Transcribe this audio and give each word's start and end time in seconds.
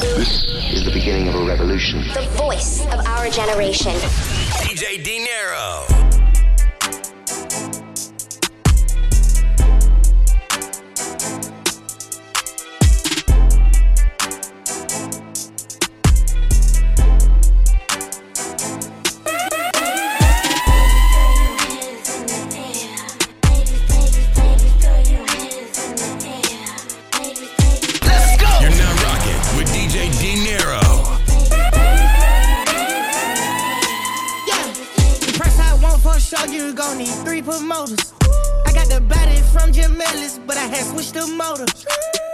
This 0.00 0.44
is 0.72 0.84
the 0.86 0.90
beginning 0.92 1.28
of 1.28 1.34
a 1.34 1.44
revolution. 1.44 2.00
The 2.14 2.26
voice 2.38 2.86
of 2.86 3.06
our 3.06 3.28
generation. 3.28 3.92
DJ 4.62 5.04
Dinero. 5.04 5.84
Let's 5.86 5.99
promoters. 37.50 38.14
I 38.64 38.72
got 38.72 38.86
the 38.86 39.00
body 39.00 39.42
from 39.52 39.72
Jim 39.72 40.00
Ellis, 40.00 40.38
but 40.46 40.56
I 40.56 40.66
had 40.70 40.86
switched 40.86 41.14
the 41.14 41.26
motor. 41.26 41.66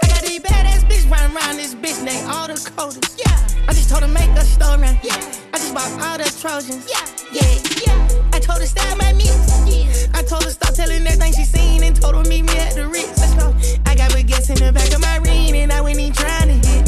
I 0.03 0.09
got 0.09 0.21
these 0.21 0.41
badass 0.41 0.85
bitch 0.85 1.11
running 1.11 1.35
around 1.35 1.57
this 1.57 1.75
bitch 1.75 2.05
named 2.05 2.29
all 2.29 2.47
the 2.47 2.55
coders. 2.77 3.17
Yeah. 3.17 3.67
I 3.67 3.73
just 3.73 3.89
told 3.89 4.03
her 4.03 4.09
make 4.09 4.29
a 4.37 4.45
story. 4.45 4.93
Yeah. 5.03 5.17
I 5.55 5.57
just 5.57 5.73
bought 5.73 5.91
all 6.05 6.19
the 6.19 6.29
Trojans. 6.41 6.85
Yeah. 6.85 7.07
Yeah. 7.33 7.49
Yeah. 7.87 8.37
I 8.37 8.39
told 8.41 8.61
her 8.61 8.67
style 8.67 8.97
my 8.97 9.13
mix. 9.15 9.33
Yeah. 9.65 10.19
I 10.19 10.23
told 10.23 10.45
her 10.45 10.51
stop 10.51 10.75
telling 10.75 11.07
everything 11.07 11.33
she 11.33 11.45
seen 11.45 11.83
and 11.83 11.97
told 11.97 12.15
her 12.15 12.25
meet 12.29 12.43
me 12.43 12.59
at 12.59 12.75
the 12.75 12.87
Ritz. 12.87 13.19
Let's 13.19 13.35
go. 13.41 13.86
Got 13.97 14.11
baguettes 14.13 14.51
in 14.51 14.57
the 14.65 14.73
back 14.73 14.93
of 14.93 15.01
my 15.01 15.17
ring 15.19 15.57
and 15.57 15.73
I 15.73 15.81
went 15.81 15.99
in 15.99 16.13
trying 16.13 16.49
to 16.49 16.69
hit. 16.69 16.85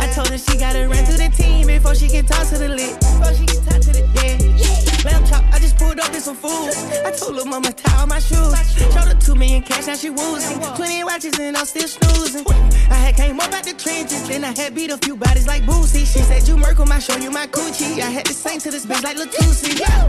I 0.00 0.06
told 0.12 0.28
her 0.28 0.38
she 0.38 0.58
gotta 0.58 0.88
run 0.88 1.04
through 1.04 1.18
the 1.18 1.30
team 1.30 1.68
before 1.68 1.94
she 1.94 2.08
can 2.08 2.26
talk 2.26 2.48
to 2.48 2.58
the 2.58 2.68
lit. 2.68 2.98
Before 2.98 3.32
she 3.34 3.46
can 3.46 3.62
talk 3.64 3.80
to 3.80 3.92
the 3.92 4.02
yeah. 4.18 5.10
Lamb 5.10 5.24
chop, 5.26 5.44
I 5.52 5.58
just 5.58 5.78
pulled 5.78 5.98
up 6.00 6.12
in 6.14 6.20
some 6.20 6.36
food. 6.36 6.70
I 7.06 7.10
told 7.12 7.36
her 7.38 7.44
mama 7.44 7.72
tie 7.72 8.00
all 8.00 8.06
my 8.06 8.18
shoes. 8.18 8.54
Showed 8.74 9.08
her 9.08 9.14
two 9.20 9.34
million 9.34 9.62
cash, 9.62 9.86
now 9.86 9.94
she 9.94 10.10
woozing. 10.10 10.60
Twenty 10.76 11.04
watches 11.04 11.38
and 11.38 11.56
I'm 11.56 11.66
still 11.66 11.88
snoozing. 11.88 12.44
I 12.90 12.94
had 12.94 13.14
came 13.16 13.38
up 13.38 13.52
out 13.52 13.64
the 13.64 13.74
trenches, 13.74 14.26
then 14.28 14.44
I 14.44 14.52
had 14.56 14.74
beat 14.74 14.90
a 14.90 14.98
few 14.98 15.16
bodies 15.16 15.46
like 15.46 15.62
Boosie. 15.62 16.06
She 16.06 16.20
said 16.20 16.46
you 16.48 16.56
Merkle, 16.56 16.90
I 16.92 16.98
show 16.98 17.16
you 17.16 17.30
my 17.30 17.46
coochie. 17.46 18.00
I 18.00 18.10
had 18.10 18.26
to 18.26 18.34
sing 18.34 18.58
to 18.60 18.70
this 18.70 18.84
bitch 18.84 19.02
like 19.02 19.16
Latusi. 19.16 19.78
Yeah, 19.78 20.08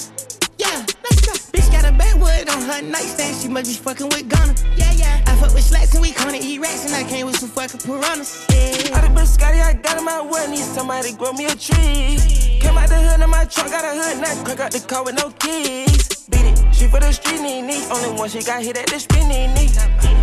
backwood 2.44 2.62
on 2.62 2.68
her 2.68 2.82
nightstand. 2.82 3.36
She 3.36 3.48
must 3.48 3.66
be 3.66 3.74
fucking 3.74 4.08
with 4.08 4.28
Gunna. 4.28 4.54
Yeah, 4.76 4.92
yeah. 4.92 5.22
I 5.26 5.36
fuck 5.36 5.54
with 5.54 5.64
slacks 5.64 5.92
and 5.94 6.02
we 6.02 6.12
gonna 6.12 6.38
eat 6.40 6.60
rats. 6.60 6.84
And 6.86 6.94
I 6.94 7.08
came 7.08 7.26
with 7.26 7.36
some 7.36 7.48
fucking 7.50 7.80
piranhas. 7.80 8.46
Yeah. 8.50 9.00
Done 9.00 9.14
been 9.14 9.26
Scotty, 9.26 9.60
I 9.60 9.74
got 9.74 9.98
in 9.98 10.04
my 10.04 10.22
way, 10.22 10.46
need 10.48 10.58
somebody 10.58 11.12
grow 11.12 11.32
me 11.32 11.46
a 11.46 11.54
tree. 11.54 12.18
Came 12.60 12.76
out 12.76 12.88
the 12.88 12.96
hood 12.96 13.20
in 13.20 13.30
my 13.30 13.44
truck, 13.44 13.70
got 13.70 13.84
a 13.84 14.00
hood 14.00 14.20
knife, 14.20 14.44
crack 14.44 14.60
out 14.60 14.72
the 14.72 14.80
car 14.80 15.04
with 15.04 15.16
no 15.16 15.30
keys. 15.30 16.13
Beat 16.30 16.48
it, 16.48 16.56
she 16.72 16.88
for 16.88 17.00
the 17.00 17.12
street, 17.12 17.42
knee, 17.42 17.60
knee. 17.60 17.84
Only 17.92 18.16
one 18.16 18.30
she 18.32 18.40
got 18.40 18.62
hit 18.62 18.78
at 18.78 18.88
the 18.88 18.98
spin, 18.98 19.28
knee, 19.28 19.52
knee. 19.52 19.68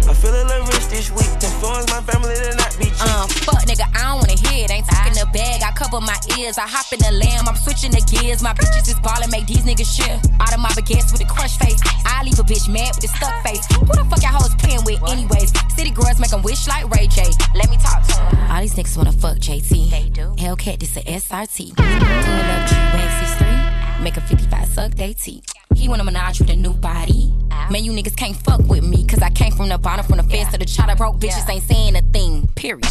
I 0.09 0.13
feel 0.17 0.33
a 0.33 0.41
little 0.49 0.65
rich 0.73 0.89
this 0.89 1.13
week, 1.13 1.29
influence 1.37 1.85
my 1.93 2.01
family 2.01 2.33
to 2.33 2.57
not 2.57 2.73
be 2.81 2.89
cheap. 2.89 3.05
Uh, 3.05 3.27
fuck 3.45 3.61
nigga, 3.69 3.85
I 3.93 4.09
don't 4.09 4.25
wanna 4.25 4.39
hear 4.49 4.65
it. 4.65 4.71
Ain't 4.73 4.89
talking 4.89 5.13
the 5.13 5.29
bag, 5.29 5.61
I 5.61 5.69
cover 5.77 6.01
my 6.01 6.17
ears. 6.41 6.57
I 6.57 6.65
hop 6.65 6.89
in 6.89 6.97
the 7.05 7.13
lamb, 7.21 7.45
I'm 7.45 7.55
switching 7.55 7.93
the 7.93 8.01
gears. 8.09 8.41
My 8.41 8.57
bitches 8.57 8.89
is 8.89 8.97
ballin', 9.05 9.29
make 9.29 9.45
these 9.45 9.61
niggas 9.61 9.93
shit. 9.93 10.17
Out 10.41 10.53
of 10.53 10.59
my 10.59 10.73
baguettes 10.73 11.13
with 11.13 11.21
a 11.21 11.29
crush 11.29 11.57
face. 11.61 11.77
I 12.05 12.25
leave 12.25 12.39
a 12.41 12.43
bitch 12.43 12.65
mad 12.65 12.97
with 12.97 13.05
a 13.05 13.11
stuck 13.13 13.37
face. 13.45 13.61
Who 13.77 13.93
the 13.93 14.01
fuck 14.09 14.25
y'all 14.25 14.41
hoes 14.41 14.57
playing 14.57 14.81
with, 14.89 15.05
anyways? 15.05 15.53
City 15.77 15.91
girls 15.93 16.17
make 16.17 16.31
make 16.31 16.37
'em 16.37 16.43
wish 16.43 16.67
like 16.67 16.89
Ray 16.95 17.07
J. 17.07 17.29
Let 17.55 17.69
me 17.69 17.77
talk 17.77 18.01
to 18.07 18.13
to 18.13 18.21
'em. 18.21 18.51
All 18.51 18.61
these 18.61 18.73
niggas 18.73 18.97
wanna 18.97 19.11
fuck 19.11 19.37
JT. 19.39 19.89
They 19.89 20.09
do. 20.09 20.33
Hellcat, 20.37 20.79
this 20.79 20.97
a 20.97 21.01
SRT. 21.07 21.73
Pull 21.75 21.85
up 21.85 22.69
G-Wax 22.69 23.13
6'3. 23.19 24.01
Make 24.01 24.17
a 24.17 24.21
55 24.21 24.67
suck 24.69 24.95
they 24.95 25.13
teeth. 25.13 25.50
He 25.75 25.87
wanna 25.87 26.03
menage 26.03 26.39
with 26.39 26.49
a 26.49 26.55
new 26.55 26.73
body. 26.73 27.33
Man, 27.69 27.83
you 27.83 27.91
niggas 27.91 28.15
can't 28.15 28.35
fuck 28.35 28.61
with 28.67 28.83
me, 28.83 29.05
cause 29.05 29.21
I 29.21 29.29
came 29.29 29.51
from 29.51 29.69
the 29.69 29.77
bottom, 29.77 30.05
from 30.05 30.17
the 30.17 30.23
fence 30.23 30.51
to 30.51 30.57
the 30.57 30.65
chopper. 30.65 30.95
Broke 30.95 31.19
bitches 31.19 31.49
ain't 31.49 31.63
saying 31.63 31.95
a 31.95 32.01
thing, 32.01 32.47
period. 32.55 32.87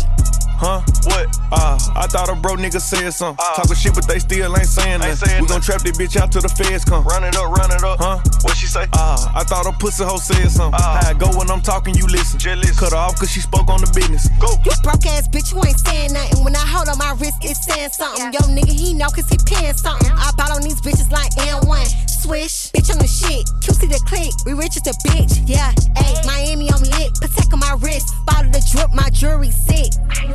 Huh? 0.60 0.84
What? 1.08 1.24
Uh, 1.56 1.80
I 1.96 2.04
thought 2.04 2.28
a 2.28 2.36
bro 2.36 2.52
nigga 2.52 2.84
said 2.84 3.08
something. 3.16 3.40
Talking 3.56 3.76
shit, 3.76 3.94
but 3.94 4.06
they 4.06 4.18
still 4.18 4.52
ain't 4.52 4.68
saying 4.68 5.00
nothing. 5.00 5.40
We 5.40 5.48
gon' 5.48 5.62
trap 5.62 5.80
this 5.80 5.96
bitch 5.96 6.20
out 6.20 6.32
till 6.32 6.42
the 6.42 6.52
feds 6.52 6.84
come. 6.84 7.02
Run 7.04 7.24
it 7.24 7.34
up, 7.34 7.48
run 7.48 7.72
it 7.72 7.82
up. 7.82 7.96
Huh? 7.98 8.20
What 8.44 8.58
she 8.60 8.66
say? 8.66 8.84
Uh, 8.92 9.32
I 9.32 9.42
thought 9.44 9.64
a 9.64 9.72
pussy 9.72 10.04
hoe 10.04 10.18
said 10.20 10.52
something. 10.52 10.78
How 10.78 11.08
I 11.08 11.14
go 11.14 11.32
when 11.32 11.50
I'm 11.50 11.62
talking, 11.62 11.94
you 11.94 12.04
listen. 12.06 12.38
Jealous. 12.38 12.78
Cut 12.78 12.92
her 12.92 12.98
off 13.00 13.16
cause 13.16 13.30
she 13.32 13.40
spoke 13.40 13.68
on 13.72 13.80
the 13.80 13.90
business. 13.96 14.28
Go. 14.36 14.52
You 14.68 14.76
broke 14.84 15.06
ass 15.08 15.28
bitch, 15.28 15.48
you 15.48 15.64
ain't 15.64 15.80
saying 15.80 16.12
nothing. 16.12 16.44
When 16.44 16.54
I 16.54 16.64
hold 16.68 16.92
on 16.92 16.98
my 16.98 17.16
wrist, 17.16 17.40
it's 17.40 17.64
saying 17.64 17.96
something. 17.96 18.28
Yo, 18.28 18.44
nigga, 18.52 18.76
he 18.76 18.92
know 18.92 19.08
cause 19.08 19.32
he 19.32 19.40
paying 19.48 19.72
something. 19.72 20.12
I 20.12 20.28
bought 20.36 20.52
on 20.52 20.60
these 20.60 20.80
bitches 20.84 21.10
like 21.10 21.32
N1. 21.40 21.88
Swish, 22.20 22.68
bitch, 22.76 22.92
on 22.92 23.00
the 23.00 23.08
shit. 23.08 23.48
QC 23.64 23.88
the 23.88 23.96
click, 24.04 24.28
we 24.50 24.62
rich 24.62 24.76
as 24.76 24.86
a 24.86 24.94
bitch. 25.06 25.42
Yeah, 25.46 25.72
ayy, 25.94 26.26
Miami 26.26 26.70
on 26.70 26.82
me 26.82 26.88
lit. 26.98 27.14
Protect 27.14 27.52
on 27.52 27.60
my 27.60 27.76
wrist. 27.80 28.14
Bottle 28.26 28.50
the 28.50 28.62
drip, 28.72 28.92
my 28.92 29.08
jewelry 29.10 29.50
sick. 29.50 29.92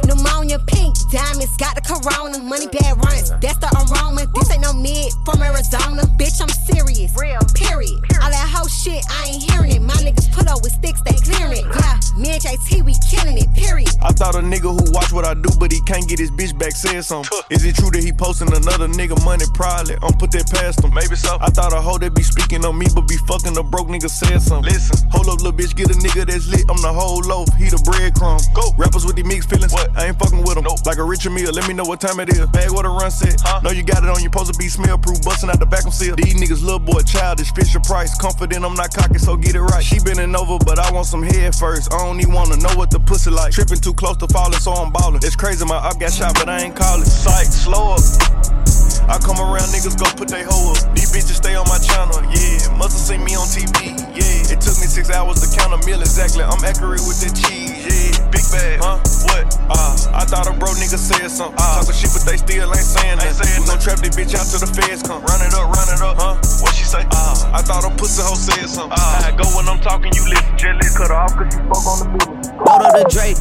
Pneumonia 0.08 0.60
pink, 0.68 0.96
diamonds, 1.12 1.56
got 1.58 1.76
the 1.76 1.84
corona. 1.84 2.40
Money 2.40 2.68
bad 2.68 2.96
runs, 3.04 3.32
that's 3.42 3.60
the 3.60 3.70
aroma. 3.76 4.26
This 4.34 4.52
ain't 4.52 4.62
no 4.62 4.74
mid 4.74 5.12
from 5.26 5.44
Arizona. 5.44 6.04
Bitch, 6.16 6.40
I'm 6.40 6.50
serious. 6.50 7.12
Real. 7.20 7.40
Period. 7.56 8.00
All 8.24 8.32
that 8.32 8.48
whole 8.56 8.68
shit, 8.68 9.04
I 9.10 9.36
ain't 9.36 9.44
hearing 9.52 9.72
it. 9.76 9.82
My 9.82 9.96
niggas 10.00 10.32
pull 10.32 10.48
up 10.48 10.64
with 10.64 10.72
sticks, 10.72 11.02
they 11.04 11.16
clearing 11.20 11.60
it. 11.60 11.66
Yeah, 11.68 12.00
me 12.16 12.32
and 12.32 12.42
JT, 12.42 12.86
we 12.86 12.96
killing 13.04 13.38
it. 13.38 13.52
Period. 13.54 13.92
I 14.02 14.12
thought 14.14 14.36
a 14.36 14.44
nigga 14.44 14.72
who 14.72 14.92
watch 14.92 15.12
what 15.12 15.26
I 15.26 15.34
do, 15.34 15.50
but 15.60 15.72
he 15.72 15.82
can't 15.84 16.08
get 16.08 16.20
his 16.20 16.32
bitch 16.32 16.58
back 16.58 16.72
said 16.72 17.04
something. 17.04 17.32
Is 17.50 17.66
it 17.66 17.76
true 17.76 17.92
that 17.92 18.04
he 18.04 18.12
posting 18.14 18.48
another 18.56 18.88
nigga 18.88 19.20
money? 19.26 19.46
Probably. 19.54 19.96
I'm 20.02 20.16
put 20.16 20.32
that 20.32 20.48
past 20.52 20.84
him. 20.84 20.94
Maybe 20.94 21.16
so. 21.16 21.38
I 21.42 21.50
thought 21.52 21.74
a 21.74 21.82
hoe 21.82 21.98
that 22.00 22.16
be 22.16 22.24
speaking 22.24 22.64
on 22.64 22.78
me, 22.78 22.88
but 22.96 23.08
be 23.08 23.18
fucking 23.28 23.58
a 23.58 23.64
broke 23.64 23.88
nigga 23.88 24.05
said 24.10 24.42
something. 24.42 24.72
Listen, 24.72 25.10
hold 25.10 25.30
up, 25.30 25.42
little 25.42 25.54
bitch, 25.54 25.76
get 25.76 25.90
a 25.90 25.98
nigga 25.98 26.26
that's 26.26 26.48
lit. 26.48 26.66
I'm 26.70 26.82
the 26.82 26.92
whole 26.92 27.22
loaf, 27.22 27.50
he 27.58 27.70
the 27.70 27.78
breadcrumb. 27.84 28.42
Go. 28.54 28.74
Rappers 28.78 29.06
with 29.06 29.16
these 29.16 29.26
mixed 29.26 29.50
feelings. 29.50 29.72
What? 29.72 29.96
I 29.98 30.08
ain't 30.08 30.20
fucking 30.20 30.42
with 30.42 30.56
them. 30.56 30.66
Nope. 30.66 30.86
Like 30.86 30.98
a 30.98 31.04
Richard 31.04 31.32
meal, 31.32 31.52
let 31.52 31.68
me 31.68 31.74
know 31.74 31.86
what 31.86 32.02
time 32.02 32.20
it 32.20 32.30
is. 32.30 32.46
Bag 32.50 32.72
what 32.72 32.86
a 32.86 32.90
run 32.90 33.12
set. 33.12 33.40
Huh? 33.42 33.62
Know 33.62 33.72
you 33.72 33.84
got 33.84 34.04
it 34.04 34.10
on, 34.10 34.22
you 34.22 34.30
supposed 34.30 34.54
to 34.54 34.58
be 34.58 34.68
smell 34.68 34.98
proof, 34.98 35.22
busting 35.24 35.50
out 35.50 35.60
the 35.60 35.66
vacuum 35.66 35.92
seal. 35.92 36.16
These 36.16 36.36
niggas 36.36 36.62
little 36.64 36.80
boy 36.80 37.02
childish, 37.02 37.52
Fisher 37.54 37.80
Price. 37.80 38.18
Confident 38.18 38.66
I'm 38.66 38.76
not 38.76 38.94
cocky, 38.94 39.20
so 39.20 39.36
get 39.38 39.56
it 39.56 39.62
right. 39.62 39.84
She 39.84 40.00
bending 40.00 40.36
over, 40.36 40.58
but 40.64 40.80
I 40.80 40.92
want 40.92 41.08
some 41.08 41.24
head 41.24 41.56
first. 41.56 41.94
I 41.94 41.98
don't 42.00 42.20
even 42.20 42.34
wanna 42.34 42.58
know 42.58 42.74
what 42.76 42.92
the 42.92 43.00
pussy 43.00 43.32
like. 43.32 43.54
Tripping 43.54 43.80
too 43.80 43.94
close 43.94 44.18
to 44.18 44.28
falling, 44.28 44.60
so 44.60 44.72
I'm 44.72 44.92
ballin'. 44.92 45.22
It's 45.24 45.36
crazy, 45.36 45.66
my 45.66 45.78
up 45.78 46.00
got 46.00 46.12
shot, 46.12 46.34
but 46.36 46.50
I 46.50 46.62
ain't 46.62 46.76
callin'. 46.76 47.06
Psych, 47.06 47.48
slow 47.48 47.96
up. 47.96 48.65
I 49.06 49.22
come 49.22 49.38
around, 49.38 49.70
niggas 49.70 49.98
go 49.98 50.10
put 50.18 50.30
they 50.30 50.44
hoe 50.44 50.74
up. 50.74 50.82
These 50.98 51.14
bitches 51.14 51.38
stay 51.38 51.56
on 51.56 51.68
my 51.70 51.78
channel, 51.78 52.18
yeah. 52.34 52.74
Must've 52.78 53.02
seen 53.02 53.24
me 53.24 53.38
on 53.38 53.46
TV, 53.48 53.94
yeah. 54.18 54.54
It 54.54 54.62
took 54.62 54.78
me 54.82 54.90
six 54.90 55.10
hours 55.14 55.42
to 55.42 55.48
count 55.54 55.74
a 55.74 55.80
meal 55.86 56.02
exactly. 56.02 56.42
I'm 56.44 56.62
accurate 56.66 57.06
with 57.06 57.22
the 57.22 57.30
cheese, 57.34 57.86
yeah. 57.86 58.18
Big 58.34 58.46
bag, 58.50 58.82
huh? 58.82 58.98
What? 59.30 59.46
Uh, 59.70 59.94
I 60.14 60.26
thought 60.26 60.50
a 60.50 60.54
bro 60.58 60.74
nigga 60.78 60.98
said 60.98 61.30
something. 61.30 61.58
Uh, 61.58 61.82
Talking 61.82 61.94
shit, 61.94 62.12
but 62.14 62.26
they 62.26 62.38
still 62.38 62.70
ain't 62.74 62.86
saying 62.86 63.18
that. 63.22 63.34
We 63.38 63.66
gon' 63.66 63.78
trap 63.82 64.02
this 64.02 64.14
bitch 64.18 64.34
out 64.34 64.50
till 64.50 64.62
the 64.62 64.70
feds 64.74 65.02
come. 65.06 65.22
Run 65.22 65.42
it 65.42 65.54
up, 65.54 65.70
run 65.70 65.88
it 65.90 66.02
up, 66.02 66.18
huh? 66.18 66.36
What 66.66 66.74
she 66.74 66.86
say? 66.86 67.06
Uh, 67.14 67.54
I 67.54 67.62
thought 67.62 67.86
a 67.86 67.94
pussy 67.94 68.26
hoe 68.26 68.34
said 68.38 68.66
something. 68.66 68.98
Uh, 68.98 69.26
I 69.26 69.34
go 69.38 69.46
when 69.54 69.70
I'm 69.70 69.82
talking, 69.82 70.14
you 70.18 70.26
listen. 70.26 70.58
Jealous, 70.58 70.98
cut 70.98 71.14
her 71.14 71.18
off 71.18 71.34
cause 71.38 71.54
she 71.54 71.62
spoke 71.62 71.86
on 71.86 71.98
the 72.02 72.08
business. 72.18 72.50
Load 72.58 72.82
up 72.82 72.94
the 72.98 73.06
Drake. 73.14 73.38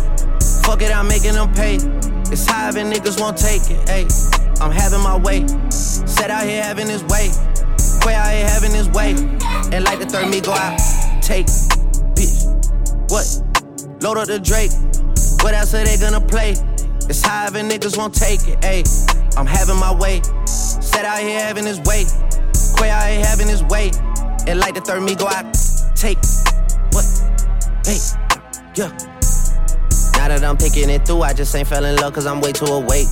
Fuck 0.65 0.81
it, 0.81 0.93
I'm 0.93 1.09
making 1.09 1.35
them 1.37 1.53
pay. 1.53 1.77
It's 2.33 2.47
high 2.49 2.73
and 2.73 2.93
niggas 2.93 3.21
won't 3.21 3.37
take 3.37 3.69
it. 3.71 3.81
Ayy, 3.89 4.09
I'm 4.61 4.71
having 4.71 5.03
my 5.03 5.17
way. 5.17 5.47
Set 5.71 6.31
out 6.31 6.45
here 6.45 6.63
having 6.63 6.89
his 6.89 7.03
way. 7.05 7.31
Way 8.07 8.15
out 8.15 8.33
here 8.33 8.49
having 8.49 8.73
his 8.73 8.89
way. 8.91 9.11
And 9.73 9.85
like 9.85 9.99
the 9.99 10.07
third 10.07 10.29
me 10.29 10.41
go 10.41 10.53
out. 10.53 10.79
Take, 11.23 11.47
bitch. 12.17 12.45
What? 13.11 13.27
Load 14.03 14.19
up 14.19 14.27
the 14.27 14.39
Drake. 14.39 14.73
What 15.43 15.55
else 15.55 15.75
are 15.75 15.85
they 15.85 15.97
gonna 15.97 16.21
play? 16.21 16.55
It's 17.07 17.23
and 17.27 17.71
niggas 17.71 17.99
won't 17.99 18.15
take 18.15 18.41
it. 18.49 18.59
Ayy, 18.61 19.37
I'm 19.37 19.47
having 19.47 19.77
my 19.77 19.95
way. 19.95 20.23
Set 20.47 21.05
out 21.05 21.21
here 21.21 21.39
having 21.39 21.67
his 21.67 21.79
way. 21.81 22.05
Quay 22.79 22.91
out 22.91 23.11
here 23.11 23.25
having 23.25 23.49
his 23.49 23.63
way. 23.65 23.91
And 24.47 24.59
like 24.59 24.75
the 24.75 24.81
third 24.81 25.03
me 25.03 25.15
go 25.15 25.27
out. 25.27 25.53
Take, 25.95 26.19
what? 26.93 27.05
Hey, 27.85 28.01
yeah. 28.75 28.89
Now 30.17 30.29
that 30.29 30.43
I'm 30.43 30.57
picking 30.57 30.89
it 30.89 31.07
through, 31.07 31.23
I 31.23 31.35
just 31.35 31.55
ain't 31.55 31.69
fell 31.69 31.85
in 31.85 31.97
love 31.97 32.15
cause 32.15 32.27
I'm 32.27 32.41
way 32.41 32.53
too 32.53 32.67
awake. 32.67 33.09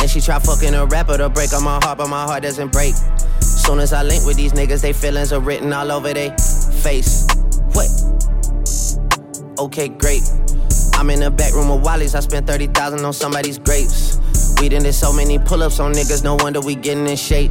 And 0.00 0.10
she 0.10 0.20
try 0.20 0.38
fucking 0.38 0.74
a 0.74 0.86
rapper 0.86 1.16
to 1.16 1.28
break 1.28 1.52
on 1.52 1.64
my 1.64 1.78
heart, 1.82 1.98
but 1.98 2.08
my 2.08 2.24
heart 2.24 2.42
doesn't 2.42 2.72
break. 2.72 2.94
Soon 3.40 3.78
as 3.78 3.92
I 3.92 4.02
link 4.02 4.24
with 4.26 4.36
these 4.36 4.52
niggas, 4.52 4.82
they 4.82 4.92
feelings 4.92 5.32
are 5.32 5.40
written 5.40 5.72
all 5.72 5.92
over 5.92 6.12
they 6.12 6.30
face. 6.82 7.26
What? 7.72 7.88
Okay, 9.58 9.88
great. 9.88 10.22
I'm 10.94 11.10
in 11.10 11.20
the 11.20 11.30
back 11.30 11.52
room 11.52 11.68
with 11.68 11.84
Wally's, 11.84 12.14
I 12.14 12.20
spent 12.20 12.46
30,000 12.46 13.04
on 13.04 13.12
somebody's 13.12 13.58
grapes. 13.58 14.18
We 14.60 14.68
done 14.68 14.82
did 14.82 14.92
so 14.92 15.12
many 15.12 15.38
pull 15.38 15.62
ups 15.62 15.80
on 15.80 15.92
niggas, 15.92 16.22
no 16.22 16.36
wonder 16.36 16.60
we 16.60 16.74
getting 16.74 17.06
in 17.06 17.16
shape. 17.16 17.50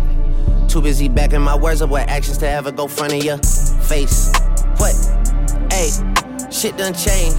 Too 0.68 0.82
busy 0.82 1.10
backing 1.10 1.42
my 1.42 1.58
words 1.58 1.82
up 1.82 1.90
with 1.90 2.08
actions 2.08 2.38
to 2.40 2.48
ever 2.50 2.72
go 2.72 2.88
front 2.88 3.14
of 3.14 3.24
your 3.24 3.38
face. 3.38 4.32
What? 4.78 4.96
Hey, 5.70 5.90
shit 6.50 6.78
done 6.78 6.94
changed. 6.94 7.38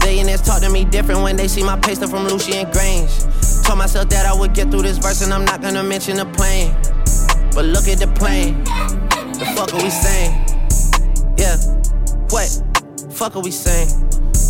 Billionaires 0.00 0.42
talk 0.42 0.60
to 0.62 0.70
me 0.70 0.84
different 0.84 1.22
when 1.22 1.36
they 1.36 1.48
see 1.48 1.62
my 1.62 1.78
paste 1.78 2.04
from 2.08 2.26
Lucian 2.26 2.66
Grainge. 2.72 3.43
Told 3.64 3.78
myself 3.78 4.08
that 4.10 4.26
I 4.26 4.34
would 4.38 4.52
get 4.52 4.70
through 4.70 4.82
this 4.82 4.98
verse 4.98 5.22
and 5.22 5.32
I'm 5.32 5.44
not 5.44 5.62
gonna 5.62 5.82
mention 5.82 6.16
the 6.16 6.26
plane. 6.26 6.72
But 7.54 7.64
look 7.64 7.88
at 7.88 7.98
the 7.98 8.08
plane. 8.14 8.62
The 8.64 9.46
fuck 9.56 9.72
are 9.72 9.82
we 9.82 9.90
saying? 9.90 10.32
Yeah, 11.38 11.56
what? 12.28 12.62
Fuck 13.10 13.36
are 13.36 13.42
we 13.42 13.50
saying? 13.50 13.88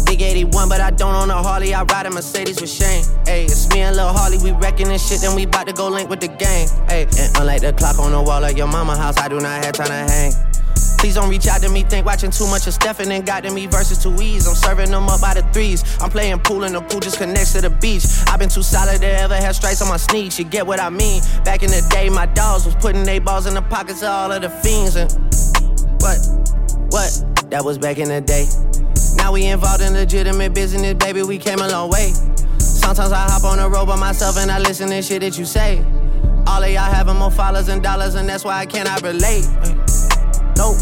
Big 0.04 0.20
81, 0.20 0.68
but 0.68 0.80
I 0.80 0.90
don't 0.90 1.14
own 1.14 1.30
a 1.30 1.42
Harley. 1.42 1.74
I 1.74 1.82
ride 1.84 2.06
a 2.06 2.10
Mercedes 2.10 2.60
with 2.60 2.70
Shane. 2.70 3.04
Hey, 3.24 3.44
it's 3.44 3.68
me 3.70 3.80
and 3.80 3.96
Lil 3.96 4.08
Harley. 4.08 4.38
We 4.38 4.52
wrecking 4.52 4.88
this 4.88 5.08
shit, 5.08 5.20
then 5.20 5.34
we 5.36 5.46
bout 5.46 5.66
to 5.66 5.72
go 5.72 5.88
link 5.88 6.10
with 6.10 6.20
the 6.20 6.28
gang. 6.28 6.68
Hey, 6.88 7.06
and 7.18 7.36
unlike 7.36 7.62
the 7.62 7.72
clock 7.72 7.98
on 7.98 8.12
the 8.12 8.20
wall 8.20 8.44
of 8.44 8.56
your 8.56 8.66
mama 8.66 8.96
house, 8.96 9.16
I 9.18 9.28
do 9.28 9.40
not 9.40 9.64
have 9.64 9.74
time 9.74 9.88
to 9.88 10.12
hang. 10.12 10.32
Please 11.04 11.16
don't 11.16 11.28
reach 11.28 11.46
out 11.48 11.60
to 11.60 11.68
me, 11.68 11.82
think 11.82 12.06
watching 12.06 12.30
too 12.30 12.46
much 12.46 12.66
of 12.66 12.72
Stephen 12.72 13.12
and 13.12 13.26
got 13.26 13.44
to 13.44 13.50
me 13.52 13.66
versus 13.66 14.02
too 14.02 14.14
easy. 14.22 14.48
I'm 14.48 14.56
serving 14.56 14.90
them 14.90 15.06
up 15.06 15.20
by 15.20 15.34
the 15.34 15.42
threes. 15.52 15.84
I'm 16.00 16.08
playing 16.08 16.38
pool 16.38 16.64
and 16.64 16.74
the 16.74 16.80
pool 16.80 17.00
just 17.00 17.18
connects 17.18 17.52
to 17.52 17.60
the 17.60 17.68
beach. 17.68 18.06
I've 18.26 18.38
been 18.38 18.48
too 18.48 18.62
solid 18.62 19.02
to 19.02 19.06
ever 19.20 19.34
have 19.34 19.54
stripes 19.54 19.82
on 19.82 19.88
my 19.88 19.98
sneaks. 19.98 20.38
You 20.38 20.46
get 20.46 20.66
what 20.66 20.80
I 20.80 20.88
mean? 20.88 21.20
Back 21.44 21.62
in 21.62 21.68
the 21.68 21.86
day, 21.90 22.08
my 22.08 22.24
dogs 22.24 22.64
was 22.64 22.74
putting 22.76 23.02
their 23.02 23.20
balls 23.20 23.44
in 23.44 23.52
the 23.52 23.60
pockets 23.60 24.00
of 24.00 24.08
all 24.08 24.32
of 24.32 24.40
the 24.40 24.48
fiends. 24.48 24.96
And 24.96 25.12
what? 26.00 26.16
What? 26.88 27.50
That 27.50 27.66
was 27.66 27.76
back 27.76 27.98
in 27.98 28.08
the 28.08 28.22
day. 28.22 28.46
Now 29.18 29.30
we 29.30 29.44
involved 29.44 29.82
in 29.82 29.92
legitimate 29.92 30.54
business, 30.54 30.94
baby. 30.94 31.22
We 31.22 31.36
came 31.36 31.58
a 31.58 31.68
long 31.68 31.90
way. 31.90 32.12
Sometimes 32.56 33.12
I 33.12 33.28
hop 33.28 33.44
on 33.44 33.58
the 33.58 33.68
road 33.68 33.84
by 33.84 33.96
myself 33.96 34.38
and 34.38 34.50
I 34.50 34.58
listen 34.58 34.88
to 34.88 35.02
shit 35.02 35.20
that 35.20 35.36
you 35.36 35.44
say. 35.44 35.84
All 36.46 36.62
of 36.62 36.70
y'all 36.70 36.90
having 36.90 37.16
more 37.16 37.30
followers 37.30 37.68
and 37.68 37.82
dollars, 37.82 38.14
and 38.14 38.26
that's 38.26 38.42
why 38.42 38.56
I 38.56 38.64
cannot 38.64 39.02
relate. 39.02 39.44
No, 40.56 40.72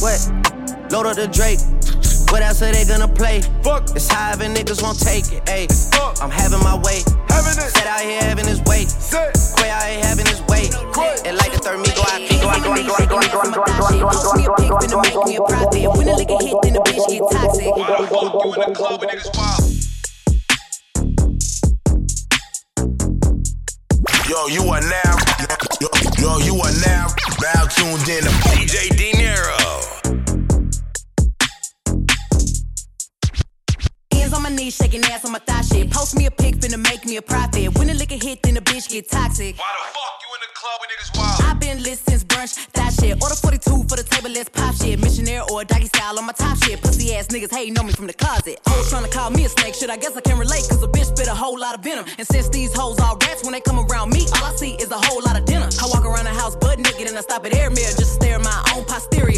what? 0.00 0.18
Load 0.92 1.06
up 1.06 1.16
the 1.16 1.28
Drake. 1.28 1.60
What 2.30 2.42
else 2.42 2.60
are 2.62 2.72
they 2.72 2.84
gonna 2.84 3.08
play? 3.08 3.40
Fuck. 3.62 3.90
It's 3.94 4.08
however 4.08 4.44
niggas 4.44 4.82
won't 4.82 4.98
take 4.98 5.30
it. 5.32 5.44
Ayy, 5.46 5.68
I'm 6.20 6.30
having 6.30 6.58
my 6.60 6.74
way. 6.82 7.02
Having 7.30 7.58
it. 7.62 7.70
Set 7.70 7.86
out 7.86 8.00
here 8.00 8.20
having 8.22 8.46
his 8.46 8.60
way. 8.66 8.84
Set. 8.84 9.34
Quay 9.56 9.70
out 9.70 9.82
here 9.86 10.02
having 10.04 10.26
his 10.26 10.42
way. 10.50 10.68
Quay. 10.92 11.16
And 11.24 11.36
like 11.38 11.52
the 11.52 11.58
third 11.58 11.78
me 11.78 11.90
go 11.94 12.02
out, 12.02 12.20
me 12.20 12.38
go 12.42 12.48
out, 12.50 12.62
go 12.62 12.72
out, 12.74 12.82
go 12.86 12.94
out, 12.94 13.08
go 13.08 13.18
out, 13.18 13.30
go 13.30 13.38
out, 13.40 13.54
go 13.54 13.62
out, 13.62 13.78
go 13.78 13.84
out, 13.86 13.94
go 13.94 14.06
out, 14.06 14.14
Post 14.14 14.36
me 14.36 14.44
a 14.44 14.50
pic, 14.58 14.70
finna 14.74 14.98
make 15.02 15.18
me 15.26 15.36
a 15.36 15.42
profit. 15.42 15.86
When 15.96 16.06
the 16.06 16.14
liquor 16.18 16.40
hit, 16.42 16.56
then 16.62 16.72
the 16.74 16.82
bitch 16.82 17.06
get 17.06 17.22
toxic. 17.30 17.66
You 17.66 17.72
in 17.72 18.60
the 18.62 18.74
club 18.74 19.00
with 19.00 19.10
niggas 19.10 19.30
wild. 19.38 19.62
Yo, 24.26 24.38
you 24.48 24.62
are 24.70 24.82
now, 24.82 25.14
yo, 25.80 25.88
yo, 26.18 26.38
you 26.38 26.54
are 26.60 26.72
now, 26.80 27.06
now 27.42 27.64
tuned 27.66 28.08
in 28.08 28.22
to 28.22 28.30
DJ 28.50 28.96
Dinero. 28.96 29.56
Hands 29.56 29.95
my 34.50 34.54
knees, 34.54 34.76
shaking 34.76 35.02
ass 35.10 35.24
on 35.24 35.32
my 35.32 35.40
thigh 35.40 35.62
shit. 35.62 35.90
Post 35.90 36.16
me 36.16 36.26
a 36.26 36.30
pic, 36.30 36.56
finna 36.56 36.78
make 36.78 37.04
me 37.04 37.16
a 37.16 37.22
profit. 37.22 37.76
When 37.76 37.88
the 37.88 37.94
liquor 37.94 38.14
hit, 38.14 38.42
then 38.42 38.54
the 38.54 38.60
bitch 38.60 38.88
get 38.88 39.08
toxic. 39.10 39.58
Why 39.58 39.72
the 39.74 39.84
fuck 39.90 40.14
you 40.22 40.30
in 40.36 40.40
the 40.44 40.50
club 40.54 40.76
with 40.80 40.90
niggas 40.92 41.10
wild? 41.18 41.42
I've 41.50 41.58
been 41.58 41.82
lit 41.82 41.98
since 41.98 42.22
brunch, 42.22 42.54
that 42.72 42.92
shit. 42.92 43.20
Order 43.22 43.34
42 43.34 43.88
for 43.88 43.96
the 43.96 44.04
table, 44.04 44.30
let's 44.30 44.48
pop 44.48 44.74
shit. 44.76 45.00
Missionaire 45.00 45.42
or 45.50 45.64
doggy 45.64 45.86
style 45.86 46.18
on 46.18 46.26
my 46.26 46.32
top 46.32 46.58
shit. 46.62 46.80
Pussy 46.80 47.14
ass 47.14 47.26
niggas 47.28 47.52
hating 47.52 47.76
on 47.78 47.86
me 47.86 47.92
from 47.92 48.06
the 48.06 48.12
closet. 48.12 48.60
Hoes 48.66 48.88
trying 48.88 49.04
to 49.04 49.10
call 49.10 49.30
me 49.30 49.44
a 49.46 49.48
snake, 49.48 49.74
shit. 49.74 49.90
I 49.90 49.96
guess 49.96 50.16
I 50.16 50.20
can 50.20 50.38
relate, 50.38 50.62
cause 50.70 50.82
a 50.82 50.88
bitch 50.88 51.10
spit 51.10 51.26
a 51.26 51.34
whole 51.34 51.58
lot 51.58 51.74
of 51.74 51.82
venom. 51.82 52.04
And 52.18 52.26
since 52.26 52.48
these 52.48 52.72
hoes 52.72 53.00
all 53.00 53.18
rats, 53.18 53.42
when 53.42 53.52
they 53.52 53.60
come 53.60 53.80
around 53.80 54.10
me, 54.10 54.26
all 54.36 54.44
I 54.44 54.54
see 54.54 54.74
is 54.78 54.90
a 54.92 54.98
whole 54.98 55.22
lot 55.22 55.36
of 55.36 55.44
dinner. 55.44 55.68
I 55.82 55.86
walk 55.90 56.04
around 56.04 56.24
the 56.24 56.36
house 56.38 56.54
butt 56.54 56.78
naked 56.78 57.08
and 57.08 57.18
I 57.18 57.22
stop 57.22 57.44
at 57.46 57.54
air 57.54 57.70
mirror 57.70 57.94
just 57.98 57.98
to 57.98 58.04
stare 58.22 58.36
at 58.36 58.44
my 58.44 58.62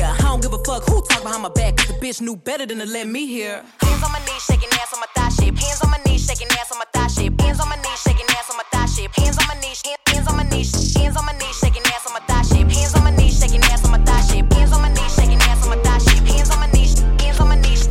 own 0.03 0.06
posterior. 0.06 0.06
I 0.06 0.31
don't 0.31 0.43
give 0.43 0.53
a 0.53 0.59
fuck 0.59 0.89
who 0.89 1.03
talk 1.03 1.23
behind 1.23 1.43
my 1.43 1.49
back, 1.49 1.77
cause 1.77 1.89
the 1.89 1.95
bitch 1.95 2.21
knew 2.21 2.37
better 2.37 2.67
than 2.67 2.79
to 2.79 2.87
let 2.87 3.06
me 3.06 3.27
hear. 3.27 3.65
Hands 3.81 4.03
on 4.03 4.12
my 4.12 4.19
knees, 4.21 4.43
shaking 4.45 4.69
ass 4.73 4.93
on 4.95 5.00
my 5.00 5.06
thigh 5.15 5.29
shit. 5.29 5.59
Hands 5.59 5.81
on 5.83 5.91
my 5.91 5.99
knees, 6.06 6.27
shaking 6.27 6.49
ass 6.53 6.73
on 6.73 6.79
my 6.79 6.85
thigh 6.93 7.09
shit. 7.09 7.41
Hands 7.41 7.61
on 7.61 7.69
my 7.69 7.77
knees, 7.77 8.00
shaking 8.03 8.27
ass 8.31 8.50
on 8.50 8.56
my 8.56 8.65
thigh 8.73 8.87
shit. 8.87 9.11
Hands 9.17 9.39
on 9.39 9.47
my 9.49 9.55
knees, 9.61 9.83
hands 9.85 10.27
on 10.29 10.37
my 10.37 10.45
knees, 10.45 10.97
hands 10.97 11.17
on 11.17 11.25
my 11.25 11.33
knees, 11.33 11.56
shaking 11.59 11.83
ass 11.87 12.06
on 12.06 12.12
my 12.15 12.21
thigh 12.21 12.43
shit. 12.43 12.71
Hands 12.71 12.95
on 12.95 13.05
my 13.05 13.11
knees, 13.11 13.39
shaking 13.39 13.62
ass 13.62 13.85
on 13.85 13.91
my 13.91 13.99
thigh 14.05 14.21
shit. 14.23 14.53
Hands 14.53 14.73
on 14.73 14.83
my 14.83 14.89
knees, 14.93 15.15
shaking 15.15 15.41
ass 15.43 15.65
on 15.65 15.71
my 15.71 15.83
thigh 15.83 15.99
shit. 15.99 16.23
Hands 16.29 16.50
on 16.50 16.61
my 16.61 16.71
knees, 16.73 17.00
hands 17.21 17.41
on 17.41 17.49
my 17.49 17.56
knees. 17.56 17.89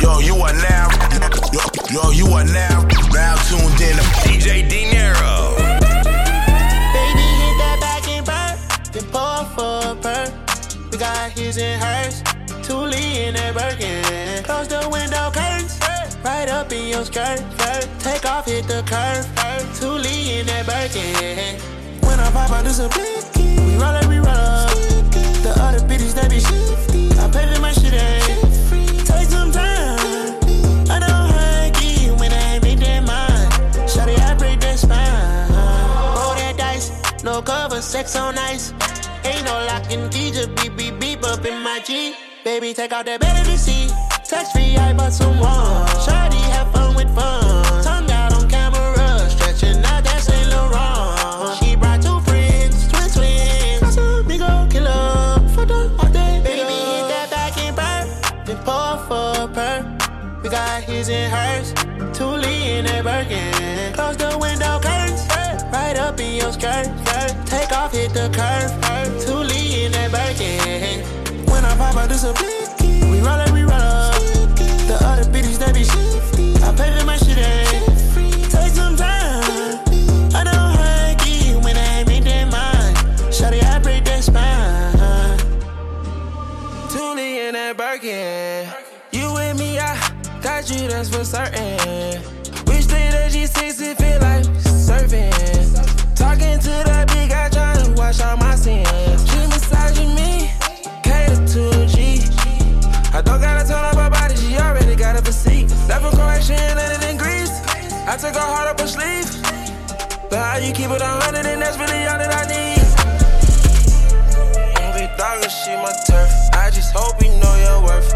Yo, 0.00 0.18
you 0.20 0.34
are 0.36 0.54
now, 0.54 0.88
yo, 1.52 1.60
yo, 1.90 2.10
you 2.10 2.26
are 2.32 2.44
now, 2.44 2.52
now 2.52 2.69
got 11.00 11.30
his 11.30 11.56
and 11.56 11.82
hers, 11.82 12.22
Thule 12.62 12.92
in 12.92 13.32
that 13.32 13.54
Birkin. 13.54 14.44
Close 14.44 14.68
the 14.68 14.86
window 14.92 15.30
curtains, 15.32 15.80
right 16.22 16.46
up 16.46 16.70
in 16.72 16.88
your 16.88 17.06
skirt. 17.06 17.40
Take 18.00 18.26
off, 18.26 18.44
hit 18.44 18.66
the 18.68 18.82
curve, 18.84 19.24
Thule 19.78 20.04
in 20.04 20.44
that 20.44 20.66
Birkin. 20.66 21.58
When 22.06 22.20
I 22.20 22.30
pop 22.32 22.50
out, 22.50 22.64
this 22.64 22.80
a 22.80 22.88
blicky. 22.90 23.56
We 23.64 23.76
roll 23.80 23.96
up, 23.96 24.06
we 24.08 24.18
roll 24.18 24.28
up. 24.28 24.68
The 25.40 25.54
other 25.56 25.80
bitches, 25.88 26.12
they 26.12 26.28
be 26.28 26.38
shifty. 26.38 27.08
I 27.18 27.30
pay 27.32 27.48
for 27.54 27.62
my 27.62 27.72
shit, 27.72 27.94
ain't. 27.94 29.06
Take 29.06 29.28
some 29.28 29.50
time. 29.50 30.36
I 30.92 31.00
don't 31.00 31.32
hug 31.32 31.82
you 31.82 32.14
when 32.16 32.30
I 32.30 32.60
make 32.60 32.78
that 32.80 33.00
mind. 33.06 33.48
Shawty, 33.88 34.18
I 34.20 34.34
break 34.34 34.60
that 34.60 34.78
spine. 34.78 35.48
Roll 36.14 36.34
that 36.34 36.58
dice, 36.58 36.92
no 37.24 37.40
cover, 37.40 37.80
sex 37.80 38.16
on 38.16 38.36
ice. 38.36 38.74
Ain't 39.24 39.44
no 39.44 39.52
locking 39.66 40.08
key, 40.10 40.30
just 40.30 40.54
beep, 40.56 40.76
beep, 40.76 40.98
beep 40.98 41.22
up 41.24 41.44
in 41.44 41.62
my 41.62 41.80
G. 41.84 42.14
Baby, 42.44 42.72
take 42.72 42.92
out 42.92 43.04
that 43.06 43.20
better 43.20 43.44
to 43.50 43.58
see. 43.58 43.88
Text 44.24 44.52
free, 44.52 44.76
I 44.76 44.92
bought 44.94 45.12
some 45.12 45.38
one. 45.38 45.86
Shawty, 46.04 46.40
have 46.54 46.72
fun 46.72 46.94
with 46.94 47.14
fun. 47.14 47.82
Tongue 47.82 48.10
out 48.10 48.32
on 48.32 48.48
camera, 48.48 49.28
stretching 49.28 49.84
out 49.84 50.04
that 50.04 50.20
Saint 50.20 50.48
Laurent. 50.50 51.58
She 51.58 51.76
brought 51.76 52.00
two 52.00 52.20
friends, 52.20 52.88
twin 52.88 53.10
twins. 53.10 53.80
Casamigo 53.82 54.70
killer, 54.70 55.48
for 55.54 55.66
the 55.66 55.94
all 55.98 56.08
day. 56.10 56.40
Baby, 56.42 56.60
hit 56.62 57.08
that 57.12 57.28
back 57.30 57.58
and 57.58 57.76
burn, 57.76 58.44
then 58.46 58.56
pour 58.64 58.96
for 59.06 59.44
a 59.44 59.48
purr. 59.48 60.40
We 60.42 60.48
got 60.48 60.82
his 60.82 61.08
and 61.10 61.32
hers, 61.32 61.72
Thule 62.16 62.44
in 62.44 62.86
that 62.86 63.04
Birkin. 63.04 63.69
Take 67.50 67.72
off, 67.72 67.92
hit 67.92 68.12
the 68.14 68.30
curve, 68.30 68.70
Thule 69.24 69.50
in 69.50 69.90
that 69.90 70.12
Birkin. 70.12 71.04
When 71.50 71.64
I 71.64 71.76
pop 71.76 71.96
out, 71.96 72.08
this 72.08 72.22
a 72.22 72.32
blicky. 72.32 73.02
We 73.10 73.18
roll 73.18 73.40
up, 73.42 73.50
we 73.50 73.62
roll 73.62 73.72
up. 73.72 74.14
The 74.86 74.96
other 75.02 75.24
bitches, 75.24 75.58
they 75.58 75.72
be 75.72 75.82
shifty. 75.82 76.54
I 76.62 76.72
pay 76.76 76.96
for 76.96 77.04
my 77.04 77.16
shit, 77.16 77.36
ain't. 77.36 78.52
Take 78.52 78.70
some 78.70 78.94
time. 78.94 79.82
I 80.32 80.44
don't 80.44 80.76
hug 80.78 81.26
you 81.26 81.58
when 81.58 81.76
I 81.76 81.98
ain't 81.98 82.06
make 82.06 82.22
that 82.22 82.52
mind. 82.52 82.96
Shawty, 83.34 83.60
I 83.64 83.80
break 83.80 84.04
that 84.04 84.22
spine. 84.22 85.38
Thule 86.88 87.18
in 87.18 87.54
that 87.54 87.76
Birkin. 87.76 88.68
You 89.10 89.34
with 89.34 89.58
me, 89.58 89.80
I 89.80 89.98
got 90.40 90.70
you, 90.70 90.86
that's 90.86 91.08
for 91.08 91.24
certain. 91.24 92.22
Wish 92.66 92.86
that 92.86 93.10
the 93.10 93.36
G6 93.36 93.82
it 93.82 93.96
feel 93.98 94.20
like 94.20 94.46
surfing. 94.86 95.99
Talking 96.20 96.58
to 96.60 96.72
that 96.84 97.08
big 97.08 97.30
guy, 97.30 97.48
trying 97.48 97.82
to 97.82 97.92
wash 97.96 98.20
out 98.20 98.38
my 98.38 98.54
sins. 98.54 99.24
She 99.24 99.38
massaging 99.48 100.14
me, 100.14 100.52
cater 101.02 101.40
to 101.56 101.86
G. 101.88 102.20
I 103.16 103.22
don't 103.24 103.40
gotta 103.40 103.66
tell 103.66 103.80
her 103.80 104.10
body, 104.10 104.36
she 104.36 104.54
already 104.58 104.94
got 104.96 105.16
a 105.16 105.22
physique. 105.22 105.70
Left 105.88 106.04
from 106.04 106.12
Croatia 106.12 106.60
and 106.60 106.76
landed 106.76 107.08
in 107.08 107.16
Greece. 107.16 107.56
I 108.04 108.18
took 108.20 108.34
her 108.34 108.48
heart 108.52 108.68
up 108.68 108.78
her 108.80 108.86
sleeve. 108.86 109.32
But 110.28 110.38
how 110.38 110.58
you 110.58 110.74
keep 110.74 110.90
it 110.90 111.00
a 111.00 111.06
hundred, 111.24 111.46
and 111.46 111.62
that's 111.62 111.78
really 111.78 112.04
all 112.06 112.18
that 112.18 112.32
I 112.36 112.44
need. 112.52 112.84
Big 114.92 115.16
dog, 115.16 115.40
she 115.48 115.72
my 115.80 115.90
turf. 116.06 116.30
I 116.52 116.68
just 116.70 116.92
hope 116.92 117.16
you 117.24 117.30
know 117.40 117.54
your 117.64 117.80
worth. 117.82 118.12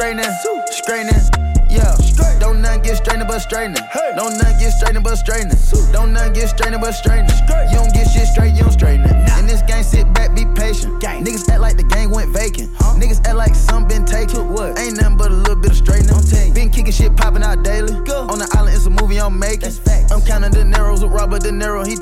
Straightening, 0.00 0.32
straightening, 0.70 1.20
straightening. 1.20 1.68
Yeah, 1.68 1.94
don't 2.40 2.62
nothing 2.62 2.80
get 2.80 2.96
straightened 2.96 3.28
but 3.28 3.40
straightening. 3.40 3.84
Hey. 3.92 4.12
Don't 4.16 4.32
nothing 4.38 4.58
get 4.58 4.72
straightening 4.72 5.02
but 5.02 5.16
straightening. 5.16 5.58
Don't 5.92 6.14
nothing 6.14 6.32
get 6.32 6.48
straightening 6.48 6.80
but 6.80 6.92
straightening. 6.92 7.36
You 7.68 7.76
don't 7.76 7.92
get 7.92 8.08
shit 8.08 8.26
straight, 8.26 8.54
you 8.54 8.62
don't 8.62 8.72
straighten 8.72 9.04
it. 9.04 9.12
Nah. 9.28 9.40
In 9.40 9.46
this 9.46 9.60
game, 9.62 9.84
sit 9.84 10.10
back, 10.14 10.34
be 10.34 10.46
patient. 10.56 11.02
Gang. 11.02 11.22
Niggas 11.22 11.46
act 11.50 11.60
like 11.60 11.76
the 11.76 11.84
game 11.84 12.10
went 12.10 12.32
vacant. 12.32 12.70
Huh? 12.78 12.98
Niggas 12.98 13.26
act 13.26 13.36
like 13.36 13.54
some 13.54 13.86
been 13.86 14.06
taken. 14.06 14.48
what? 14.48 14.78
Ain't 14.78 14.96
nothing 14.96 15.18
but 15.18 15.30
a 15.30 15.34
little 15.34 15.60
bit 15.60 15.72
of 15.72 15.76
straightening. 15.76 16.16
Been 16.54 16.70
kicking 16.70 16.92
shit 16.92 17.14
popping 17.14 17.42
out 17.42 17.62
daily. 17.62 17.92
Go. 18.04 18.26
On 18.32 18.38
the 18.38 18.48
island, 18.56 18.74
it's 18.74 18.86
a 18.86 18.90
movie 18.90 19.20
I'm 19.20 19.38
making. 19.38 19.72
I'm 20.10 20.22
counting 20.22 20.50
the 20.50 20.64
narrows 20.64 21.04
with 21.04 21.12
Robert 21.12 21.42
De 21.42 21.50
Niro. 21.50 21.86
He 21.86 21.94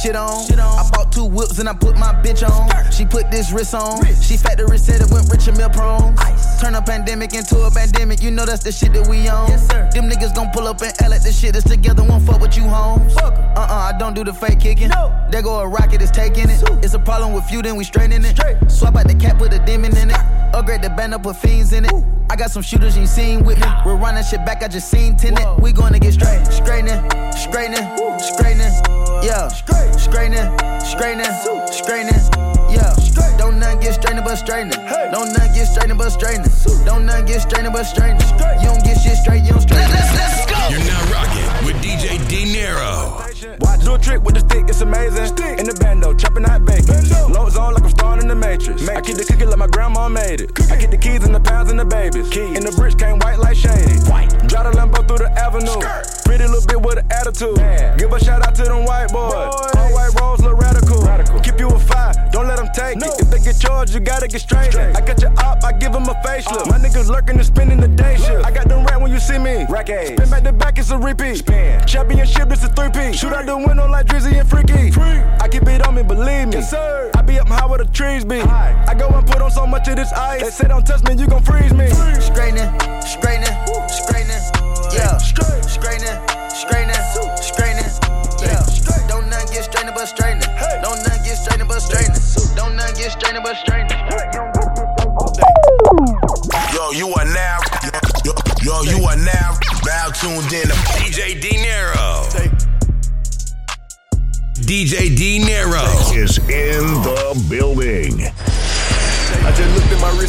shit 0.00 0.16
on. 0.16 0.46
shit 0.46 0.58
on. 0.58 0.78
I 0.78 0.88
bought 0.90 1.12
two 1.12 1.24
whips 1.24 1.58
and 1.58 1.68
I 1.68 1.74
put 1.74 1.96
my 1.96 2.12
bitch 2.22 2.42
on. 2.48 2.92
She 2.92 3.04
put 3.04 3.30
this 3.30 3.52
wrist 3.52 3.74
on. 3.74 4.04
She 4.20 4.36
factory 4.36 4.78
said 4.78 5.00
it 5.00 5.10
went 5.10 5.28
rich 5.30 5.48
and 5.48 5.56
meal 5.56 5.68
prone. 5.68 6.16
Turn 6.60 6.74
a 6.74 6.82
pandemic 6.82 7.34
into 7.34 7.60
a 7.60 7.70
pandemic. 7.70 8.22
You 8.22 8.30
know 8.30 8.46
that's 8.46 8.62
the 8.62 8.72
shit 8.72 8.92
that 8.94 9.08
we 9.08 9.28
on. 9.28 9.48
Yes, 9.50 9.68
sir. 9.68 9.88
Them 9.92 10.08
niggas 10.08 10.34
gon' 10.34 10.50
pull 10.52 10.66
up 10.66 10.80
and 10.82 10.92
L 11.02 11.12
at 11.12 11.22
the 11.22 11.32
shit 11.32 11.56
is 11.56 11.64
together. 11.64 12.02
Won't 12.02 12.24
fuck 12.26 12.40
with 12.40 12.56
you, 12.56 12.64
homes. 12.64 13.16
Uh 13.16 13.30
uh, 13.56 13.92
I 13.92 13.98
don't 13.98 14.14
do 14.14 14.24
the 14.24 14.32
fake 14.32 14.60
kicking. 14.60 14.88
No. 14.88 15.12
There 15.30 15.42
go 15.42 15.60
a 15.60 15.68
rocket, 15.68 16.02
it's 16.02 16.10
taking 16.10 16.48
it. 16.48 16.62
It's 16.82 16.94
a 16.94 16.98
problem 16.98 17.32
with 17.32 17.50
you, 17.50 17.62
then 17.62 17.76
we 17.76 17.84
straightening 17.84 18.24
it. 18.24 18.36
Straight. 18.36 18.56
Swap 18.70 18.96
out 18.96 19.06
the 19.06 19.14
cap, 19.14 19.38
put 19.38 19.52
a 19.52 19.58
demon 19.64 19.96
in 19.96 20.10
it. 20.10 20.16
Upgrade 20.54 20.82
the 20.82 20.90
band 20.90 21.14
up, 21.14 21.22
put 21.22 21.36
fiends 21.36 21.72
in 21.72 21.84
it. 21.84 21.92
Ooh. 21.92 22.04
I 22.30 22.36
got 22.36 22.50
some 22.50 22.62
shooters 22.62 22.96
you 22.96 23.06
seen 23.06 23.44
with 23.44 23.58
me. 23.58 23.66
We're 23.84 23.96
running 23.96 24.22
shit 24.24 24.44
back, 24.46 24.62
I 24.62 24.68
just 24.68 24.88
seen 24.88 25.16
tenant. 25.16 25.60
We 25.60 25.72
gonna 25.72 25.98
get 25.98 26.14
straight, 26.14 26.46
straightening, 26.46 27.00
straightening, 27.32 28.18
straightening. 28.18 28.99
Yeah, 29.22 29.48
straightening, 29.48 30.48
straightening, 30.80 31.32
straightening. 31.70 32.20
Yeah, 32.72 32.94
don't 33.36 33.58
nothing 33.58 33.80
get 33.80 33.94
straightening 33.94 34.24
but 34.24 34.36
straightening. 34.36 34.78
Don't 35.12 35.32
nothing 35.32 35.54
get 35.54 35.66
straightening 35.66 35.98
but 35.98 36.10
straightening. 36.10 36.50
Don't 36.86 37.04
nothing 37.04 37.26
get 37.26 37.40
straightening 37.42 37.72
but 37.72 37.84
straightening. 37.84 38.22
You 38.62 38.68
don't 38.68 38.82
get 38.84 38.96
shit 39.00 39.16
straight, 39.16 39.42
you 39.42 39.50
don't 39.50 39.60
straighten. 39.60 39.90
Let's, 39.90 40.14
let's 40.16 40.50
go. 40.50 40.68
You're 40.70 40.86
now 40.86 41.12
rocking 41.12 41.49
with 41.80 42.00
DJ 42.00 42.28
Dinero. 42.28 43.24
Watch 43.60 43.84
do 43.84 43.94
a 43.94 43.98
trick 43.98 44.22
with 44.22 44.34
the 44.34 44.40
stick, 44.40 44.68
it's 44.68 44.80
amazing. 44.80 45.26
Stick. 45.26 45.58
In 45.58 45.66
the 45.66 45.74
bando, 45.80 46.14
chopping 46.14 46.44
hot 46.44 46.64
bacon. 46.64 47.08
Low 47.32 47.48
zone 47.48 47.74
like 47.74 47.84
I'm 47.84 47.90
starring 47.90 48.22
in 48.22 48.28
the 48.28 48.34
Matrix. 48.34 48.82
Matrix. 48.82 48.90
I 48.90 49.00
keep 49.00 49.16
the 49.16 49.24
cookie 49.24 49.46
like 49.46 49.58
my 49.58 49.66
grandma 49.66 50.08
made 50.08 50.40
it. 50.40 50.54
Cookie. 50.54 50.72
I 50.72 50.76
get 50.76 50.90
the 50.90 50.98
keys 50.98 51.24
and 51.24 51.34
the 51.34 51.40
pounds 51.40 51.70
and 51.70 51.78
the 51.78 51.84
babies. 51.84 52.28
Keys. 52.30 52.56
And 52.56 52.66
the 52.66 52.72
bricks 52.72 52.94
came 52.94 53.18
white 53.18 53.38
like 53.38 53.56
shady. 53.56 53.96
White. 54.10 54.30
Drive 54.48 54.72
the 54.72 54.78
Lambo 54.78 55.06
through 55.06 55.18
the 55.18 55.30
avenue. 55.32 55.66
Skirt. 55.66 56.24
Pretty 56.24 56.44
little 56.46 56.66
bit 56.66 56.80
with 56.80 56.98
an 56.98 57.06
attitude. 57.10 57.56
Bad. 57.56 57.98
Give 57.98 58.12
a 58.12 58.20
shout 58.22 58.46
out 58.46 58.54
to 58.56 58.64
them 58.64 58.84
white 58.84 59.08
boys. 59.08 59.32
boys. 59.32 59.76
All 59.76 59.92
white 59.92 60.12
rolls 60.20 60.40
look 60.40 60.58
radical. 60.58 61.02
radical. 61.02 61.40
Keep 61.40 61.58
you 61.58 61.68
a 61.68 61.78
five, 61.78 62.14
don't 62.30 62.46
let 62.46 62.56
them 62.56 62.68
take 62.74 62.96
no. 62.96 63.06
it. 63.06 63.20
If 63.20 63.30
they 63.30 63.38
get 63.38 63.58
charged, 63.58 63.94
you 63.94 64.00
gotta 64.00 64.28
get 64.28 64.40
straight. 64.40 64.72
straight. 64.72 64.96
I 64.96 65.00
got 65.00 65.20
your 65.20 65.32
op, 65.38 65.64
I 65.64 65.72
give 65.72 65.92
them 65.92 66.04
a 66.04 66.14
facelift. 66.22 66.66
Uh. 66.66 66.70
My 66.70 66.78
niggas 66.78 67.08
lurking 67.08 67.36
and 67.36 67.46
spending 67.46 67.80
the 67.80 67.88
day 67.88 68.16
shift. 68.16 68.44
I 68.44 68.50
got 68.50 68.68
them 68.68 68.84
rat 68.84 69.00
when 69.00 69.10
you 69.10 69.18
see 69.18 69.38
me. 69.38 69.66
Rack 69.68 69.88
Spin 69.88 70.30
back 70.30 70.44
to 70.44 70.52
back, 70.52 70.78
it's 70.78 70.90
a 70.90 70.98
repeat. 70.98 71.38
Spin. 71.38 71.79
Championship, 71.86 72.50
it's 72.50 72.64
a 72.64 72.68
three-piece. 72.68 73.18
Shoot 73.18 73.32
out 73.32 73.46
the 73.46 73.56
window 73.56 73.88
like 73.88 74.06
Drizzy 74.06 74.38
and 74.38 74.48
Freaky. 74.48 74.90
Free. 74.90 75.20
I 75.40 75.48
keep 75.50 75.66
it 75.66 75.86
on 75.86 75.94
me, 75.94 76.02
believe 76.02 76.48
me. 76.48 76.54
Yes, 76.54 76.70
sir. 76.70 77.10
I 77.16 77.22
be 77.22 77.38
up 77.38 77.48
high 77.48 77.66
where 77.66 77.78
the 77.78 77.86
trees 77.86 78.24
be. 78.24 78.40
High. 78.40 78.84
I 78.86 78.94
go 78.94 79.08
and 79.08 79.26
put 79.26 79.40
on 79.42 79.50
so 79.50 79.66
much 79.66 79.88
of 79.88 79.96
this 79.96 80.12
ice. 80.12 80.42
They 80.42 80.50
say 80.50 80.68
don't 80.68 80.86
touch 80.86 81.02
me, 81.04 81.14
you 81.14 81.26
gon' 81.26 81.42
freeze 81.42 81.72
me. 81.72 81.88
Straightening, 82.20 82.70
straightening, 83.02 83.54
straightening. 83.88 84.42
Yeah, 84.94 85.18
straightening, 85.18 86.18
straightening, 86.50 87.02
straightening. 87.38 87.90
Yeah, 88.42 88.62
don't 89.08 89.28
nothing 89.28 89.52
get 89.52 89.64
straightening 89.64 89.94
but 89.94 90.06
straightening. 90.06 90.48
Don't 90.82 90.98
nothing 91.02 91.24
get 91.24 91.36
straightening 91.36 91.68
but 91.68 91.80
straightening. 91.80 92.22
Don't 92.56 92.76
nothing 92.76 92.96
get 92.96 93.12
straightening 93.12 93.42
but 93.42 93.56
straightening. 93.56 93.98
Yo, 96.74 96.90
you 96.92 97.08
are 97.14 97.26
now, 97.26 97.58
yo, 98.24 98.32
yo, 98.62 98.82
you 98.82 99.04
are 99.04 99.16
now, 99.16 99.58
now 99.84 100.08
tuned 100.08 100.52
in 100.52 100.68
to 100.68 100.74
DJ 100.98 101.40
Dinero. 101.40 101.59
DJ 104.70 105.16
Dinero 105.16 105.82
is 106.14 106.38
in 106.38 106.84
the 107.02 107.44
building. 107.50 108.20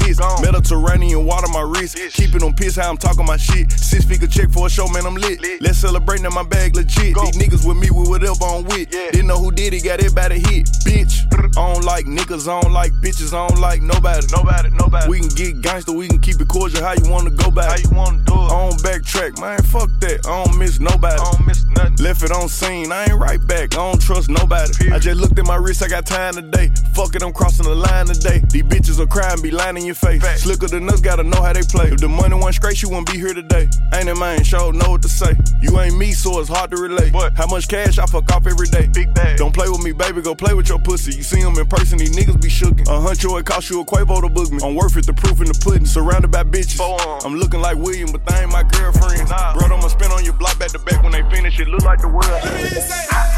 exist. 0.00 0.20
Gone. 0.20 0.42
Mediterranean 0.42 1.24
water 1.24 1.48
my 1.48 1.62
wrist. 1.62 1.96
Bitch. 1.96 2.14
Keeping 2.14 2.40
them 2.40 2.54
pissed 2.54 2.78
how 2.78 2.90
I'm 2.90 2.96
talking 2.96 3.26
my 3.26 3.36
shit. 3.36 3.70
Six 3.72 4.04
figure 4.04 4.26
check 4.28 4.50
for 4.50 4.66
a 4.66 4.70
show, 4.70 4.88
man, 4.88 5.06
I'm 5.06 5.14
lit. 5.14 5.40
lit. 5.40 5.62
Let's 5.62 5.78
celebrate 5.78 6.20
now, 6.22 6.30
my 6.30 6.42
bag 6.42 6.76
legit. 6.76 7.14
Go. 7.14 7.24
These 7.24 7.36
niggas 7.36 7.66
with 7.66 7.76
me 7.76 7.90
with 7.90 8.08
whatever 8.08 8.44
I'm 8.44 8.64
with. 8.64 8.92
Yeah. 8.92 9.10
Didn't 9.10 9.26
know 9.26 9.38
who 9.38 9.52
did 9.52 9.74
it, 9.74 9.84
got 9.84 10.00
everybody 10.00 10.38
hit. 10.38 10.66
Bitch. 10.84 11.26
I 11.58 11.72
don't 11.72 11.84
like 11.84 12.06
niggas, 12.06 12.48
I 12.48 12.60
don't 12.60 12.72
like 12.72 12.92
bitches, 12.94 13.32
I 13.32 13.46
don't 13.48 13.60
like 13.60 13.82
nobody. 13.82 14.26
Nobody, 14.34 14.70
nobody. 14.70 15.08
We 15.08 15.20
can 15.20 15.28
get 15.30 15.60
gangster, 15.60 15.92
we 15.92 16.08
can 16.08 16.18
keep 16.20 16.40
it 16.40 16.48
cordial. 16.48 16.82
How 16.82 16.92
you 16.92 17.10
wanna 17.10 17.30
go 17.30 17.50
back? 17.50 17.70
How 17.70 17.76
you 17.76 17.96
wanna 17.96 18.22
do 18.24 18.34
it? 18.34 18.52
I 18.52 18.68
don't 18.68 18.82
backtrack, 18.82 19.40
man. 19.40 19.58
Fuck 19.62 19.90
that. 20.00 20.26
I 20.26 20.44
don't 20.44 20.58
miss 20.58 20.80
nobody. 20.80 21.20
I 21.20 21.32
don't 21.32 21.46
miss 21.46 21.64
nothing. 21.66 21.96
Left 21.96 22.22
it 22.22 22.32
on 22.32 22.48
scene, 22.48 22.92
I 22.92 23.04
ain't 23.04 23.18
right 23.18 23.44
back. 23.46 23.74
I 23.74 23.90
don't 23.90 24.00
trust 24.00 24.28
nobody. 24.28 24.72
Period. 24.74 24.94
I 24.94 24.98
just 24.98 25.20
looked 25.20 25.38
at 25.38 25.46
my 25.46 25.56
wrist, 25.56 25.82
I 25.82 25.88
got 25.88 26.06
time 26.06 26.34
today. 26.34 26.70
Fuck 26.94 27.14
it, 27.14 27.22
I'm 27.22 27.32
crossing 27.32 27.66
the 27.66 27.74
line 27.74 28.06
today. 28.06 28.42
These 28.50 28.64
bitches 28.64 28.98
will 28.98 29.06
cry 29.06 29.32
and 29.32 29.42
be 29.42 29.50
lying 29.50 29.76
in 29.76 29.84
your 29.88 29.94
face. 29.96 30.22
Fact. 30.22 30.40
Slicker 30.40 30.68
than 30.68 30.88
us, 30.88 31.00
gotta 31.00 31.24
know 31.24 31.42
how 31.42 31.52
they 31.52 31.62
play. 31.62 31.88
If 31.88 31.98
the 31.98 32.08
money 32.08 32.36
went 32.36 32.54
straight, 32.54 32.80
you 32.82 32.88
wouldn't 32.90 33.10
be 33.10 33.18
here 33.18 33.34
today. 33.34 33.68
Ain't 33.94 34.08
it 34.08 34.16
man, 34.16 34.44
sure 34.44 34.72
know 34.72 34.90
what 34.90 35.02
to 35.02 35.08
say. 35.08 35.34
You 35.60 35.80
ain't 35.80 35.96
me, 35.96 36.12
so 36.12 36.38
it's 36.40 36.48
hard 36.48 36.70
to 36.70 36.76
relate. 36.76 37.12
But 37.12 37.34
how 37.34 37.46
much 37.46 37.66
cash 37.66 37.98
I 37.98 38.06
fuck 38.06 38.30
off 38.32 38.46
every 38.46 38.68
day? 38.68 38.86
Big 38.86 39.12
bag. 39.14 39.38
Don't 39.38 39.52
play 39.52 39.68
with 39.68 39.82
me, 39.82 39.92
baby, 39.92 40.22
go 40.22 40.34
play 40.34 40.54
with 40.54 40.68
your 40.68 40.78
pussy. 40.78 41.16
You 41.16 41.22
see 41.22 41.42
them 41.42 41.58
in 41.58 41.66
person, 41.66 41.98
these 41.98 42.14
niggas 42.14 42.40
be 42.40 42.48
shookin'. 42.48 42.86
A 42.86 43.00
huncho, 43.00 43.40
it 43.40 43.46
cost 43.46 43.70
you 43.70 43.80
a 43.80 43.84
Quavo 43.84 44.20
to 44.20 44.28
book 44.28 44.52
me. 44.52 44.60
I'm 44.62 44.74
worth 44.74 44.96
it, 44.96 45.06
the 45.06 45.14
proof 45.14 45.40
in 45.40 45.46
the 45.46 45.58
pudding. 45.64 45.86
Surrounded 45.86 46.30
by 46.30 46.44
bitches. 46.44 46.78
I'm 47.24 47.34
looking 47.34 47.60
like 47.60 47.76
William, 47.76 48.12
but 48.12 48.24
they 48.26 48.42
ain't 48.42 48.52
my 48.52 48.62
girlfriend. 48.62 49.28
Nah. 49.28 49.54
Bro, 49.54 49.74
I'ma 49.74 49.88
spin 49.88 50.12
on 50.12 50.24
your 50.24 50.34
block 50.34 50.58
back 50.58 50.70
to 50.70 50.78
back 50.78 51.02
when 51.02 51.12
they 51.12 51.22
finish. 51.34 51.58
It 51.58 51.68
look 51.68 51.82
like 51.82 52.00
the 52.00 52.08
world. 52.08 53.37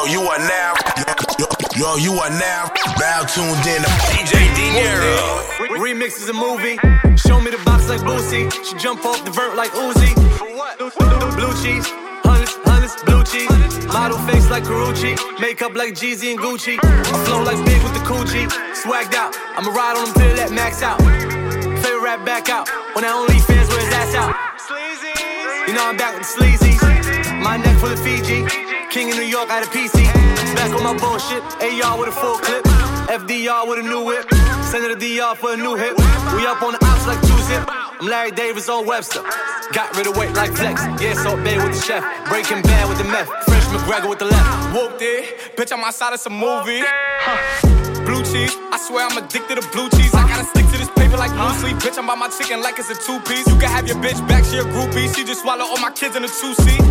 Yo, 0.00 0.06
you 0.06 0.22
are 0.22 0.38
now, 0.38 0.72
yo, 1.38 1.46
yo, 1.76 1.96
you 1.96 2.12
are 2.14 2.30
now, 2.30 2.72
now 2.98 3.20
tuned 3.20 3.66
in 3.68 3.82
DJ 4.08 4.48
Dinero. 4.56 5.44
Remix 5.76 6.16
is 6.16 6.30
a 6.30 6.32
movie. 6.32 6.78
Show 7.16 7.38
me 7.38 7.50
the 7.50 7.60
box 7.66 7.86
like 7.86 8.00
Boosie. 8.00 8.50
She 8.64 8.78
jump 8.78 9.04
off 9.04 9.22
the 9.26 9.30
vert 9.30 9.56
like 9.56 9.72
Uzi. 9.72 10.14
For 10.38 10.56
what? 10.56 10.78
Blue 10.78 11.52
cheese, 11.62 11.84
hundreds, 12.24 12.56
hundreds, 12.64 12.96
blue 13.02 13.22
cheese. 13.24 13.86
Model 13.88 14.16
face 14.20 14.48
like 14.48 14.64
Carucci, 14.64 15.18
makeup 15.38 15.74
like 15.74 15.92
Jeezy 15.92 16.30
and 16.30 16.40
Gucci. 16.40 16.78
I 16.82 17.24
flow 17.26 17.42
like 17.42 17.62
big 17.66 17.82
with 17.82 17.92
the 17.92 18.00
coochie, 18.00 18.48
swagged 18.72 19.12
out. 19.12 19.36
I'ma 19.58 19.70
ride 19.70 19.98
on 19.98 20.14
till 20.14 20.34
that 20.36 20.50
max 20.50 20.80
out. 20.80 20.98
Favorite 21.84 22.00
rap 22.02 22.24
back 22.24 22.48
out, 22.48 22.70
when 22.94 23.04
that 23.04 23.12
only 23.14 23.38
fans 23.40 23.68
wear 23.68 23.84
his 23.84 23.92
ass 23.92 24.14
out. 24.14 25.68
You 25.68 25.74
know 25.74 25.84
I'm 25.84 25.98
back 25.98 26.16
with 26.16 26.26
the 26.26 26.32
sleazy. 26.32 26.99
My 27.40 27.56
neck 27.56 27.78
full 27.78 27.90
of 27.90 27.98
Fiji. 27.98 28.44
King 28.90 29.10
of 29.10 29.16
New 29.16 29.24
York 29.24 29.48
out 29.48 29.64
a 29.64 29.66
PC. 29.70 30.04
Back 30.54 30.76
on 30.76 30.82
my 30.84 30.96
bullshit. 30.98 31.42
AR 31.42 31.98
with 31.98 32.08
a 32.08 32.12
full 32.12 32.36
clip. 32.36 32.64
FDR 33.08 33.66
with 33.66 33.78
a 33.78 33.82
new 33.82 34.04
whip. 34.04 34.28
Send 34.64 34.84
it 34.84 34.92
to 34.92 35.00
DR 35.00 35.34
for 35.34 35.54
a 35.54 35.56
new 35.56 35.74
hit. 35.74 35.96
We 36.36 36.46
up 36.46 36.62
on 36.62 36.72
the 36.72 36.84
ops 36.84 37.06
like 37.06 37.20
two 37.22 37.38
zip. 37.48 37.64
I'm 37.66 38.06
Larry 38.06 38.30
Davis 38.30 38.68
on 38.68 38.86
Webster. 38.86 39.22
Got 39.72 39.96
rid 39.96 40.06
of 40.06 40.16
weight 40.18 40.34
like 40.34 40.52
flex. 40.52 40.82
Yeah, 41.00 41.14
so 41.14 41.34
bad 41.36 41.64
with 41.66 41.80
the 41.80 41.82
chef. 41.82 42.04
Breaking 42.28 42.60
bad 42.62 42.88
with 42.88 42.98
the 42.98 43.04
meth. 43.04 43.28
Fresh 43.46 43.64
McGregor 43.72 44.10
with 44.10 44.18
the 44.18 44.26
left. 44.26 44.74
Whooped 44.74 45.00
it. 45.00 45.56
Bitch, 45.56 45.72
I'm 45.72 45.82
outside 45.82 46.12
of 46.12 46.20
some 46.20 46.34
movie. 46.34 46.82
Huh. 46.84 47.79
Blue 48.10 48.26
cheese. 48.26 48.58
I 48.74 48.78
swear 48.82 49.06
I'm 49.06 49.14
addicted 49.22 49.62
to 49.62 49.64
blue 49.70 49.86
cheese. 49.94 50.10
I 50.18 50.26
gotta 50.26 50.42
stick 50.42 50.66
to 50.74 50.76
this 50.82 50.90
paper 50.98 51.14
like 51.14 51.30
blue 51.30 51.54
sleep. 51.62 51.78
Bitch, 51.78 51.94
I'm 51.94 52.10
by 52.10 52.18
my 52.18 52.26
chicken 52.26 52.58
like 52.58 52.74
it's 52.74 52.90
a 52.90 52.98
two 52.98 53.22
piece. 53.22 53.46
You 53.46 53.54
can 53.54 53.70
have 53.70 53.86
your 53.86 54.02
bitch 54.02 54.18
back, 54.26 54.42
she 54.42 54.58
a 54.58 54.66
groupie. 54.66 55.06
She 55.14 55.22
just 55.22 55.42
swallow 55.42 55.62
all 55.62 55.78
my 55.78 55.94
kids 55.94 56.16
in 56.16 56.24
a 56.26 56.26
two 56.26 56.50
seat. 56.58 56.82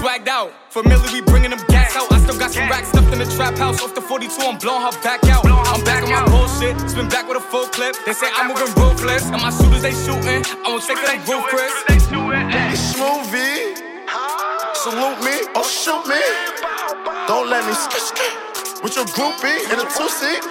Swagged 0.00 0.26
out. 0.26 0.48
Familiar, 0.72 1.12
we 1.12 1.20
bringing 1.20 1.50
them 1.50 1.60
gas 1.68 1.94
out. 1.94 2.10
I 2.10 2.20
still 2.24 2.38
got 2.40 2.52
some 2.52 2.64
racks 2.72 2.88
stuffed 2.88 3.12
in 3.12 3.18
the 3.18 3.28
trap 3.36 3.58
house. 3.58 3.84
Off 3.84 3.94
the 3.94 4.00
42, 4.00 4.32
I'm 4.40 4.56
blowing 4.56 4.80
her 4.80 4.96
back 5.04 5.20
out. 5.28 5.44
I'm 5.44 5.84
back 5.84 6.00
on 6.04 6.08
my 6.08 6.24
bullshit. 6.24 6.72
Spin 6.88 7.12
back 7.12 7.28
with 7.28 7.36
a 7.36 7.44
full 7.44 7.68
clip. 7.68 7.94
They 8.06 8.14
say 8.14 8.32
I'm 8.32 8.48
moving 8.48 8.72
ruthless. 8.80 9.28
And 9.28 9.42
my 9.44 9.52
shooters, 9.52 9.84
they 9.84 9.92
shooting. 9.92 10.40
I 10.64 10.72
won't 10.72 10.88
take 10.88 11.04
that 11.04 11.20
roof, 11.28 11.44
Chris. 11.52 11.68
It's 11.92 12.08
smoothie. 12.96 13.76
Salute 14.72 15.20
me 15.20 15.36
or 15.52 15.64
shoot 15.68 16.00
me. 16.08 16.22
Don't 17.28 17.50
let 17.52 17.60
me 17.68 17.74
skip 17.76 18.00
skip 18.00 18.47
with 18.82 18.94
your 18.96 19.04
groupie 19.06 19.58
in 19.72 19.78
a 19.78 19.86
two 19.90 20.08
seat. 20.08 20.42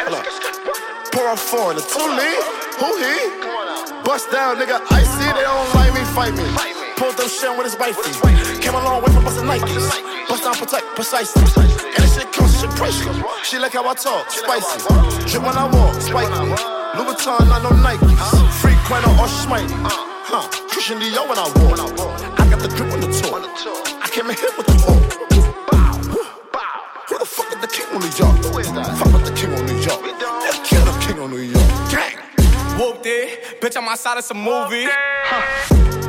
Pour 1.12 1.32
a 1.32 1.38
four 1.38 1.72
in 1.72 1.78
a 1.78 1.82
two 1.82 2.08
lead. 2.18 2.44
Who 2.80 2.90
he? 3.00 4.04
Bust 4.04 4.32
down, 4.32 4.58
nigga. 4.58 4.82
I 4.92 5.04
see 5.04 5.32
They 5.34 5.44
don't 5.44 5.76
like 5.76 5.94
me, 5.94 6.04
fight 6.16 6.34
me. 6.36 6.46
Pulled 6.98 7.18
them 7.18 7.30
shit 7.30 7.52
with 7.56 7.66
his 7.66 7.78
wifey. 7.78 8.12
Came 8.62 8.76
a 8.76 8.84
long 8.84 9.02
way 9.04 9.12
from 9.12 9.24
busting 9.24 9.46
Nikes. 9.46 10.28
Bust 10.28 10.44
down, 10.44 10.56
protect, 10.56 10.86
precisely. 10.96 11.44
And 11.62 12.02
this 12.04 12.16
shit 12.16 12.32
comes, 12.34 12.60
shit 12.60 12.70
precious. 12.72 13.06
She 13.44 13.58
like 13.60 13.74
how 13.74 13.88
I 13.88 13.94
talk, 13.94 14.30
spicy. 14.32 14.80
Drip 15.30 15.44
when 15.44 15.56
I 15.58 15.66
walk, 15.72 15.96
spiky. 16.02 16.34
Louis 16.98 17.14
Vuitton, 17.14 17.48
not 17.50 17.64
no 17.64 17.70
Nikes. 17.70 18.52
Frequent 18.62 19.06
or 19.08 19.28
Schmitey. 19.28 19.72
Huh, 20.30 20.44
Christian 20.68 21.00
Dior 21.00 21.28
when 21.30 21.40
I 21.40 21.48
walk. 21.64 21.80
I 22.40 22.50
got 22.50 22.60
the 22.60 22.68
grip 22.68 22.92
on 22.92 23.00
the 23.00 23.08
tour. 23.08 23.40
I 24.02 24.08
came 24.12 24.30
in 24.30 24.36
here 24.36 24.52
with 24.58 24.67
on 27.98 28.04
New 28.04 28.18
York? 28.18 28.38
Fuck 28.98 29.14
with 29.14 29.26
the 29.26 29.34
king 29.34 29.54
on 29.54 29.66
New 29.66 29.80
York. 29.82 30.02
They'll 30.06 30.62
kill 30.62 30.86
the 30.86 30.94
king 31.02 31.18
on 31.20 31.32
New 31.32 31.42
York. 31.42 31.70
Gang. 31.90 32.18
Whooped 32.78 33.06
it. 33.06 33.62
Bitch, 33.62 33.76
I'm 33.76 33.88
outside 33.90 34.18
of 34.18 34.24
some 34.24 34.38
movie. 34.38 34.86
Huh. 34.86 35.42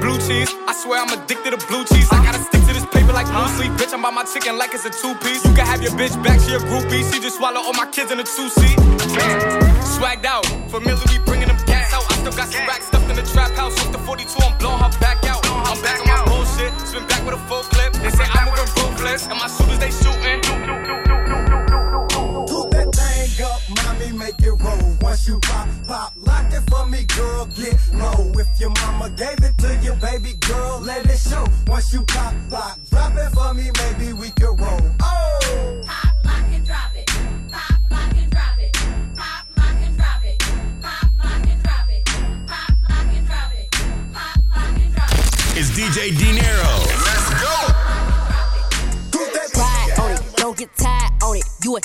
Blue 0.01 0.19
cheese. 0.21 0.53
I 0.69 0.75
swear 0.77 1.01
I'm 1.01 1.09
addicted 1.09 1.57
to 1.57 1.61
blue 1.67 1.85
cheese. 1.89 2.09
I 2.13 2.21
gotta 2.25 2.39
stick 2.45 2.61
to 2.69 2.73
this 2.77 2.85
paper 2.93 3.13
like 3.13 3.27
blue 3.33 3.49
sleep. 3.57 3.73
Bitch, 3.81 3.95
I'm 3.95 4.03
by 4.03 4.11
my 4.11 4.25
chicken 4.25 4.59
like 4.59 4.75
it's 4.75 4.85
a 4.85 4.93
two 4.93 5.15
piece. 5.25 5.45
You 5.45 5.55
can 5.57 5.65
have 5.65 5.81
your 5.83 5.93
bitch 5.93 6.13
back, 6.23 6.41
she 6.45 6.53
a 6.53 6.61
groupie. 6.61 7.03
She 7.09 7.21
just 7.21 7.39
swallow 7.39 7.61
all 7.61 7.73
my 7.73 7.89
kids 7.89 8.13
in 8.13 8.21
a 8.21 8.27
two 8.27 8.49
seat. 8.53 8.77
Swagged 9.97 10.27
out. 10.27 10.45
Familiar, 10.69 11.01
we 11.09 11.19
bringing 11.25 11.49
them 11.49 11.59
gas 11.65 11.93
out. 11.95 12.05
I 12.13 12.21
still 12.21 12.37
got 12.37 12.53
some 12.53 12.67
racks 12.69 12.87
stuffed 12.87 13.09
in 13.09 13.17
the 13.17 13.25
trap 13.33 13.53
house. 13.57 13.73
Off 13.81 13.93
the 13.93 13.99
42, 13.99 14.29
I'm 14.45 14.59
blowing 14.59 14.83
her 14.85 14.93
back 15.01 15.25
out. 15.25 15.41
I'm 15.65 15.81
back 15.81 16.05
on 16.05 16.07
my 16.07 16.21
bullshit. 16.29 16.73
Spin 16.85 17.07
back 17.09 17.25
with 17.25 17.35
a 17.35 17.43
full 17.49 17.65
clip. 17.73 17.95
They 17.97 18.11
say 18.13 18.29
I'm 18.29 18.45
moving 18.53 18.69
ruthless. 18.77 19.27
And 19.27 19.39
my 19.41 19.49
shooters, 19.49 19.81
they 19.81 19.91
shooting. 19.91 21.08
Make 24.29 24.47
it 24.47 24.63
roll. 24.63 24.97
Once 25.01 25.27
you 25.27 25.39
pop, 25.41 25.69
pop, 25.87 26.13
lock 26.17 26.53
it 26.53 26.63
for 26.71 26.87
me, 26.87 27.05
girl, 27.17 27.47
get 27.47 27.77
low. 27.95 28.33
If 28.35 28.49
your 28.61 28.71
mama 28.71 29.11
gave 29.11 29.39
it 29.43 29.57
to 29.59 29.79
you, 29.83 29.95
baby 29.95 30.35
girl, 30.47 30.81
let 30.81 31.07
it 31.07 31.19
show. 31.19 31.47
Once 31.67 31.93
you 31.93 32.03
pop, 32.03 32.35
pop, 32.51 32.79
drop 32.91 33.13
it 33.17 33.31
for 33.33 33.55
me, 33.55 33.71
maybe 33.79 34.13
we 34.13 34.31
can 34.31 34.55
roll. 34.57 34.81
Oh! 35.01 35.83
Pop, 35.87 36.25
lock, 36.25 36.45
and 36.53 36.67
drop 36.67 36.95
it. 36.95 37.07
Pop, 37.51 37.79
lock, 37.91 38.17
and 38.17 38.31
drop 38.31 38.59
it. 38.59 38.73
Pop, 39.17 39.47
lock, 39.57 39.77
and 39.87 39.97
drop 39.97 40.25
it. 40.25 40.39
Pop, 40.83 41.07
lock, 41.19 41.47
and 41.47 41.63
drop 41.63 41.89
it. 41.91 42.05
Pop, 42.47 42.73
lock, 42.89 43.07
and 43.17 43.27
drop 43.27 43.53
it. 43.55 43.71
Pop, 44.13 44.39
lock, 44.55 44.79
and 44.83 44.95
drop 44.95 45.13
it. 45.13 45.59
It's 45.59 45.71
DJ 45.71 46.17
Dinero. 46.19 46.73
Let's 47.09 47.29
go. 47.43 47.55
Ride 49.57 49.99
on 49.99 50.11
it, 50.13 50.23
don't 50.37 50.57
get 50.57 50.77
tired 50.77 51.13
on 51.23 51.37
it. 51.37 51.45
You 51.65 51.77
a 51.77 51.81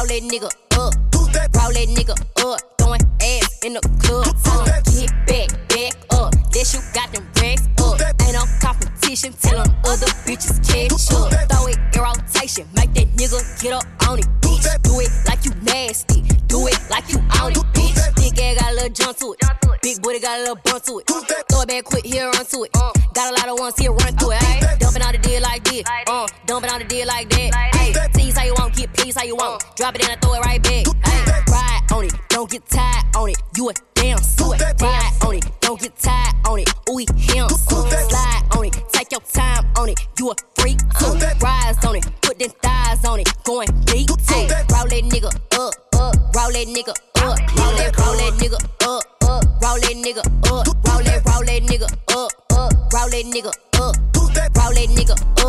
Roll 0.00 0.08
that 0.08 0.22
nigga 0.22 0.48
up. 0.80 0.94
Roll 1.12 1.72
that 1.76 1.88
nigga 1.92 2.16
up. 2.40 2.60
Throwing 2.78 3.04
ass 3.20 3.60
in 3.62 3.74
the 3.74 3.80
club. 4.00 4.24
Tell 4.40 4.64
get 4.96 5.12
back, 5.28 5.52
back 5.68 5.92
up. 6.16 6.32
This 6.50 6.72
you 6.72 6.80
got 6.94 7.12
them 7.12 7.28
racks 7.36 7.68
up. 7.84 8.00
Ain't 8.24 8.32
no 8.32 8.40
competition. 8.64 9.34
Tell 9.34 9.60
'em 9.60 9.68
other 9.84 10.08
bitches 10.24 10.56
catch 10.64 11.12
up. 11.12 11.28
Throw 11.52 11.66
it 11.66 11.76
in 11.92 12.00
rotation. 12.00 12.66
Make 12.72 12.94
that 12.94 13.14
nigga 13.14 13.44
get 13.60 13.74
up 13.74 13.84
on 14.08 14.20
it, 14.20 14.28
bitch. 14.40 14.64
Do 14.80 15.00
it 15.00 15.12
like 15.28 15.44
you 15.44 15.52
nasty. 15.68 16.22
Do 16.48 16.66
it 16.66 16.80
like 16.88 17.04
you 17.12 17.18
on 17.36 17.52
it, 17.52 17.58
bitch. 17.76 18.00
Big 18.16 18.40
ass 18.40 18.56
got 18.56 18.72
a 18.72 18.74
little 18.76 18.88
jump 18.88 19.18
to 19.18 19.34
it. 19.34 19.38
Big 19.82 20.00
booty 20.00 20.18
got 20.18 20.38
a 20.38 20.40
little 20.40 20.60
bump 20.64 20.82
to 20.84 20.98
it. 21.00 21.06
Throw 21.08 21.60
it 21.60 21.68
back 21.68 21.84
quick, 21.84 22.06
here 22.06 22.24
run 22.24 22.46
to 22.46 22.64
it. 22.64 22.72
Got 22.72 23.32
a 23.32 23.34
lot 23.36 23.48
of 23.48 23.58
ones 23.58 23.76
here 23.76 23.92
run 23.92 24.16
through 24.16 24.32
it. 24.32 24.80
Dumping 24.80 25.02
on 25.02 25.12
the 25.12 25.18
deal 25.18 25.42
like 25.42 25.64
this. 25.64 25.84
Uh, 26.06 26.26
dumping 26.46 26.70
on 26.70 26.78
the 26.80 26.86
deal 26.86 27.06
like 27.06 27.28
that. 27.28 27.39
You 29.30 29.36
want. 29.36 29.62
Drop 29.76 29.94
it 29.94 30.08
and 30.08 30.20
throw 30.20 30.34
it 30.34 30.40
right 30.40 30.60
back. 30.60 30.84
Ayy, 30.84 31.46
ride 31.46 31.82
on 31.92 32.04
it, 32.04 32.14
don't 32.28 32.50
get 32.50 32.66
tired 32.68 33.04
on 33.16 33.28
it. 33.28 33.38
You 33.56 33.70
a 33.70 33.72
damn 33.94 34.18
sweat. 34.18 34.60
Ride 34.80 35.12
on 35.24 35.34
it, 35.36 35.44
don't 35.60 35.80
get 35.80 35.96
tired 35.96 36.34
on 36.46 36.58
it. 36.58 36.68
Ooh, 36.90 36.98
him. 36.98 37.48
Slide 37.48 38.42
on 38.56 38.64
it, 38.64 38.74
take 38.92 39.12
your 39.12 39.20
time 39.20 39.64
on 39.76 39.88
it. 39.88 40.00
You 40.18 40.30
a 40.30 40.34
freak 40.56 40.78
too. 40.98 41.14
Rise 41.40 41.84
on 41.84 41.96
it, 41.96 42.06
put 42.22 42.38
them 42.40 42.50
thighs 42.60 43.04
on 43.04 43.20
it. 43.20 43.28
Going 43.44 43.68
deep 43.84 44.08
too. 44.08 44.46
Roll 44.74 44.88
that 44.90 45.04
nigga 45.12 45.30
up, 45.58 45.74
up. 45.94 46.34
Roll 46.34 46.50
that 46.50 46.66
nigga 46.66 46.90
up. 46.90 47.38
Roll 47.56 47.76
that, 47.78 47.96
roll 47.98 48.16
that 48.18 48.34
nigga 48.40 48.58
up, 48.82 49.06
up. 49.22 49.44
Roll 49.62 49.78
that 49.78 49.96
nigga 50.04 50.26
up. 50.50 50.66
Roll 50.86 51.02
that, 51.04 51.22
roll 51.26 51.44
that 51.44 51.62
nigga 51.70 51.88
up, 52.16 52.32
up. 52.50 52.72
Roll 52.92 53.08
that 53.10 53.24
nigga 53.30 53.52
up. 53.78 53.96
Roll 54.56 54.74
that 54.74 54.88
nigga 54.90 55.12
up. 55.12 55.39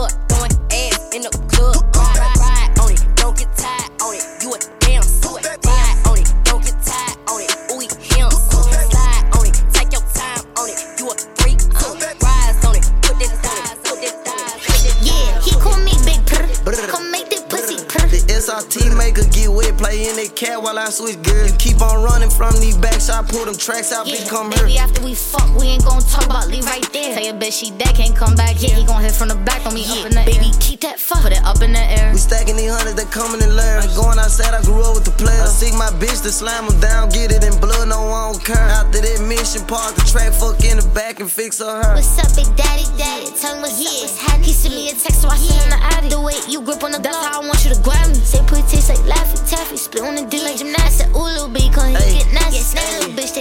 In 20.62 20.64
while 20.64 20.80
I 20.80 20.90
switch 20.90 21.22
gears. 21.22 21.52
You 21.52 21.58
keep 21.58 21.82
on 21.82 22.04
running 22.04 22.30
from 22.30 22.54
these 22.60 22.78
backs, 22.78 23.10
I 23.10 23.24
pull 23.24 23.46
them 23.46 23.56
tracks 23.56 23.92
out, 23.92 24.06
bitch, 24.06 24.30
come 24.30 24.52
here. 24.52 24.66
Baby, 24.66 24.78
after 24.78 25.02
we 25.04 25.16
fuck, 25.16 25.50
we 25.58 25.68
ain't 25.68 25.86
gon' 25.86 26.02
talk 26.02 26.26
about 26.26 26.48
leave 26.48 26.66
right 26.66 26.86
there. 26.94 27.14
Tell 27.16 27.24
your 27.24 27.34
bitch 27.34 27.60
she 27.60 27.72
dead, 27.72 27.96
can't 27.96 28.16
come 28.16 28.36
back. 28.36 28.62
Yeah, 28.62 28.76
he 28.76 28.86
gon' 28.86 29.02
hit 29.02 29.14
from 29.14 29.30
the 29.30 29.36
back 29.36 29.66
on 29.66 29.74
me 29.74 29.86
up 29.86 30.06
in 30.06 30.14
the 30.14 30.24
Baby, 30.26 30.52
keep 30.60 30.82
that 30.82 31.00
fuck, 31.00 31.22
put 31.22 31.34
it 31.34 31.44
up 31.44 31.62
in 31.62 31.74
the 31.74 31.82
air. 31.82 32.12
We 32.12 32.18
stacking 32.18 32.56
these 32.56 32.72
hundreds, 32.72 32.96
they 32.96 33.10
coming 33.10 33.42
in 33.42 33.56
layers. 33.56 33.96
Going 33.96 34.20
outside, 34.20 34.54
I 34.54 34.62
grew 34.62 34.82
up 34.82 34.96
with 34.96 35.06
the 35.06 35.16
players. 35.18 35.50
I 35.50 35.52
seek 35.52 35.74
my 35.74 35.90
bitch 35.98 36.22
to 36.24 36.32
slam 36.32 36.68
them 36.68 36.80
down, 36.80 37.10
get 37.10 37.32
it 37.32 37.44
in 37.44 37.58
blood, 37.60 37.90
no 37.90 38.06
one 38.06 38.34
don't 38.34 38.46
care. 38.46 38.70
After 38.80 39.02
that 39.02 39.20
mission, 39.26 39.66
park 39.66 39.96
the 39.96 40.06
track, 40.06 40.34
fuck 40.34 40.62
in 40.64 40.78
the 40.78 40.88
back 40.94 41.20
and 41.20 41.30
fix 41.30 41.60
her 41.60 41.82
her. 41.84 41.96
What's 41.96 42.18
up, 42.20 42.30
big 42.36 42.50
daddy, 42.56 42.86
daddy? 42.98 43.30
Tell 43.38 43.56
me 43.58 43.68
what's 43.68 43.80
up, 43.82 43.94
what's 44.02 44.18
happening. 44.20 44.46
He 44.46 44.54
sent 44.54 44.76
me 44.76 44.90
a 44.90 44.94
text, 44.94 45.22
so 45.22 45.28
I 45.30 45.38
sent 45.38 45.62
him 45.62 45.70
the 45.74 45.80
addy. 45.96 46.10
The 46.10 46.22
way 46.22 46.36
you 46.48 46.62
grip 46.62 46.84
on 46.84 46.92
the 46.92 47.00
that's 47.00 47.18
how 47.18 47.42
I 47.42 47.46
want 47.46 47.64
you 47.64 47.74
to 47.74 47.80
grab 47.82 48.10
me. 48.10 48.16
Say 48.16 48.42
put 48.46 48.62
taste 48.68 48.90
like 48.90 49.02
Laffy 49.08 49.40
Taffy, 49.50 49.78
split 49.78 50.04
on 50.04 50.16
the 50.16 50.26
D 50.26 50.44
like 50.52 50.60
gymnastics. 50.60 51.10
Ooh, 51.16 51.24
little 51.24 51.48
bitch, 51.48 51.72
get 51.72 52.28
nasty. 52.34 52.60
Little 52.76 53.16
bitch, 53.16 53.32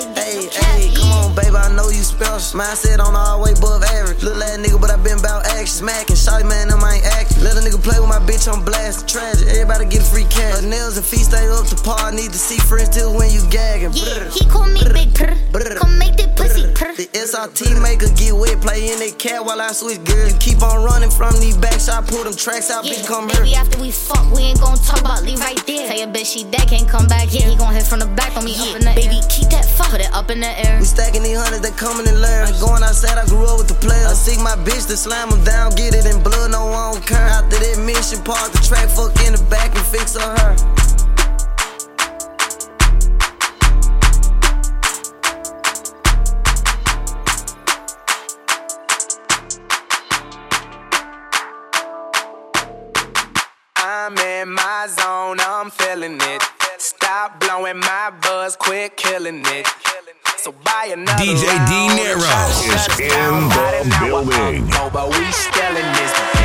Hey, 0.55 0.90
some 0.90 0.94
come 0.94 1.12
on, 1.12 1.35
baby, 1.35 1.57
I 1.57 1.75
know 1.75 1.88
you 1.88 2.03
special. 2.03 2.61
Mindset 2.61 3.01
on 3.01 3.16
all 3.16 3.42
way 3.42 3.53
above 3.53 3.83
average. 3.83 4.23
Little 4.23 4.42
ass 4.42 4.59
nigga, 4.59 4.81
but 4.81 4.90
I 4.90 4.96
been 4.96 5.18
about 5.18 5.46
action. 5.46 5.83
Smacking, 5.83 6.16
shawty 6.16 6.49
man, 6.49 6.68
them 6.68 6.83
I 6.83 6.96
ain't 6.96 7.07
acting. 7.07 7.42
Let 7.42 7.57
a 7.57 7.61
nigga 7.61 7.83
play 7.83 7.99
with 7.99 8.09
my 8.09 8.20
bitch 8.20 8.51
on 8.53 8.64
blast. 8.64 9.09
Tragic, 9.09 9.49
everybody 9.49 9.87
get 9.87 10.03
free 10.03 10.25
cash. 10.25 10.61
Her 10.61 10.66
nails 10.66 10.96
and 10.96 11.07
feet 11.07 11.27
stay 11.27 11.49
up 11.49 11.66
to 11.66 11.77
par. 11.83 12.12
Need 12.12 12.33
to 12.33 12.38
see 12.38 12.59
friends 12.59 12.90
till 12.90 13.16
when 13.16 13.31
you 13.31 13.42
gagging. 13.51 13.92
Yeah, 13.94 14.31
he 14.31 14.46
call 14.46 14.66
me 14.66 14.81
Big 14.92 15.14
Purr. 15.14 15.35
Come 15.79 15.99
make 15.99 16.16
that 16.16 16.37
pussy 16.37 16.69
The 16.81 17.12
SRT 17.12 17.77
maker 17.85 18.09
get 18.16 18.33
wet, 18.33 18.57
play 18.64 18.88
in 18.88 18.97
that 19.05 19.21
cat 19.21 19.45
while 19.45 19.61
I 19.61 19.69
switch 19.77 20.01
gears. 20.09 20.33
You 20.33 20.38
keep 20.40 20.64
on 20.64 20.81
running 20.81 21.12
from 21.12 21.37
these 21.37 21.53
backs, 21.53 21.93
I 21.93 22.01
pull 22.01 22.25
them 22.25 22.33
tracks 22.33 22.73
out, 22.73 22.88
bitch, 22.88 23.05
come 23.05 23.29
here. 23.29 23.45
Baby, 23.45 23.55
after 23.55 23.77
we 23.85 23.93
fuck, 23.93 24.25
we 24.33 24.49
ain't 24.49 24.64
gon' 24.64 24.81
talk 24.81 25.05
about 25.05 25.21
leave 25.21 25.45
right 25.45 25.61
there. 25.69 25.85
Tell 25.85 25.99
your 26.01 26.09
bitch 26.09 26.33
she 26.33 26.49
dead, 26.49 26.73
can't 26.73 26.88
come 26.88 27.05
back. 27.05 27.29
Yeah, 27.37 27.53
he 27.53 27.57
gon' 27.61 27.77
hit 27.77 27.85
from 27.85 28.01
the 28.01 28.09
back 28.16 28.33
on 28.33 28.49
me 28.49 28.57
up 28.57 28.73
in 28.73 28.81
the 28.81 28.97
Baby, 28.97 29.21
keep 29.29 29.53
that 29.53 29.69
fuck, 29.69 29.93
put 29.93 30.01
it 30.01 30.09
up 30.16 30.33
in 30.33 30.40
the 30.40 30.49
air. 30.57 30.81
We 30.81 30.88
stacking 30.88 31.23
these 31.23 31.37
hundreds, 31.37 31.61
they 31.61 31.77
coming 31.77 32.09
in 32.09 32.16
layers. 32.16 32.57
Going 32.57 32.81
outside, 32.81 33.21
I 33.21 33.29
grew 33.29 33.45
up 33.45 33.61
with 33.61 33.69
the 33.69 33.77
players. 33.77 34.09
I 34.09 34.16
seek 34.16 34.40
my 34.40 34.57
bitch 34.64 34.88
to 34.88 34.97
slam 34.97 35.29
them 35.29 35.45
down, 35.45 35.77
get 35.77 35.93
it 35.93 36.09
in 36.09 36.16
blood, 36.25 36.49
no 36.49 36.64
I 36.73 36.97
don't 36.97 37.05
care. 37.05 37.29
After 37.29 37.61
that 37.61 37.77
mission, 37.85 38.25
park 38.25 38.57
the 38.57 38.61
track, 38.64 38.88
fuck 38.88 39.12
in 39.29 39.37
the 39.37 39.43
back 39.53 39.69
and 39.77 39.85
fix 39.85 40.16
her 40.16 40.81
I'm 54.11 54.18
in 54.18 54.55
my 54.55 54.88
zone, 54.88 55.38
I'm 55.38 55.70
feeling 55.70 56.18
it. 56.20 56.42
Stop 56.79 57.38
blowing 57.38 57.79
my 57.79 58.12
buzz, 58.20 58.57
quit 58.57 58.96
killing 58.96 59.42
it. 59.46 59.68
So 60.37 60.51
buy 60.51 60.90
another 60.92 61.23
DJ. 61.23 61.46
Dinero 61.68 62.18
is 62.66 62.88
in 62.99 63.49
the 63.49 63.96
building. 64.01 64.66
But 64.92 65.11
we 65.16 65.31
stelling 65.31 65.92
this 65.92 66.39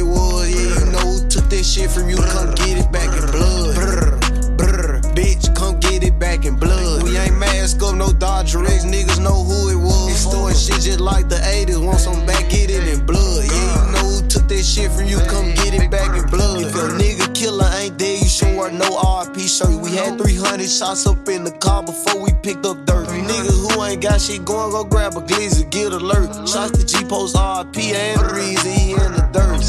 they 0.00 0.04
was. 0.04 0.48
Yeah, 0.50 0.84
you 0.84 0.92
know 0.92 0.98
who 0.98 1.28
took 1.28 1.44
this 1.50 1.70
shit 1.72 1.90
from 1.90 2.08
you, 2.08 2.16
come 2.16 2.54
get 2.54 2.78
it 2.78 2.90
back 2.92 3.10
in 3.12 3.30
blood. 3.30 3.74
Brr, 3.74 4.18
brr, 4.56 5.00
bitch, 5.14 5.54
come 5.54 5.78
get 5.80 6.02
it 6.02 6.18
back 6.18 6.44
in 6.44 6.56
blood. 6.56 7.02
We 7.02 7.16
ain't 7.18 7.38
mask 7.38 7.82
up, 7.82 7.94
no 7.96 8.12
Dodger 8.12 8.64
X, 8.64 8.84
niggas 8.84 9.20
know 9.20 9.44
who 9.44 9.68
it 9.68 9.76
was. 9.76 10.10
Extorting 10.10 10.58
shit 10.58 10.82
just 10.82 11.00
like 11.00 11.28
the 11.28 11.36
80s, 11.36 11.84
want 11.84 12.00
some 12.00 12.24
back, 12.26 12.48
get 12.50 12.70
it 12.70 12.88
in 12.88 13.04
blood. 13.04 13.19
Dead, 18.40 18.56
wear 18.56 18.70
no 18.70 18.88
RP 18.96 19.48
shirt. 19.48 19.80
We 19.80 19.90
had 19.96 20.18
300 20.18 20.68
shots 20.68 21.06
up 21.06 21.28
in 21.28 21.44
the 21.44 21.50
car 21.50 21.82
before 21.82 22.22
we 22.22 22.32
picked 22.42 22.66
up 22.66 22.84
dirt. 22.86 23.08
Niggas 23.08 23.74
who 23.74 23.84
ain't 23.84 24.02
got 24.02 24.20
shit 24.20 24.44
going, 24.44 24.72
go 24.72 24.84
grab 24.84 25.14
a 25.16 25.20
glizzy, 25.20 25.68
get 25.70 25.92
alert. 25.92 26.48
Shots 26.48 26.72
to 26.78 26.84
G 26.84 27.04
Post 27.04 27.36
RP 27.36 27.92
and 27.92 28.20
the 28.20 28.34
reason 28.34 28.72
he 28.72 28.92
in 28.92 29.12
the 29.12 29.28
dirt. 29.32 29.60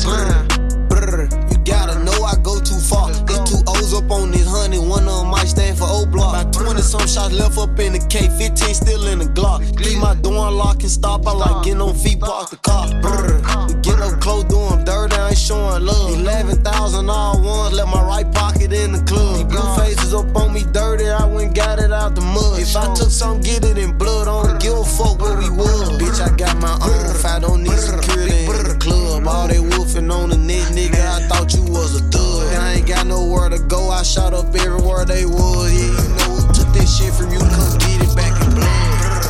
Brr, 0.90 1.06
brr, 1.06 1.52
you 1.52 1.58
gotta 1.64 2.04
know 2.04 2.24
I 2.24 2.36
go 2.42 2.60
too 2.60 2.80
far. 2.80 3.12
There's 3.12 3.50
two 3.50 3.62
O's 3.68 3.94
up 3.94 4.10
on 4.12 4.32
this 4.32 4.41
one 4.80 5.08
of 5.08 5.22
them 5.22 5.32
might 5.32 5.48
stand 5.48 5.78
for 5.78 5.88
O 5.88 6.06
block. 6.06 6.34
About 6.34 6.54
20 6.54 6.82
some 6.82 7.08
shots 7.08 7.34
left 7.34 7.58
up 7.58 7.80
in 7.80 7.94
the 7.94 8.00
K, 8.10 8.30
15 8.38 8.74
still 8.74 9.08
in 9.08 9.20
the 9.20 9.26
Glock. 9.26 9.60
Leave 9.80 10.00
my 10.00 10.16
door 10.16 10.48
unlocked 10.48 10.84
and 10.84 10.92
stop. 10.92 11.26
I 11.28 11.32
like 11.32 11.64
getting 11.64 11.82
on 11.82 11.96
feet, 11.96 12.20
park 12.20 12.50
the 12.50 12.58
car. 12.58 12.90
Brr, 13.02 13.42
we 13.68 13.74
get 13.82 14.00
up 14.00 14.20
close, 14.22 14.44
do 14.46 14.60
'em 14.60 14.84
dirty, 14.84 15.16
I 15.16 15.30
ain't 15.30 15.38
showing 15.38 15.86
love. 15.86 16.14
11,000 16.14 17.10
all 17.10 17.42
ones, 17.42 17.74
left 17.74 17.90
my 17.90 18.04
right 18.04 18.30
pocket 18.34 18.74
in 18.74 18.92
the 18.92 19.02
club. 19.04 19.50
Blue 19.50 19.76
faces 19.76 20.14
up 20.14 20.36
on 20.36 20.54
me 20.54 20.64
dirty, 20.72 21.10
I 21.10 21.26
went 21.26 21.56
got 21.56 21.80
it 21.80 21.92
out 21.92 22.16
the 22.16 22.22
mud. 22.22 22.60
If 22.60 22.76
I 22.76 22.94
took 22.94 23.12
some, 23.12 23.42
get 23.42 23.64
it 23.66 23.78
in 23.78 23.98
blood, 23.98 24.28
I 24.28 24.48
don't 24.48 24.62
give 24.62 24.78
a 24.78 24.84
fuck 24.84 25.20
where 25.22 25.38
we 25.38 25.50
was. 25.50 25.90
Bitch, 26.00 26.20
I 26.22 26.30
got 26.36 26.58
my 26.62 26.74
own 26.82 27.12
I 27.32 27.40
don't 27.40 27.64
need 27.64 27.80
security 27.80 28.44
in 28.44 28.64
the 28.68 28.78
club. 28.78 29.26
All 29.26 29.48
they 29.48 29.60
wolfing 29.60 30.12
on 30.12 30.32
the 30.32 30.41
shot 34.12 34.34
up 34.34 34.54
everywhere 34.60 35.06
they 35.06 35.24
was. 35.24 35.72
Yeah, 35.72 35.88
you 35.88 36.10
know 36.20 36.36
who 36.36 36.44
took 36.52 36.68
this 36.76 36.92
shit 36.92 37.16
from 37.16 37.32
you, 37.32 37.40
come 37.40 37.80
get 37.80 38.04
it 38.04 38.12
back 38.12 38.36
in 38.44 38.52
blood. 38.52 39.24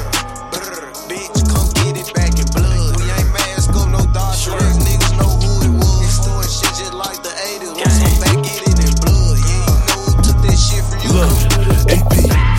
Bitch, 1.06 1.38
come 1.46 1.70
get 1.86 2.02
it 2.02 2.10
back 2.18 2.34
in 2.34 2.50
blood. 2.50 2.98
We 2.98 3.06
ain't 3.14 3.30
mask 3.30 3.70
up, 3.78 3.94
no 3.94 4.02
Dodger 4.10 4.58
X, 4.58 4.82
niggas 4.82 5.14
know 5.22 5.30
who 5.38 5.70
it 5.70 5.74
was. 5.78 6.02
Extorting 6.02 6.50
shit 6.50 6.74
just 6.82 6.98
like 6.98 7.22
the 7.22 7.30
80s, 7.30 7.78
want 7.78 7.94
some 7.94 8.18
back, 8.26 8.38
get 8.42 8.58
it 8.58 8.78
in 8.82 8.94
blood. 9.06 9.38
Yeah, 9.38 9.54
you 9.54 9.86
know 9.86 10.02
who 10.02 10.12
took 10.26 10.40
this 10.42 10.58
shit 10.58 10.82
from 10.90 10.98
you, 11.06 11.14
Look, 11.14 11.30
come 11.30 11.86
get 11.86 12.02
it 12.02 12.02
AP, 12.02 12.14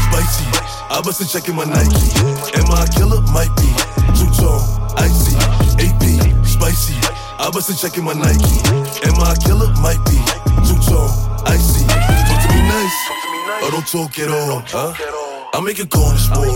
spicy. 0.07 0.47
I 0.95 1.03
bustin' 1.03 1.27
checking 1.27 1.59
my 1.59 1.67
Nike. 1.67 2.07
Am 2.55 2.71
I 2.71 2.87
a 2.87 2.95
killer? 2.95 3.19
Might 3.35 3.51
be. 3.59 3.67
Two 4.15 4.31
tone, 4.39 4.63
icy. 4.95 5.35
AP, 5.83 6.07
spicy. 6.47 6.95
I 7.43 7.51
bustin' 7.51 7.75
checking 7.75 8.07
my 8.07 8.15
Nike. 8.15 8.63
Am 9.11 9.19
I 9.19 9.35
a 9.35 9.43
killer? 9.43 9.75
Might 9.83 9.99
be. 10.07 10.23
Two 10.63 10.79
don't 13.73 13.89
talk 13.89 14.19
at 14.19 14.29
all, 14.29 14.61
huh? 14.69 14.93
I 15.57 15.61
make 15.65 15.81
a 15.81 15.89
this 15.89 16.29
war. 16.29 16.53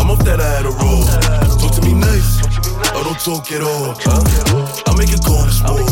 I'm 0.00 0.08
off 0.08 0.24
that 0.24 0.40
I 0.40 0.48
had 0.56 0.64
a 0.64 0.72
roll. 0.72 1.04
Talk 1.60 1.76
to 1.76 1.82
me 1.84 1.92
nice, 1.92 2.40
or 2.96 3.04
don't 3.04 3.20
talk 3.20 3.52
at 3.52 3.60
all, 3.60 3.92
huh? 4.00 4.24
I 4.88 4.96
make 4.96 5.12
a 5.12 5.20
this 5.20 5.60
war. 5.68 5.84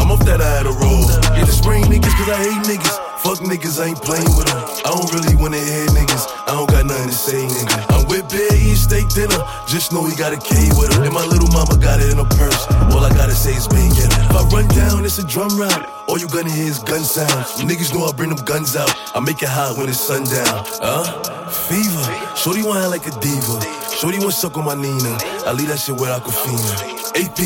I'm 0.00 0.08
off 0.08 0.24
that 0.24 0.40
I 0.40 0.48
had 0.48 0.64
a 0.64 0.72
roll. 0.72 1.04
Yeah, 1.36 1.44
the 1.44 1.52
spring 1.52 1.84
niggas, 1.92 2.08
cause 2.16 2.30
I 2.32 2.40
hate 2.40 2.64
niggas. 2.64 2.96
Fuck 3.20 3.44
niggas, 3.44 3.76
I 3.76 3.92
ain't 3.92 4.00
playing 4.00 4.32
with 4.32 4.48
them. 4.48 4.56
I 4.88 4.96
don't 4.96 5.12
really 5.12 5.36
wanna 5.36 5.60
hear 5.60 5.84
niggas. 5.92 6.24
I 6.48 6.56
don't 6.56 6.70
got 6.72 6.88
nothing 6.88 7.12
to 7.12 7.14
say, 7.14 7.44
nigga. 7.44 7.76
I'm 7.92 8.08
with 8.08 8.32
Bear 8.32 8.48
eating 8.56 8.80
steak 8.80 9.12
dinner. 9.12 9.44
Just 9.68 9.92
know 9.92 10.08
he 10.08 10.16
got 10.16 10.32
a 10.32 10.40
K 10.40 10.72
with 10.80 10.88
him. 10.88 11.04
And 11.04 11.12
my 11.12 11.26
little 11.28 11.52
mama 11.52 11.76
got 11.76 12.00
it 12.00 12.08
in 12.08 12.16
her 12.16 12.30
purse. 12.32 12.64
All 12.96 13.04
I 13.04 13.12
gotta 13.12 13.36
say 13.36 13.52
is 13.52 13.68
it. 13.68 14.08
If 14.08 14.32
I 14.32 14.40
run 14.48 14.68
down, 14.72 15.04
it's 15.04 15.20
a 15.20 15.26
drum 15.28 15.52
round. 15.60 15.97
All 16.08 16.18
you 16.18 16.26
gonna 16.28 16.50
hear 16.50 16.64
is 16.66 16.78
gun 16.78 17.04
sounds. 17.04 17.60
Niggas 17.60 17.92
know 17.94 18.06
I 18.06 18.12
bring 18.12 18.30
them 18.30 18.42
guns 18.44 18.74
out. 18.76 18.88
I 19.14 19.20
make 19.20 19.42
it 19.42 19.48
hot 19.48 19.76
when 19.76 19.88
it's 19.88 20.00
sundown. 20.00 20.64
Huh? 20.80 21.04
Fever. 21.50 22.04
Shorty 22.34 22.62
want 22.62 22.80
act 22.80 22.90
like 22.90 23.06
a 23.06 23.12
diva. 23.20 23.60
Shorty 23.92 24.18
wanna 24.18 24.32
suck 24.32 24.56
on 24.56 24.64
my 24.64 24.74
Nina. 24.74 25.18
I 25.44 25.52
leave 25.52 25.68
that 25.68 25.78
shit 25.78 25.96
where 26.00 26.08
Aquafina. 26.16 26.96
AP, 27.12 27.36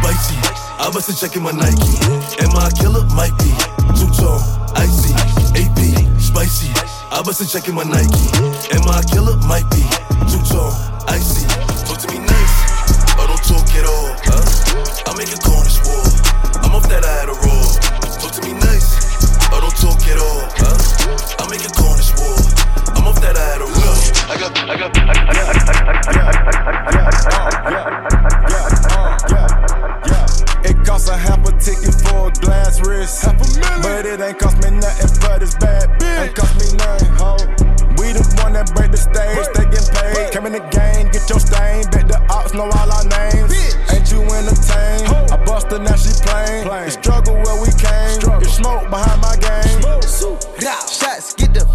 spicy. 0.00 0.36
I 0.80 0.88
bust 0.92 1.10
a 1.12 1.14
check 1.16 1.36
in 1.36 1.42
my 1.42 1.52
Nike. 1.52 1.92
Am 2.40 2.56
I 2.56 2.68
a 2.68 2.72
killer? 2.72 3.04
Might 3.12 3.36
be. 3.36 3.52
Two 4.00 4.08
tone, 4.16 4.40
icy. 4.80 5.12
AP, 5.52 5.80
spicy. 6.16 6.72
I 7.12 7.20
bust 7.20 7.40
a 7.40 7.46
check 7.48 7.68
in 7.68 7.74
my 7.74 7.84
Nike. 7.84 8.28
Am 8.72 8.88
I 8.88 9.00
a 9.00 9.04
killer? 9.04 9.36
Might 9.44 9.68
be. 9.68 9.84
Two 10.32 10.40
tone, 10.48 10.72
Huh? 21.16 21.44
I 21.44 21.48
make 21.48 21.64
a 21.64 21.72
call 21.72 21.96
this 21.96 22.12
war. 22.20 22.36
I'm 22.96 23.06
off 23.08 23.20
that 23.20 23.36
I 23.36 23.44
had 23.56 23.60
a 23.60 23.68
roll. 23.68 23.96
I 24.28 24.36
got, 24.36 24.52
I 24.68 24.76
got, 24.76 24.92
I 24.92 25.04
got, 25.08 25.36
I 25.36 25.56
got, 25.56 25.56
I 25.56 26.12
got, 26.12 26.36
I 26.76 27.00
got, 28.26 28.74
I 28.76 30.08
got 30.08 30.28
It 30.64 30.76
costs 30.84 31.08
a 31.08 31.16
half 31.16 31.40
a 31.46 31.52
ticket 31.56 31.94
for 32.04 32.28
a 32.28 32.32
glass 32.32 32.80
wrist. 32.86 33.24
Half 33.24 33.40
a 33.40 33.46
million. 33.58 33.82
But 33.82 34.04
it 34.06 34.20
ain't 34.20 34.38
cost 34.38 34.60
me 34.62 34.70
nothing 34.76 35.16
but 35.20 35.42
it's 35.42 35.54
bad. 35.56 35.88
Ain't 36.02 36.34
cost 36.34 36.54
me 36.60 36.76
nothing, 36.76 37.12
ho. 37.16 37.36
We 37.96 38.12
the 38.12 38.20
one 38.44 38.52
that 38.52 38.74
break 38.76 38.90
the 38.92 39.00
stage, 39.00 39.48
they 39.56 39.64
get 39.72 39.88
paid. 39.88 40.32
Came 40.32 40.44
in 40.46 40.52
the 40.52 40.60
game, 40.68 41.08
get 41.08 41.24
your 41.30 41.40
stain. 41.40 41.88
Bet 41.88 42.08
the 42.08 42.20
ops 42.28 42.52
know 42.52 42.68
all 42.68 42.92
our 42.92 43.06
names. 43.08 43.56
Ain't 43.88 44.12
you 44.12 44.20
entertained? 44.20 45.08
I 45.32 45.40
bust 45.48 45.72
her, 45.72 45.78
now 45.78 45.96
she 45.96 46.12
plain. 46.20 46.68
The 46.68 46.90
struggle 46.92 47.40
where 47.40 47.56
we 47.56 47.72
came. 47.72 48.20
It's 48.42 48.60
smoke 48.60 48.90
behind 48.90 49.06
my 49.06 49.14
game. 49.14 49.15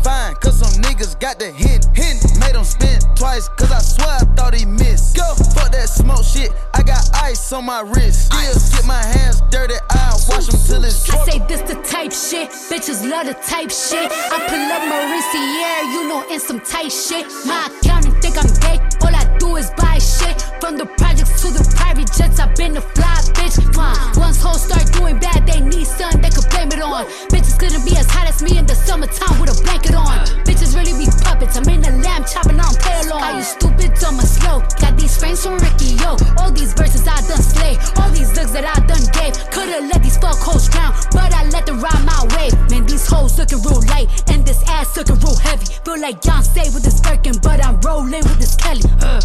Defined, 0.01 0.39
cause 0.41 0.57
some 0.57 0.81
niggas 0.81 1.19
got 1.19 1.37
the 1.37 1.51
hint. 1.51 1.85
hint. 1.93 2.25
Made 2.39 2.55
him 2.55 2.63
spin 2.63 2.99
twice, 3.13 3.47
cause 3.49 3.71
I 3.71 3.77
swear 3.77 4.09
I 4.09 4.25
thought 4.33 4.55
he 4.55 4.65
missed. 4.65 5.15
Go, 5.15 5.35
fuck 5.53 5.71
that 5.73 5.89
smoke 5.89 6.25
shit. 6.25 6.49
I 6.73 6.81
got 6.81 7.07
ice 7.13 7.53
on 7.53 7.65
my 7.65 7.81
wrist. 7.81 8.33
Still 8.33 8.81
get 8.81 8.87
my 8.87 8.97
hands 8.97 9.41
dirty, 9.51 9.75
I 9.91 10.17
wash 10.27 10.47
them 10.47 10.59
till 10.65 10.83
it's 10.85 11.07
I 11.07 11.23
say 11.29 11.37
this 11.45 11.61
the 11.69 11.75
type 11.85 12.11
shit, 12.11 12.49
bitches 12.49 13.07
love 13.07 13.27
the 13.27 13.35
type 13.45 13.69
shit. 13.69 14.09
I 14.09 14.41
pull 14.49 14.65
up 14.73 14.81
Maurice, 14.89 15.33
yeah, 15.37 15.93
you 15.93 16.07
know, 16.09 16.25
in 16.33 16.39
some 16.39 16.61
tight 16.61 16.91
shit. 16.91 17.27
My 17.45 17.69
accountant 17.69 18.17
think 18.23 18.41
I'm 18.41 18.49
gay, 18.65 18.81
all 19.05 19.13
I 19.13 19.37
do 19.37 19.57
is 19.57 19.69
buy 19.77 19.99
shit. 19.99 20.41
From 20.59 20.77
the 20.77 20.87
projects 20.97 21.43
to 21.43 21.53
the 21.53 21.61
private 21.77 22.09
jets, 22.17 22.39
I've 22.39 22.55
been 22.55 22.75
a 22.75 22.81
fly 22.81 23.21
bitch. 23.37 24.17
Once 24.17 24.41
hoes 24.41 24.63
start 24.65 24.91
doing 24.93 25.19
bad, 25.19 25.45
they 25.45 25.59
need 25.61 25.85
something 25.85 26.21
blame 26.31 26.40
on. 26.81 27.05
Bitches 27.29 27.57
couldn't 27.57 27.85
be 27.85 27.95
as 27.97 28.09
hot 28.09 28.27
as 28.27 28.41
me 28.41 28.57
in 28.57 28.65
the 28.65 28.75
summertime 28.75 29.39
with 29.39 29.53
a 29.53 29.57
blanket 29.63 29.95
on. 29.95 30.25
Bitches 30.43 30.75
really 30.75 30.93
be 30.97 31.09
puppets, 31.21 31.57
I'm 31.57 31.69
in 31.69 31.81
the 31.81 31.91
lamb 32.01 32.25
chopping 32.25 32.59
on 32.59 32.73
play 32.81 32.99
along. 33.05 33.23
Are 33.23 33.37
you 33.37 33.43
stupid, 33.43 33.91
or 33.91 34.25
slow? 34.25 34.59
Got 34.81 34.97
these 34.97 35.15
frames 35.17 35.43
from 35.43 35.57
Ricky, 35.59 35.95
yo. 36.01 36.17
All 36.41 36.51
these 36.51 36.73
verses 36.73 37.07
I 37.07 37.21
done 37.29 37.41
slay, 37.41 37.77
all 38.01 38.09
these 38.09 38.33
looks 38.35 38.51
that 38.51 38.65
I 38.65 38.77
done 38.85 39.05
gave. 39.13 39.37
Could've 39.53 39.87
let 39.87 40.01
these 40.03 40.17
fuck 40.17 40.37
hoes 40.37 40.67
drown, 40.69 40.93
but 41.11 41.33
I 41.33 41.47
let 41.49 41.65
them 41.65 41.79
ride 41.79 42.03
my 42.05 42.25
wave. 42.35 42.53
Man, 42.69 42.85
these 42.85 43.05
hoes 43.05 43.37
looking 43.37 43.61
real 43.61 43.81
light, 43.87 44.09
and 44.31 44.45
this 44.45 44.61
ass 44.67 44.97
looking 44.97 45.19
real 45.21 45.37
heavy. 45.37 45.65
Feel 45.85 45.99
like 45.99 46.21
Beyonce 46.21 46.73
with 46.73 46.83
this 46.83 46.99
Birkin, 47.01 47.37
but 47.41 47.63
I'm 47.63 47.79
rolling 47.81 48.23
with 48.25 48.39
this 48.39 48.55
Kelly. 48.55 48.81
Uh. 49.01 49.21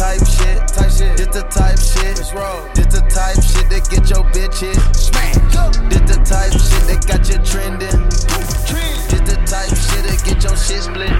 Type 0.00 0.24
shit, 0.24 0.56
type 0.68 0.90
shit. 0.90 1.16
This 1.18 1.28
the 1.28 1.42
type 1.52 1.76
shit. 1.76 2.16
This 2.16 2.86
the 2.86 3.04
type 3.12 3.36
shit 3.44 3.59
that 3.70 3.88
get 3.88 4.10
your 4.10 4.24
bitch 4.34 4.60
hit. 4.60 4.76
Smack. 4.94 5.34
This 5.88 6.02
the 6.10 6.18
type 6.24 6.52
shit 6.52 6.84
that 6.90 7.06
got 7.06 7.22
you 7.30 7.38
trending. 7.46 8.02
This 9.08 9.22
the 9.22 9.36
type 9.46 9.70
shit 9.70 10.04
that 10.06 10.20
get 10.24 10.42
your 10.42 10.56
shit 10.56 10.82
split. 10.82 11.14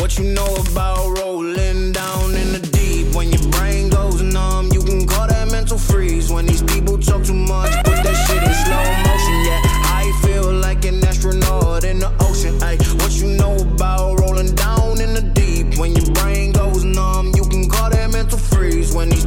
What 0.00 0.18
you 0.18 0.32
know 0.32 0.54
about 0.70 1.18
rolling 1.18 1.92
down 1.92 2.34
in 2.34 2.52
the 2.52 2.60
deep? 2.72 3.14
When 3.14 3.30
your 3.30 3.46
brain 3.50 3.90
goes 3.90 4.22
numb, 4.22 4.70
you 4.72 4.82
can 4.82 5.06
call 5.06 5.26
that 5.28 5.50
mental 5.50 5.78
freeze. 5.78 6.30
When 6.30 6.46
these 6.46 6.62
people 6.62 6.98
talk 6.98 7.24
too 7.24 7.34
much, 7.34 7.72
put 7.84 7.98
that 8.02 8.16
shit 8.26 8.42
in 8.42 8.54
slow 8.64 8.86
motion. 9.06 9.36
Yeah, 9.46 9.60
I 9.90 10.10
feel 10.22 10.52
like 10.52 10.84
an 10.84 11.04
astronaut 11.04 11.84
in 11.84 11.98
the 11.98 12.10
ocean. 12.20 12.62
Ay, 12.62 12.78
what 13.02 13.12
you 13.12 13.28
know 13.36 13.56
about 13.56 14.20
rolling 14.20 14.54
down 14.54 15.00
in 15.00 15.14
the 15.14 15.22
deep? 15.34 15.78
When 15.78 15.94
your 15.94 16.10
brain 16.14 16.52
goes 16.52 16.84
numb, 16.84 17.32
you 17.34 17.44
can 17.44 17.68
call 17.68 17.90
that 17.90 18.10
mental 18.10 18.38
freeze. 18.38 18.94
When 18.94 19.08
these 19.08 19.26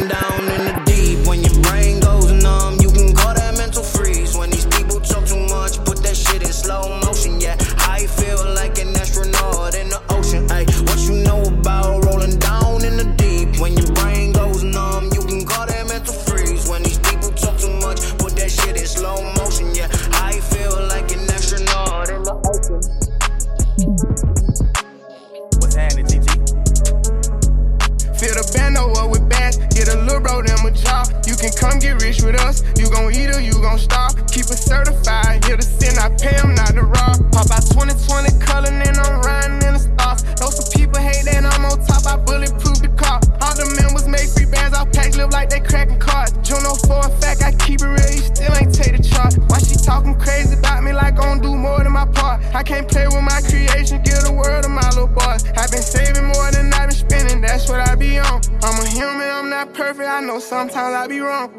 you 32.75 32.89
gon' 32.89 33.13
eat 33.13 33.29
or 33.31 33.39
you 33.39 33.53
gon' 33.53 33.79
starve. 33.79 34.15
Keep 34.27 34.51
it 34.51 34.59
certified, 34.59 35.43
here 35.45 35.57
to 35.57 35.63
sin, 35.63 35.97
I 35.97 36.09
pay 36.19 36.35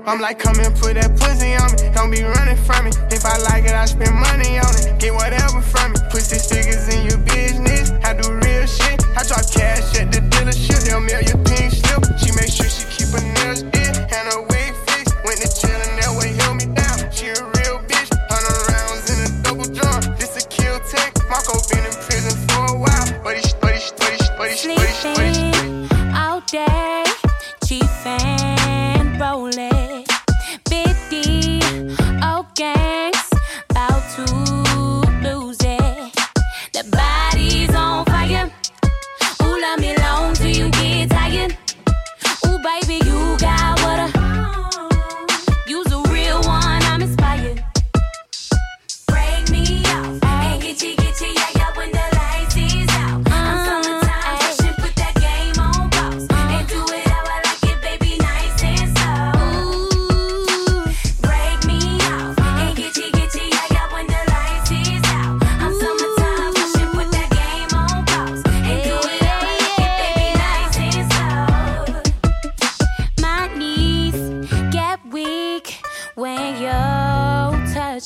I'm 0.05 0.21
like, 0.21 0.41
come 0.41 0.59
and 0.59 0.75
put 0.77 0.95
that 0.95 1.17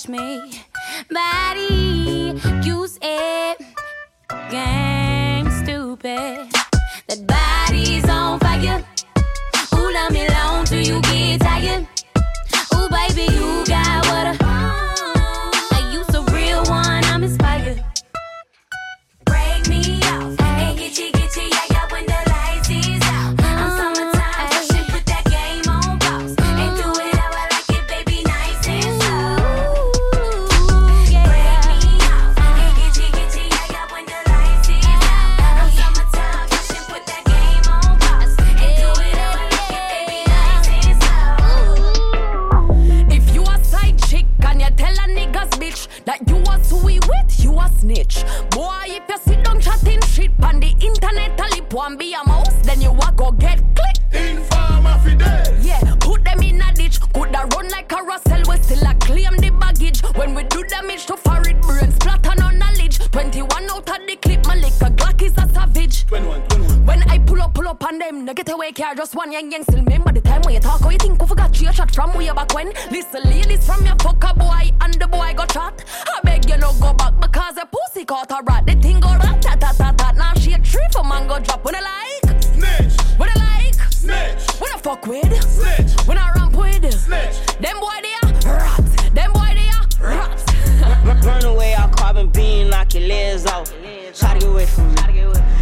me. 0.08 0.62
Body, 1.10 2.40
use 2.62 2.98
it, 3.02 3.58
gang 4.50 5.50
stupid. 5.50 6.48
That 7.08 7.26
body's 7.26 8.08
on 8.08 8.40
fire. 8.40 8.84
Ooh, 9.74 9.92
love 9.92 10.12
me 10.12 10.28
long 10.28 10.64
till 10.64 10.80
you 10.80 11.00
get 11.02 11.40
tired. 11.40 11.86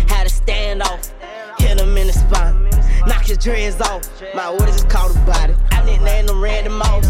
Had 0.08 0.24
to 0.24 0.28
stand 0.28 0.82
off. 0.82 1.12
Hit 1.58 1.80
him 1.80 1.96
in 1.96 2.06
the 2.06 2.12
spine. 2.12 2.64
Knock 3.06 3.24
his 3.26 3.38
dreads 3.38 3.80
off. 3.80 4.02
My 4.34 4.48
orders 4.48 4.76
is 4.76 4.84
called 4.84 5.16
a 5.16 5.20
body. 5.20 5.54
I 5.70 5.84
nicknamed 5.84 6.30
him 6.30 6.42
Random 6.42 6.78
Moss. 6.78 7.06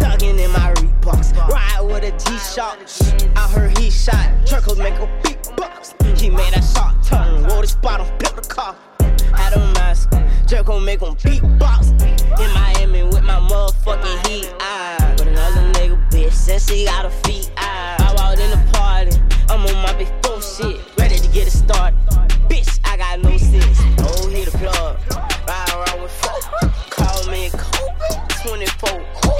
Thuggin' 0.00 0.38
in 0.38 0.50
my 0.52 0.72
Reeboks. 0.74 1.36
Ride 1.48 1.82
with 1.82 2.04
a 2.04 2.10
G-Shock. 2.18 2.78
I 3.36 3.48
heard 3.48 3.76
he 3.78 3.90
shot. 3.90 4.46
Truckles 4.46 4.78
make 4.78 4.94
a 4.94 5.08
big 5.22 5.38
box. 5.56 5.94
He 6.16 6.30
made 6.30 6.54
a 6.54 6.62
shot 6.62 7.02
turn. 7.04 7.44
Roll 7.44 7.60
the 7.60 7.66
spot 7.68 8.00
on, 8.00 8.18
built 8.18 8.36
the 8.36 8.48
car. 8.48 8.76
Had 9.34 9.52
a 9.54 9.58
mask. 9.74 10.10
Jerk 10.46 10.66
gon' 10.66 10.84
make 10.84 11.00
him 11.00 11.14
beatbox. 11.16 11.92
In 12.40 12.52
Miami 12.52 13.02
with 13.04 13.22
my 13.22 13.38
motherfucking 13.38 14.26
heat. 14.26 14.52
Ah, 14.60 15.14
but 15.16 15.26
another 15.26 15.72
nigga 15.72 16.10
bitch 16.10 16.32
since 16.32 16.68
she 16.68 16.84
got 16.86 17.04
her 17.04 17.10
feet. 17.22 17.45
Ready 21.68 21.96
to 21.96 22.06
get 22.06 22.18
it 22.18 22.26
started. 22.26 22.48
Bitch, 22.48 22.80
I 22.84 22.96
got 22.96 23.20
no 23.22 23.36
sense. 23.36 23.78
Oh, 23.98 24.28
hit 24.28 24.50
the 24.50 24.58
plug. 24.58 24.98
Ride 25.46 25.70
around 25.74 26.02
with 26.02 26.12
four. 26.12 26.38
Call 26.90 27.30
me 27.30 27.46
a 27.46 27.50
Kobe. 27.50 28.26
24. 28.46 28.90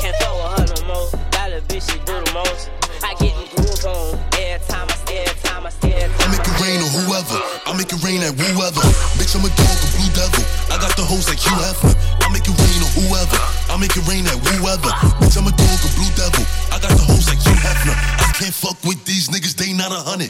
Can't 0.00 0.16
with 0.18 0.58
her 0.58 0.66
no 0.66 0.86
more. 0.86 1.08
Little 1.46 1.62
bitch, 1.70 1.86
she 1.86 1.98
do 2.02 2.18
the 2.18 2.32
most. 2.34 2.70
I 3.06 3.14
get 3.22 3.34
the 3.38 3.46
groove 3.54 3.86
on. 3.86 4.18
Every 4.34 4.66
time 4.66 4.88
I 4.90 4.96
stay, 5.06 5.22
every 5.22 5.40
time 5.46 5.66
I 5.66 5.70
stay, 5.70 5.94
every 5.94 6.16
I 6.18 6.26
make 6.26 6.42
it 6.42 6.56
rain 6.58 6.82
on 6.82 6.90
whoever. 6.90 7.38
I 7.66 7.70
make 7.78 7.92
it 7.92 8.02
rain 8.02 8.22
at 8.26 8.34
whoever. 8.34 8.82
Bitch, 9.14 9.38
I'm 9.38 9.46
a 9.46 9.50
dog, 9.54 9.78
a 9.78 9.88
blue 9.94 10.10
devil. 10.10 10.42
I 10.74 10.82
got 10.82 10.96
the 10.98 11.06
hoes 11.06 11.30
like 11.30 11.38
Hugh 11.38 11.54
Hefner. 11.54 11.94
I 12.18 12.26
make 12.34 12.50
it 12.50 12.56
rain 12.58 12.80
on 12.82 12.90
whoever. 12.98 13.38
I 13.70 13.78
make 13.78 13.94
it 13.94 14.02
rain 14.10 14.26
at 14.26 14.34
whoever. 14.42 14.90
Bitch, 15.22 15.38
I'm 15.38 15.46
a 15.46 15.54
dog, 15.54 15.65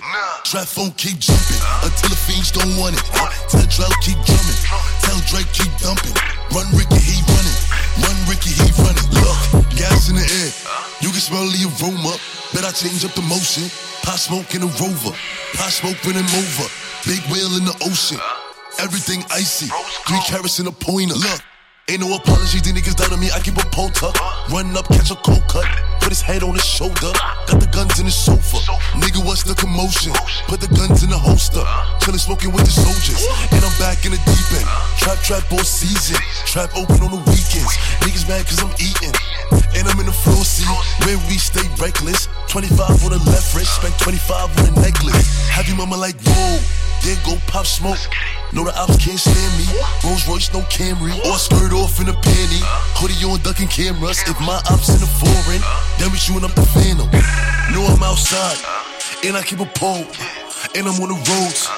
hundred. 0.02 0.44
Trap 0.44 0.66
phone 0.66 0.92
keep 0.96 1.18
jumping 1.18 1.61
until 1.85 2.11
the 2.11 2.18
fiends 2.28 2.50
don't 2.50 2.74
want 2.78 2.96
it. 2.96 3.04
Tell 3.48 3.66
Drell 3.68 3.92
keep 4.02 4.18
drumming. 4.24 4.61
Tell 5.02 5.20
Drake 5.28 5.50
keep 5.52 5.72
dumping. 5.82 6.14
Run 6.54 6.68
Ricky, 6.76 7.00
he 7.00 7.20
running. 7.26 7.59
Run 8.02 8.18
Ricky, 8.30 8.52
he 8.54 8.68
running. 8.80 9.09
Look, 9.12 9.66
gas 9.74 10.09
in 10.09 10.16
the 10.16 10.26
air. 10.26 10.50
You 11.00 11.11
can 11.11 11.20
smell 11.20 11.46
the 11.46 11.68
aroma. 11.80 12.16
Bet 12.54 12.64
I 12.64 12.72
change 12.72 13.04
up 13.04 13.12
the 13.12 13.26
motion. 13.26 13.68
Pot 14.02 14.20
smoke 14.20 14.54
in 14.54 14.62
a 14.62 14.70
rover. 14.78 15.12
Pot 15.59 15.72
smoke 15.72 15.98
when 16.06 16.16
I'm 16.16 16.30
over. 16.37 16.66
Big 17.04 17.22
whale 17.30 17.56
in 17.59 17.64
the 17.66 17.76
ocean. 17.85 18.20
Everything 18.78 19.24
icy. 19.30 19.66
Three 20.06 20.22
carats 20.26 20.61
in 20.61 20.66
a 20.66 20.72
pointer. 20.72 21.14
Look. 21.14 21.55
Ain't 21.87 22.03
no 22.03 22.18
apologies, 22.18 22.66
these 22.66 22.75
niggas 22.75 22.99
down 22.99 23.14
to 23.14 23.16
me, 23.16 23.31
I 23.31 23.38
keep 23.38 23.55
a 23.55 23.66
pole. 23.70 23.94
Run 24.51 24.75
up, 24.75 24.90
catch 24.90 25.14
a 25.14 25.18
cold 25.22 25.46
cut, 25.46 25.62
put 26.03 26.11
his 26.11 26.18
head 26.18 26.42
on 26.42 26.59
his 26.59 26.66
shoulder. 26.66 27.14
Got 27.46 27.62
the 27.62 27.70
guns 27.70 28.03
in 28.03 28.07
the 28.07 28.11
sofa. 28.11 28.59
Nigga, 28.99 29.22
what's 29.22 29.46
the 29.46 29.55
commotion? 29.55 30.11
Put 30.51 30.59
the 30.59 30.66
guns 30.75 31.07
in 31.07 31.14
the 31.14 31.16
holster. 31.16 31.62
Chillin' 32.03 32.18
smoking 32.18 32.51
with 32.51 32.66
the 32.66 32.75
soldiers. 32.75 33.22
And 33.55 33.62
I'm 33.62 33.70
back 33.79 34.03
in 34.03 34.11
the 34.11 34.18
deep 34.27 34.51
end. 34.59 34.66
Trap, 34.99 35.22
trap 35.22 35.46
all 35.55 35.62
season. 35.62 36.18
Trap 36.42 36.75
open 36.75 37.07
on 37.07 37.14
the 37.14 37.22
weekends. 37.31 37.70
Niggas 38.03 38.27
mad 38.27 38.42
cause 38.51 38.59
I'm 38.59 38.75
eating. 38.83 39.14
And 39.79 39.87
I'm 39.87 40.03
in 40.03 40.11
the 40.11 40.18
floor 40.27 40.42
seat 40.42 40.66
where 41.07 41.22
we 41.31 41.38
stay 41.38 41.62
reckless. 41.79 42.27
25 42.51 43.07
on 43.07 43.14
the 43.14 43.22
left 43.31 43.55
wrist, 43.55 43.79
spent 43.79 43.94
25 44.03 44.59
on 44.59 44.75
a 44.75 44.83
necklace. 44.83 45.22
Have 45.55 45.70
your 45.70 45.79
mama 45.79 45.94
like, 45.94 46.18
whoa, 46.27 46.59
there 47.07 47.14
go 47.22 47.38
Pop 47.46 47.62
Smoke. 47.62 48.03
No, 48.56 48.64
the 48.64 48.72
ops 48.80 48.96
can't 48.96 49.20
stand 49.20 49.52
me. 49.60 49.68
Rolls 50.02 50.26
Royce, 50.26 50.50
no 50.54 50.60
Camry. 50.72 51.12
Or 51.28 51.36
skirt 51.36 51.76
off 51.76 52.00
in 52.00 52.08
a 52.08 52.16
panty. 52.24 52.64
Hoodie 52.96 53.20
on 53.28 53.38
ducking 53.42 53.68
cameras. 53.68 54.18
If 54.24 54.40
my 54.40 54.56
ops 54.72 54.88
in 54.88 54.96
the 54.96 55.06
foreign, 55.20 55.60
then 56.00 56.10
we 56.10 56.16
shooting 56.16 56.42
up 56.42 56.54
the 56.56 56.64
phantom. 56.64 57.04
Know 57.68 57.84
I'm 57.84 58.02
outside, 58.02 58.56
and 59.28 59.36
I 59.36 59.42
keep 59.42 59.60
a 59.60 59.68
pole. 59.76 60.08
And 60.74 60.88
I'm 60.88 60.96
on 61.04 61.12
the 61.12 61.20
roads. 61.28 61.68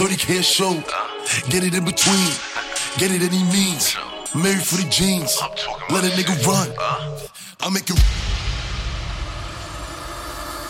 30k 0.00 0.40
a 0.40 0.42
show. 0.42 0.72
Get 1.52 1.64
it 1.64 1.74
in 1.74 1.84
between. 1.84 2.32
Get 2.96 3.12
it 3.12 3.20
any 3.20 3.44
means. 3.52 3.94
Married 4.34 4.64
for 4.64 4.80
the 4.80 4.88
jeans. 4.88 5.36
Let 5.90 6.02
a 6.04 6.08
nigga 6.16 6.32
run. 6.48 6.72
I 7.60 7.68
make 7.68 7.90
it. 7.90 8.00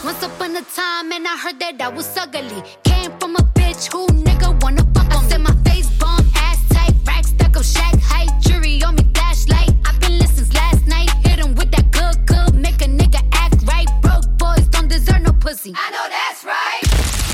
Once 0.02 0.22
upon 0.24 0.56
a 0.56 0.62
time, 0.74 1.12
and 1.12 1.24
I 1.24 1.38
heard 1.38 1.60
that 1.60 1.80
I 1.80 1.88
was 1.88 2.10
ugly. 2.16 2.62
Came 2.82 3.16
from 3.20 3.36
a 3.36 3.51
bitch 3.72 3.92
who 3.92 4.06
nigga 4.24 4.60
wanna 4.62 4.84
fuck 4.94 5.14
on. 5.14 5.24
I 5.24 5.28
said 5.28 5.40
my 5.40 5.54
face 5.64 5.90
bomb, 5.98 6.26
ass 6.36 6.60
tight, 6.68 6.94
rack 7.06 7.24
stuck 7.24 7.56
up, 7.56 7.64
shack 7.64 7.94
height, 8.00 8.30
jury 8.40 8.82
on 8.82 8.94
me, 8.96 9.04
flashlight. 9.14 9.70
I've 9.86 9.98
been 10.00 10.18
listening 10.18 10.50
last 10.52 10.86
night. 10.86 11.10
Hit 11.24 11.38
'em 11.38 11.54
with 11.54 11.70
that 11.72 11.90
good, 11.90 12.16
good, 12.26 12.54
make 12.54 12.80
a 12.82 12.88
nigga 13.00 13.20
act 13.32 13.58
right. 13.66 13.88
Broke 14.02 14.28
boys 14.38 14.66
don't 14.74 14.88
deserve 14.88 15.22
no 15.22 15.32
pussy. 15.32 15.72
I 15.76 15.90
know 15.94 16.06
that's 16.16 16.44
right. 16.44 16.84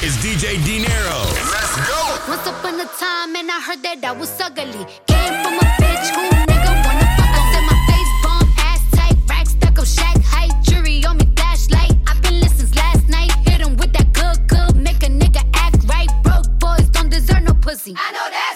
It's 0.05 0.17
DJ 0.23 0.45
Dinero. 0.69 1.19
Let's 1.55 1.75
go. 1.91 2.01
Once 2.29 2.47
upon 2.47 2.81
a 2.81 2.89
time, 3.05 3.35
and 3.37 3.51
I 3.51 3.61
heard 3.67 3.83
that 3.83 4.05
I 4.05 4.13
was 4.13 4.31
ugly. 4.41 4.85
Came 5.07 5.35
from 5.43 5.55
a 5.65 5.88
I 17.97 18.13
know 18.13 18.29
that's 18.31 18.48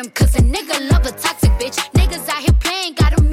'em 0.00 0.10
'cause 0.10 0.34
a 0.36 0.42
nigga 0.42 0.76
love 0.90 1.06
a 1.06 1.12
toxic 1.12 1.50
bitch. 1.58 1.78
Niggas 1.94 2.26
out 2.28 2.42
here 2.44 2.56
playing, 2.64 2.94
gotta 2.94 3.22
make 3.22 3.29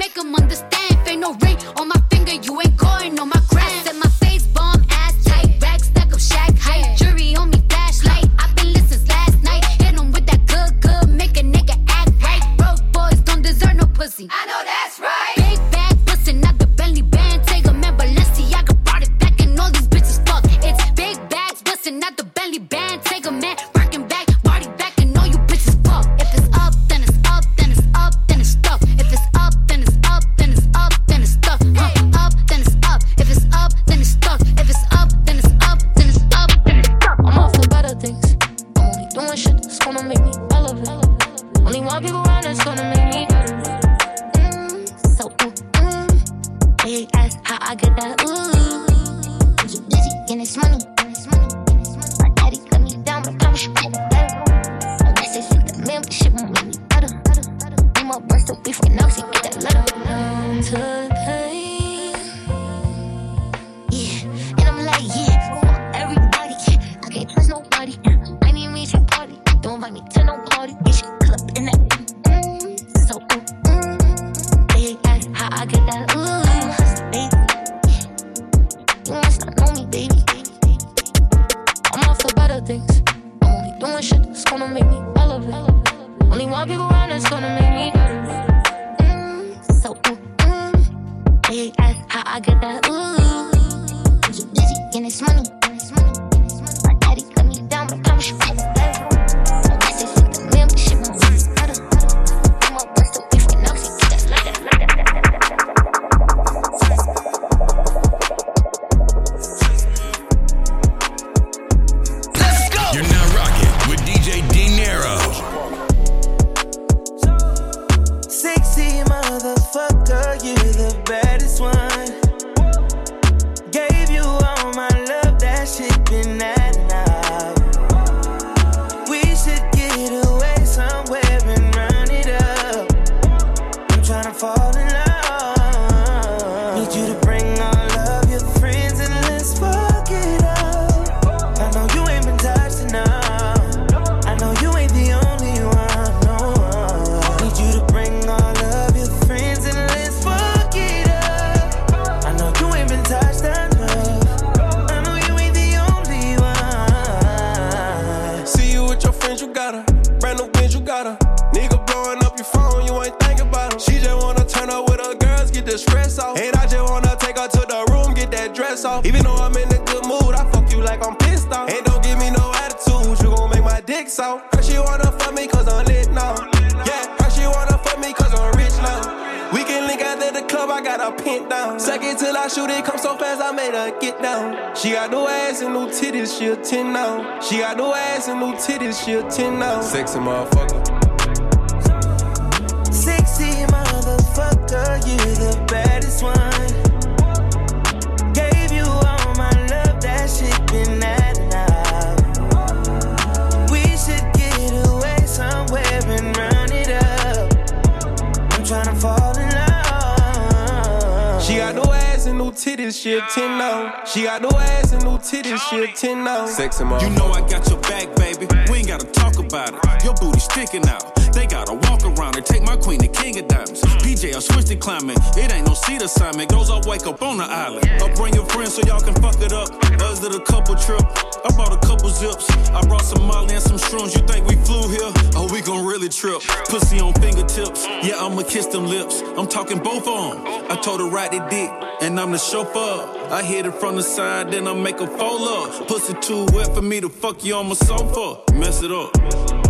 She 214.12 214.22
got 214.22 214.40
no 214.40 214.48
ass 214.48 214.92
and 214.92 215.04
no 215.04 215.18
titties, 215.18 215.58
she 215.68 215.84
a 215.84 215.86
10 215.88 216.24
now. 216.24 216.46
You 216.46 217.10
know 217.10 217.26
I 217.26 217.46
got 217.46 217.68
your 217.68 217.78
back, 217.82 218.14
baby. 218.16 218.46
We 218.70 218.78
ain't 218.78 218.88
gotta 218.88 219.06
talk 219.06 219.38
about 219.38 219.74
it. 219.74 220.04
Your 220.04 220.14
booty 220.14 220.40
sticking 220.40 220.88
out. 220.88 221.17
They 221.38 221.46
gotta 221.46 221.74
walk 221.86 222.02
around 222.02 222.34
and 222.34 222.44
take 222.44 222.64
my 222.64 222.74
queen 222.74 222.98
the 222.98 223.06
King 223.06 223.38
of 223.38 223.46
Diamonds. 223.46 223.80
PJ, 224.02 224.34
I 224.34 224.40
switched 224.40 224.66
to 224.74 224.76
climbing. 224.76 225.16
It 225.36 225.52
ain't 225.52 225.68
no 225.68 225.74
seat 225.74 226.02
assignment. 226.02 226.50
Goes, 226.50 226.68
I 226.68 226.80
wake 226.84 227.06
up 227.06 227.22
on 227.22 227.36
the 227.36 227.44
island. 227.44 227.88
I 228.02 228.12
bring 228.16 228.34
your 228.34 228.44
friends 228.46 228.74
so 228.74 228.82
y'all 228.82 228.98
can 228.98 229.14
fuck 229.22 229.40
it 229.40 229.52
up. 229.52 229.70
Us 230.02 230.18
did 230.18 230.34
a 230.34 230.40
couple 230.40 230.74
trip. 230.74 231.00
I 231.46 231.54
bought 231.56 231.72
a 231.72 231.78
couple 231.86 232.08
zips. 232.08 232.50
I 232.74 232.82
brought 232.88 233.04
some 233.04 233.24
Molly 233.24 233.54
and 233.54 233.62
some 233.62 233.78
shrooms. 233.78 234.16
You 234.18 234.26
think 234.26 234.48
we 234.48 234.56
flew 234.66 234.88
here? 234.90 235.12
Oh, 235.38 235.48
we 235.52 235.60
gon' 235.60 235.86
really 235.86 236.08
trip. 236.08 236.40
Pussy 236.68 236.98
on 236.98 237.14
fingertips. 237.14 237.86
Yeah, 238.02 238.18
I'ma 238.18 238.42
kiss 238.42 238.66
them 238.66 238.86
lips. 238.86 239.22
I'm 239.36 239.46
talking 239.46 239.78
both 239.78 240.08
of 240.08 240.34
them. 240.34 240.72
I 240.72 240.74
told 240.82 240.98
her 240.98 241.08
right 241.08 241.30
the 241.30 241.38
dick, 241.48 241.70
and 242.02 242.18
I'm 242.18 242.32
the 242.32 242.38
chauffeur. 242.38 243.30
I 243.30 243.44
hit 243.44 243.64
it 243.64 243.74
from 243.74 243.94
the 243.94 244.02
side, 244.02 244.50
then 244.50 244.66
I 244.66 244.74
make 244.74 244.98
a 244.98 245.06
fold 245.06 245.42
up. 245.46 245.86
Pussy 245.86 246.14
too 246.14 246.46
wet 246.52 246.74
for 246.74 246.82
me 246.82 247.00
to 247.00 247.08
fuck 247.08 247.44
you 247.44 247.54
on 247.54 247.68
my 247.68 247.74
sofa. 247.74 248.42
Mess 248.54 248.82
it 248.82 248.90
up 248.90 249.67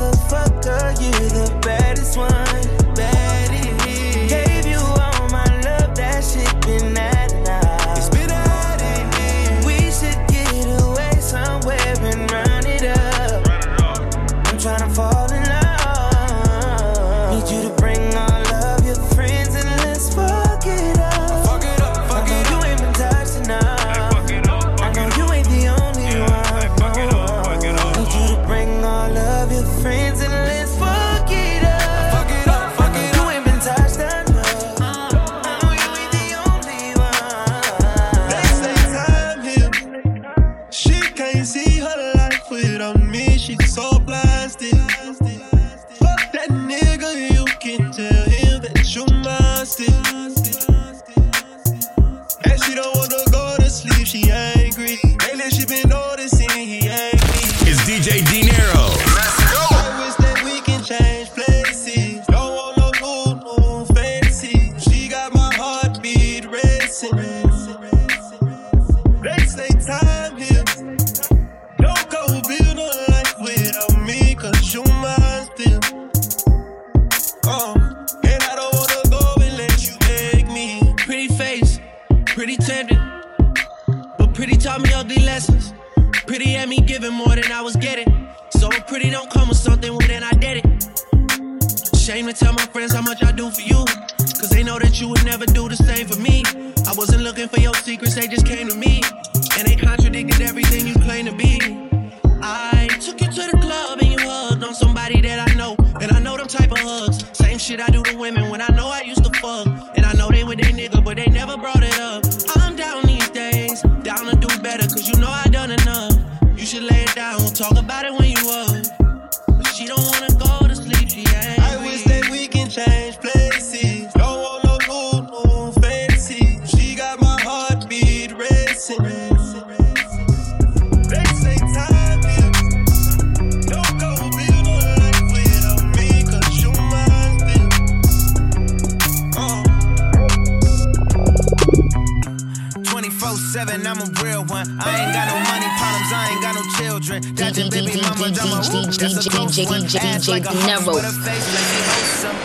motherfucker, 0.00 1.00
you 1.02 1.10
the 1.28 1.58
baddest 1.60 2.16
one. 2.16 2.79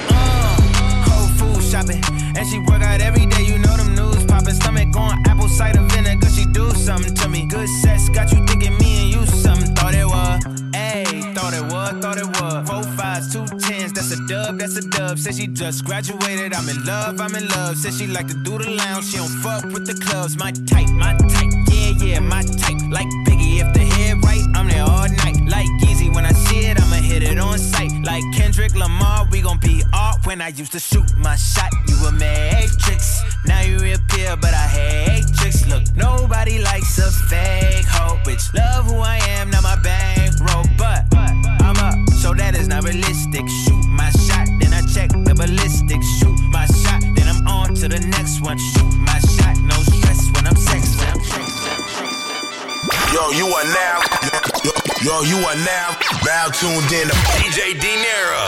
Uh, 0.09 1.03
whole 1.05 1.27
food 1.35 1.61
shopping, 1.61 2.01
and 2.37 2.47
she 2.47 2.57
work 2.59 2.81
out 2.81 3.01
every 3.01 3.25
day. 3.25 3.43
You 3.43 3.57
know 3.57 3.75
them 3.75 3.95
news 3.95 4.23
popping. 4.25 4.53
Stomach 4.53 4.95
on 4.95 5.21
apple 5.27 5.49
cider 5.49 5.81
vinegar, 5.81 6.29
she 6.29 6.45
do 6.45 6.71
something 6.71 7.13
to 7.13 7.27
me. 7.27 7.45
Good 7.45 7.67
sex 7.67 8.07
got 8.09 8.31
you 8.31 8.45
thinking 8.45 8.77
me 8.77 9.03
and 9.03 9.09
you 9.13 9.25
something. 9.25 9.75
Thought 9.75 9.93
it 9.93 10.05
was, 10.05 10.39
ayy, 10.71 11.35
thought 11.35 11.53
it 11.53 11.63
was, 11.63 11.91
thought 12.01 12.17
it 12.17 12.27
was. 12.39 12.69
Four 12.69 12.83
fives, 12.95 13.33
two 13.33 13.45
tens, 13.59 13.91
that's 13.91 14.11
a 14.11 14.25
dub, 14.27 14.57
that's 14.57 14.77
a 14.77 14.87
dub. 14.87 15.19
Said 15.19 15.35
she 15.35 15.47
just 15.47 15.83
graduated, 15.83 16.53
I'm 16.53 16.69
in 16.69 16.85
love, 16.85 17.19
I'm 17.19 17.35
in 17.35 17.47
love. 17.49 17.75
Said 17.75 17.93
she 17.93 18.07
like 18.07 18.27
to 18.27 18.35
do 18.35 18.57
the 18.57 18.69
lounge, 18.69 19.05
she 19.11 19.17
don't 19.17 19.27
fuck 19.43 19.65
with 19.65 19.85
the 19.85 19.95
clubs. 20.05 20.37
My 20.37 20.51
type, 20.51 20.89
my 20.89 21.13
type, 21.17 21.51
yeah, 21.69 21.89
yeah, 21.99 22.19
my 22.19 22.41
type. 22.41 22.79
Like 22.89 23.07
Biggie, 23.27 23.59
if 23.59 23.73
the 23.73 23.79
head 23.79 24.23
right, 24.23 24.45
I'm 24.53 24.69
there 24.69 24.83
all 24.83 25.09
night. 25.09 25.43
Like 25.45 25.67
Yeezy, 25.81 26.13
when 26.13 26.25
I 26.25 26.31
see 26.31 26.59
it, 26.59 26.77
hit 26.77 26.84
it 27.25 27.39
on 27.39 27.57
sight. 27.57 27.91
Like 28.03 28.23
Kendrick 28.33 28.75
Lamar, 28.75 29.27
we 29.31 29.41
gon' 29.41 29.59
be 29.59 29.83
art. 29.93 30.25
When 30.25 30.41
I 30.41 30.49
used 30.49 30.71
to 30.73 30.79
shoot 30.79 31.05
my 31.17 31.35
shot, 31.35 31.71
you 31.87 31.95
a 32.07 32.11
matrix. 32.11 33.21
Now 33.45 33.61
you 33.61 33.79
reappear, 33.79 34.35
but 34.37 34.53
I 34.53 34.67
hate 34.67 35.25
tricks. 35.37 35.67
Look, 35.67 35.83
nobody 35.95 36.59
likes 36.59 36.97
a 36.97 37.11
fake 37.29 37.85
hoe. 37.85 38.17
Bitch, 38.23 38.53
love 38.53 38.85
who 38.85 38.97
I 38.97 39.17
am, 39.37 39.49
not 39.49 39.63
my 39.63 39.75
bankroll. 39.81 40.65
But 40.77 41.05
I'm 41.61 41.77
up, 41.77 42.09
so 42.09 42.33
that 42.33 42.55
is 42.55 42.67
not 42.67 42.83
realistic. 42.83 43.47
Shoot 43.63 43.85
my 43.87 44.09
shot, 44.11 44.47
then 44.59 44.73
I 44.73 44.81
check 44.93 45.09
the 45.09 45.33
ballistics. 45.35 46.07
Shoot 46.19 46.39
my 46.51 46.65
shot, 46.65 47.01
then 47.15 47.27
I'm 47.27 47.47
on 47.47 47.75
to 47.75 47.87
the 47.87 47.99
next 47.99 48.41
one. 48.41 48.57
Shoot 48.57 48.93
my 48.97 49.19
shot, 49.19 49.57
no 49.61 49.77
stress 49.83 50.29
when 50.33 50.47
I'm 50.47 50.55
sex. 50.55 50.95
When 50.97 51.09
I'm 51.09 51.23
sex. 51.23 51.55
Yo, 53.13 53.31
you 53.31 53.45
are 53.47 53.63
now. 53.63 54.54
Yo, 55.05 55.21
yo, 55.21 55.37
you 55.37 55.37
are 55.45 55.55
now. 55.61 55.95
Now 56.25 56.47
tuned 56.49 56.91
in 56.91 57.05
to 57.05 57.15
DJ 57.37 57.79
Dinero. 57.79 58.45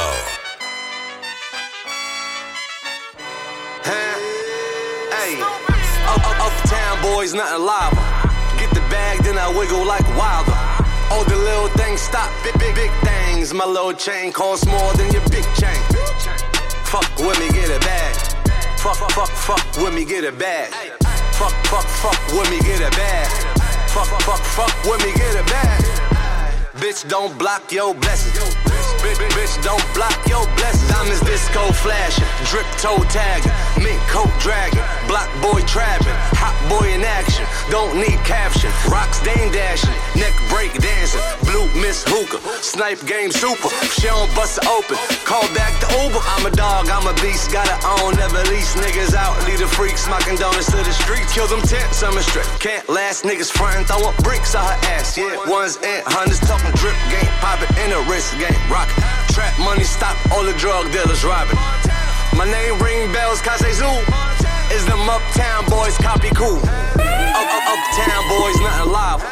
Hey, 3.85 5.37
up, 6.09 6.17
up, 6.17 6.39
uptown 6.41 7.01
boys, 7.03 7.35
nothing 7.35 7.63
lava. 7.63 8.01
Get 8.57 8.73
the 8.73 8.81
bag, 8.89 9.19
then 9.19 9.37
I 9.37 9.49
wiggle 9.55 9.85
like 9.85 10.01
wilder. 10.17 10.57
All 11.11 11.23
the 11.25 11.35
little 11.35 11.69
things 11.77 12.01
stop, 12.01 12.31
big, 12.43 12.57
big, 12.57 12.73
big 12.73 12.91
things. 13.05 13.53
My 13.53 13.65
little 13.65 13.93
chain 13.93 14.33
costs 14.33 14.65
more 14.65 14.93
than 14.93 15.11
your 15.11 15.21
big 15.29 15.45
chain. 15.61 15.77
Fuck 16.89 17.05
with 17.19 17.37
me, 17.37 17.49
get 17.53 17.69
a 17.69 17.79
bag. 17.85 18.15
Fuck, 18.79 18.97
fuck, 19.11 19.29
fuck 19.29 19.77
with 19.77 19.93
me, 19.93 20.05
get 20.05 20.23
a 20.23 20.31
bag. 20.31 20.73
Fuck, 21.37 21.53
fuck, 21.67 21.85
fuck 22.01 22.17
with 22.33 22.49
me, 22.49 22.57
get 22.61 22.81
a 22.81 22.89
bag. 22.97 23.27
Fuck, 23.93 24.07
fuck, 24.25 24.41
fuck 24.57 24.73
with 24.85 25.05
me, 25.05 25.13
get 25.13 25.35
a 25.35 25.43
bag. 25.43 26.16
Bitch, 26.77 27.09
don't 27.09 27.35
block 27.39 27.71
your 27.71 27.95
blessings. 27.95 28.37
Bitch, 29.01 29.17
bitch, 29.33 29.63
don't 29.63 29.81
block 29.95 30.13
your 30.29 30.45
blessings. 30.57 30.87
Diamonds 30.93 31.21
disco 31.21 31.71
flashing, 31.73 32.25
drip 32.45 32.69
toe 32.77 33.01
tagging, 33.09 33.51
mink 33.81 33.99
coat 34.13 34.29
dragging, 34.39 34.85
block 35.07 35.25
boy 35.41 35.61
trapping, 35.65 36.13
hot 36.37 36.53
boy 36.69 36.93
in 36.93 37.01
action. 37.01 37.45
Don't 37.71 37.97
need 37.97 38.21
caption. 38.29 38.69
Rocks 38.93 39.17
dame 39.25 39.51
dashing, 39.51 39.89
neck 40.13 40.37
break 40.49 40.73
dancing, 40.77 41.21
blue 41.49 41.65
miss 41.81 42.05
hookah, 42.05 42.45
snipe 42.67 42.99
game 43.07 43.31
super. 43.31 43.71
She 43.95 44.11
don't 44.11 44.27
bust 44.35 44.59
it 44.59 44.67
open, 44.67 44.99
call 45.23 45.47
back 45.55 45.71
the 45.79 45.87
Uber. 46.03 46.19
I'm 46.35 46.45
a 46.45 46.51
dog, 46.51 46.91
I'm 46.91 47.07
a 47.07 47.15
beast, 47.23 47.51
gotta 47.51 47.79
own, 48.03 48.19
never 48.19 48.43
lease 48.51 48.75
niggas 48.75 49.15
out. 49.15 49.39
Lead 49.47 49.59
the 49.63 49.67
freaks, 49.67 50.03
smocking 50.03 50.35
donuts 50.35 50.67
to 50.75 50.77
the 50.83 50.91
streets. 50.91 51.31
Kill 51.31 51.47
them 51.47 51.63
tents, 51.63 52.03
I'm 52.03 52.17
a 52.17 52.21
strip. 52.21 52.45
Can't 52.59 52.83
last 52.89 53.23
niggas 53.23 53.49
frontin', 53.49 53.87
throwin' 53.87 54.13
bricks 54.21 54.53
on 54.53 54.67
her 54.67 54.79
ass. 54.91 55.17
Yeah, 55.17 55.39
ones 55.47 55.79
and 55.79 56.03
hundreds 56.05 56.43
talking 56.43 56.71
drip 56.75 56.99
game, 57.07 57.31
poppin' 57.39 57.71
in 57.87 57.95
a 57.95 58.01
wrist 58.11 58.35
game, 58.35 58.59
rock. 58.67 58.91
Trap 59.31 59.55
money, 59.63 59.87
stop 59.87 60.17
all 60.35 60.43
the 60.43 60.53
drug 60.59 60.91
dealers 60.91 61.23
robbing. 61.23 61.55
My 62.35 62.45
name 62.45 62.75
ring 62.83 63.07
bells, 63.15 63.39
Kase 63.41 63.79
Zoo. 63.79 63.95
Is 64.75 64.83
them 64.85 65.07
uptown 65.07 65.63
boys 65.71 65.95
copy 66.03 66.29
cool? 66.35 66.59
Up, 66.59 67.47
up, 67.47 67.65
uptown 67.71 68.23
boys, 68.27 68.59
nothing 68.59 68.91
live. 68.91 69.23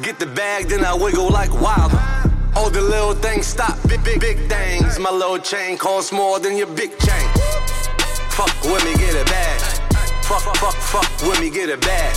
Get 0.00 0.18
the 0.20 0.26
bag, 0.26 0.68
then 0.68 0.84
I 0.84 0.94
wiggle 0.94 1.30
like 1.30 1.52
wild. 1.60 2.15
All 2.56 2.70
the 2.70 2.80
little 2.80 3.12
things 3.12 3.46
stop, 3.46 3.76
big, 3.86 4.02
big, 4.02 4.18
big 4.18 4.38
things. 4.48 4.98
My 4.98 5.10
little 5.10 5.38
chain 5.38 5.76
costs 5.76 6.10
more 6.10 6.40
than 6.40 6.56
your 6.56 6.66
big 6.68 6.90
chain. 6.98 7.28
Fuck 8.32 8.48
with 8.64 8.82
me, 8.82 8.96
get 8.96 9.14
it 9.14 9.26
bag. 9.26 9.60
Fuck, 10.24 10.40
fuck, 10.56 10.74
fuck 10.74 11.28
with 11.28 11.38
me, 11.38 11.50
get 11.50 11.68
a 11.68 11.76
bag. 11.76 12.16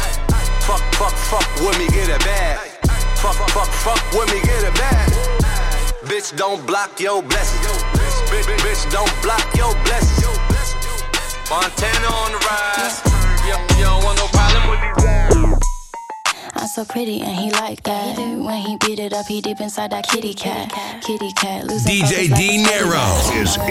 Fuck, 0.63 0.79
fuck, 0.95 1.11
fuck 1.11 1.47
with 1.59 1.77
me, 1.77 1.87
get 1.89 2.07
it 2.07 2.23
bag. 2.23 2.57
Fuck, 3.19 3.35
fuck, 3.51 3.67
fuck 3.83 4.01
with 4.13 4.31
me, 4.33 4.39
get 4.47 4.63
it 4.63 4.73
bag. 4.75 5.11
Bitch, 6.07 6.35
don't 6.37 6.65
block 6.65 7.01
your 7.01 7.21
blessings. 7.21 7.83
Bitch, 8.31 8.47
bitch, 8.47 8.63
bitch, 8.63 8.91
don't 8.91 9.13
block 9.21 9.43
your 9.57 9.73
blessings. 9.83 10.39
Montana 11.49 12.07
on 12.07 12.31
the 12.31 12.39
rise. 12.47 13.01
You, 13.45 13.83
don't 13.83 14.03
want 14.05 14.17
no 14.17 14.27
problem 14.27 14.69
with 14.69 15.03
these. 15.03 15.28
I'm 16.59 16.67
so 16.67 16.83
pretty 16.83 17.21
and 17.21 17.31
he 17.31 17.51
like 17.51 17.83
that. 17.83 18.17
When 18.17 18.57
he 18.57 18.75
beat 18.85 18.99
it 18.99 19.13
up, 19.13 19.25
he 19.27 19.39
deep 19.39 19.61
inside 19.61 19.91
that 19.93 20.05
kitty 20.09 20.33
cat. 20.33 20.69
Kitty 21.01 21.31
cat. 21.37 21.65
Losing 21.65 21.89
DJ 21.89 22.01
focus 22.01 22.11
like 22.11 22.27
De 22.27 22.33
a 22.33 22.37
kitty 22.37 22.63
Niro 22.63 22.91
cat. 22.91 23.35
is 23.35 23.57
in 23.57 23.63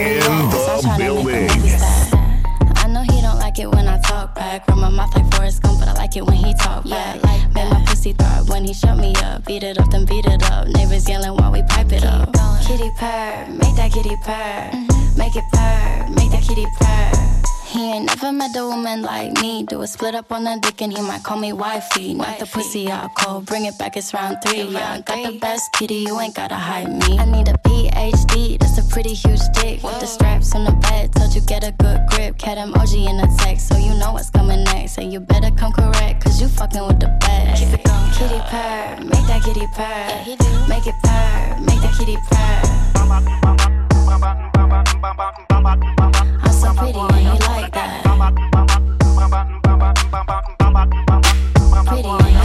the 0.49 0.57
I'm 0.57 0.80
tryna 0.80 0.99
make 0.99 1.43
him 1.45 1.61
building. 1.61 2.76
I 2.76 2.86
know 2.89 3.03
he 3.03 3.20
don't 3.20 3.39
like 3.39 3.59
it 3.59 3.70
when 3.70 3.86
I 3.89 4.01
talk 4.01 4.34
back. 4.34 4.66
Run 4.68 4.80
my 4.80 4.89
mouth 4.89 5.14
like 5.14 5.30
Forrest 5.34 5.62
Gump, 5.62 5.80
but 5.80 5.89
I 5.89 5.93
like 5.93 6.16
it 6.16 6.24
when 6.24 6.36
he 6.36 6.55
talk 6.55 6.89
back. 6.89 7.22
Make 7.55 7.68
my 7.70 7.84
pussy 7.86 8.14
throb 8.14 8.49
when 8.49 8.64
he 8.64 8.72
shut 8.72 8.97
me 8.97 9.14
up. 9.16 9.45
Beat 9.45 9.64
it 9.64 9.78
up, 9.78 9.91
then 9.91 10.07
beat 10.07 10.24
it 10.24 10.43
up. 10.51 10.68
Neighbors 10.68 11.07
yelling 11.07 11.36
while 11.36 11.53
we 11.53 11.62
pipe 11.64 11.93
it 11.93 12.07
up. 12.07 12.32
Kitty 12.66 12.91
purr, 12.97 13.47
make 13.51 13.76
that 13.76 13.91
kitty 13.93 14.16
purr. 14.24 14.70
Mm-hmm. 14.72 15.18
Make 15.18 15.36
it 15.36 15.45
purr, 15.53 16.09
make 16.16 16.30
that 16.30 16.43
kitty 16.43 16.64
purr. 16.80 17.47
He 17.69 17.93
ain't 17.93 18.07
never 18.07 18.33
met 18.33 18.57
a 18.57 18.64
woman 18.64 19.03
like 19.03 19.43
me. 19.43 19.62
Do 19.62 19.83
a 19.83 19.87
split 19.87 20.14
up 20.14 20.33
on 20.33 20.45
the 20.45 20.59
dick 20.62 20.81
and 20.81 20.91
he 20.91 21.03
might 21.03 21.23
call 21.23 21.37
me 21.37 21.53
wifey. 21.53 22.14
Knock 22.14 22.39
the 22.39 22.47
pussy 22.47 22.91
out 22.91 23.14
cold, 23.14 23.45
bring 23.45 23.66
it 23.66 23.77
back, 23.79 23.95
it's 23.95 24.14
round 24.14 24.39
three. 24.43 24.62
Yeah, 24.62 24.95
I 24.95 25.01
got 25.03 25.31
the 25.31 25.39
best 25.39 25.71
kitty, 25.75 25.97
you 25.97 26.19
ain't 26.19 26.35
gotta 26.35 26.55
hide 26.55 26.89
me. 26.89 27.19
I 27.19 27.27
need 27.27 27.49
a 27.49 27.59
PhD, 27.69 28.59
that's 28.59 28.79
a 28.79 28.85
pretty 28.89 29.12
huge 29.12 29.43
dick. 29.53 29.83
With 29.83 30.01
the 30.01 30.07
straps 30.07 30.55
on 30.55 30.64
the 30.64 30.73
bed, 30.73 31.12
told 31.12 31.35
you 31.35 31.43
get 31.43 31.62
a 31.62 31.73
good 31.73 32.01
grip. 32.09 32.39
Cat 32.39 32.57
emoji 32.57 33.07
in 33.07 33.19
the 33.19 33.29
text, 33.39 33.69
so 33.69 33.77
you 33.77 33.93
know 33.99 34.14
what's 34.14 34.31
coming 34.31 34.64
next. 34.64 34.97
And 34.97 35.12
you 35.12 35.21
better 35.21 35.51
come 35.51 35.73
correct, 35.73 36.25
cause 36.25 36.41
you 36.41 36.49
fucking 36.49 36.87
with 36.87 37.01
the 37.01 37.14
best. 37.21 37.62
Keep 37.62 37.81
it 37.81 37.85
going. 37.85 38.12
Kitty 38.12 38.41
purr, 38.49 38.97
make 39.05 39.27
that 39.29 39.43
kitty 39.45 39.66
purr. 39.75 40.09
Yeah, 40.09 40.25
he 40.25 40.37
do. 40.37 40.51
Make 40.69 40.87
it 40.87 40.95
purr, 41.05 41.61
make 41.61 41.83
that 41.83 41.95
kitty 41.99 42.16
purr. 42.31 42.69
So 46.59 46.74
pretty 46.74 46.98
and 46.98 47.14
he 47.14 47.46
like 47.46 47.72
that. 47.72 48.02
Pretty 51.86 52.38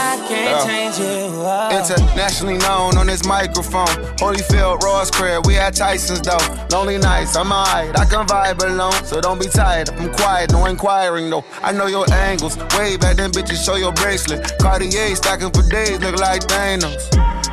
I 0.00 0.16
can't 0.26 0.66
change 0.66 0.98
you. 0.98 1.28
Oh. 1.42 1.68
Internationally 1.70 2.58
known 2.58 2.96
on 2.96 3.06
this 3.06 3.26
microphone. 3.26 3.86
Holyfield, 4.16 4.80
Ross 4.80 5.10
Crab, 5.10 5.46
we 5.46 5.58
at 5.58 5.74
Tyson's 5.74 6.22
though. 6.22 6.38
Lonely 6.70 6.98
nights, 6.98 7.36
I'm 7.36 7.52
alright, 7.52 7.96
I 7.98 8.04
can 8.06 8.26
vibe 8.26 8.62
alone. 8.64 9.04
So 9.04 9.20
don't 9.20 9.38
be 9.38 9.46
tired, 9.46 9.90
I'm 9.90 10.12
quiet, 10.14 10.52
no 10.52 10.64
inquiring 10.66 11.28
though. 11.28 11.44
I 11.62 11.72
know 11.72 11.86
your 11.86 12.10
angles, 12.12 12.56
way 12.78 12.96
back 12.96 13.16
then 13.16 13.30
bitches 13.30 13.64
show 13.64 13.76
your 13.76 13.92
bracelet. 13.92 14.58
Cartier 14.58 15.14
stacking 15.16 15.50
for 15.50 15.68
days, 15.68 16.00
look 16.00 16.16
like 16.18 16.42
Thanos. 16.42 17.39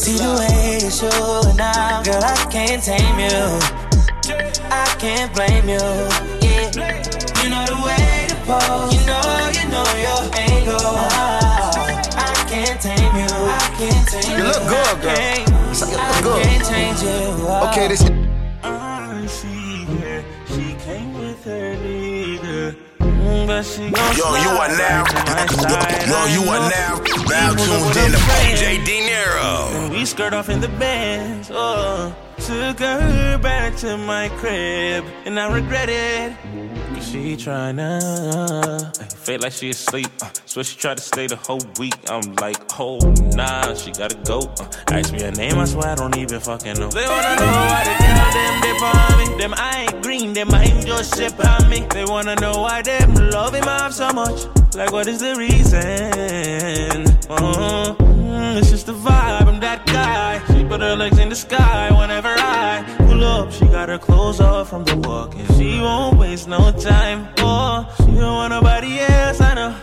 See 0.00 0.16
the 0.16 0.32
way 0.32 0.78
you're 0.80 0.90
showing 0.90 1.56
now, 1.56 2.02
girl, 2.02 2.24
I 2.24 2.48
can't 2.50 2.82
tame 2.82 3.18
you. 3.20 3.60
I 4.72 4.96
can't 4.98 5.30
blame 5.34 5.68
you. 5.68 5.76
Yeah, 6.40 6.72
you 7.44 7.50
know 7.52 7.64
the 7.68 7.76
way 7.84 8.26
to 8.30 8.36
pose. 8.48 8.94
You 8.96 9.04
know, 9.04 9.20
you 9.52 9.68
know 9.68 9.84
your 10.00 10.22
angle. 10.40 10.96
I 12.16 12.46
can't 12.48 12.80
tame 12.80 13.14
you. 13.14 13.28
I 13.28 13.68
can't 13.76 14.08
tame 14.08 14.30
you. 14.30 14.36
You 14.38 14.44
look 14.48 14.62
good, 14.72 14.88
I 14.88 15.02
girl. 15.04 15.36
You 15.44 15.84
look 15.84 16.00
I 16.00 16.22
good. 16.22 16.42
can't 16.44 16.64
change 16.64 17.02
you. 17.02 17.48
Okay, 17.68 17.88
this. 17.88 18.02
I 18.62 19.26
see 19.26 19.84
her. 19.84 20.24
She 20.48 20.76
came 20.82 21.12
with 21.12 21.44
her 21.44 21.76
nigga. 21.76 22.09
But 23.50 23.64
she 23.64 23.90
gon' 23.90 24.16
Yo, 24.16 24.26
you 24.44 24.50
are 24.62 24.68
now. 24.68 25.02
Yo, 26.06 26.18
you 26.36 26.48
are 26.48 26.70
now. 26.70 27.02
Now 27.28 27.52
tuned 27.56 27.96
in 27.96 28.12
to 28.12 28.84
De 28.86 29.08
Niro. 29.08 29.74
And 29.74 29.92
we 29.92 30.04
skirt 30.04 30.32
off 30.32 30.48
in 30.48 30.60
the 30.60 30.68
bed. 30.68 31.48
Oh, 31.50 32.14
took 32.38 32.78
her 32.78 33.38
back 33.38 33.74
to 33.78 33.96
my 33.96 34.28
crib, 34.38 35.04
and 35.24 35.40
I 35.40 35.52
regret 35.52 35.88
it. 35.88 36.36
Cause 36.94 37.08
she 37.08 37.34
tryna 37.34 38.00
feel 39.14 39.40
like 39.40 39.52
she 39.52 39.70
asleep. 39.70 40.06
Uh, 40.22 40.28
so 40.46 40.62
she 40.62 40.76
tried 40.78 40.98
to 40.98 41.02
stay 41.02 41.26
the 41.26 41.34
whole 41.34 41.60
week. 41.76 41.94
I'm 42.08 42.32
like, 42.36 42.56
oh 42.78 42.98
nah, 43.34 43.74
she 43.74 43.90
gotta 43.90 44.16
go. 44.24 44.40
Uh, 44.60 44.70
ask 44.92 45.12
me 45.12 45.22
her 45.22 45.32
name, 45.32 45.58
I 45.58 45.64
swear 45.64 45.88
I 45.88 45.94
don't 45.96 46.16
even 46.16 46.38
fucking 46.38 46.74
know. 46.74 46.90
They 46.90 47.04
wanna 47.04 47.34
know 47.34 47.46
why 47.46 47.82
the 47.82 47.94
girl 47.98 48.30
them 48.36 48.60
dip 48.62 48.82
on 48.82 49.18
me. 49.18 49.42
Them 49.42 49.54
I 49.56 49.86
ain't 49.88 50.02
green, 50.02 50.34
them 50.34 50.50
I 50.52 50.64
ain't 50.64 50.79
ship 51.04 51.34
on 51.44 51.68
me. 51.68 51.86
They 51.90 52.04
wanna 52.04 52.34
know 52.36 52.60
why 52.60 52.82
them 52.82 53.14
love 53.30 53.54
him 53.54 53.68
off 53.68 53.92
so 53.92 54.10
much. 54.12 54.46
Like 54.74 54.92
what 54.92 55.06
is 55.08 55.20
the 55.20 55.34
reason? 55.36 57.06
Uh, 57.28 57.94
mm, 57.94 58.56
it's 58.58 58.70
just 58.70 58.86
the 58.86 58.92
vibe, 58.92 59.46
I'm 59.46 59.60
that 59.60 59.86
guy. 59.86 60.40
She 60.54 60.64
put 60.64 60.80
her 60.80 60.96
legs 60.96 61.18
in 61.18 61.28
the 61.28 61.36
sky 61.36 61.90
whenever 61.98 62.34
I 62.36 62.84
pull 62.98 63.24
up. 63.24 63.52
She 63.52 63.66
got 63.66 63.88
her 63.88 63.98
clothes 63.98 64.40
off 64.40 64.70
from 64.70 64.84
the 64.84 64.96
walk 64.96 65.34
and 65.34 65.46
she 65.56 65.80
won't 65.80 66.18
waste 66.18 66.48
no 66.48 66.70
time. 66.72 67.28
Oh, 67.38 67.92
she 67.98 68.12
don't 68.12 68.34
want 68.34 68.50
nobody 68.50 69.00
else, 69.00 69.40
I 69.40 69.54
know. 69.54 69.74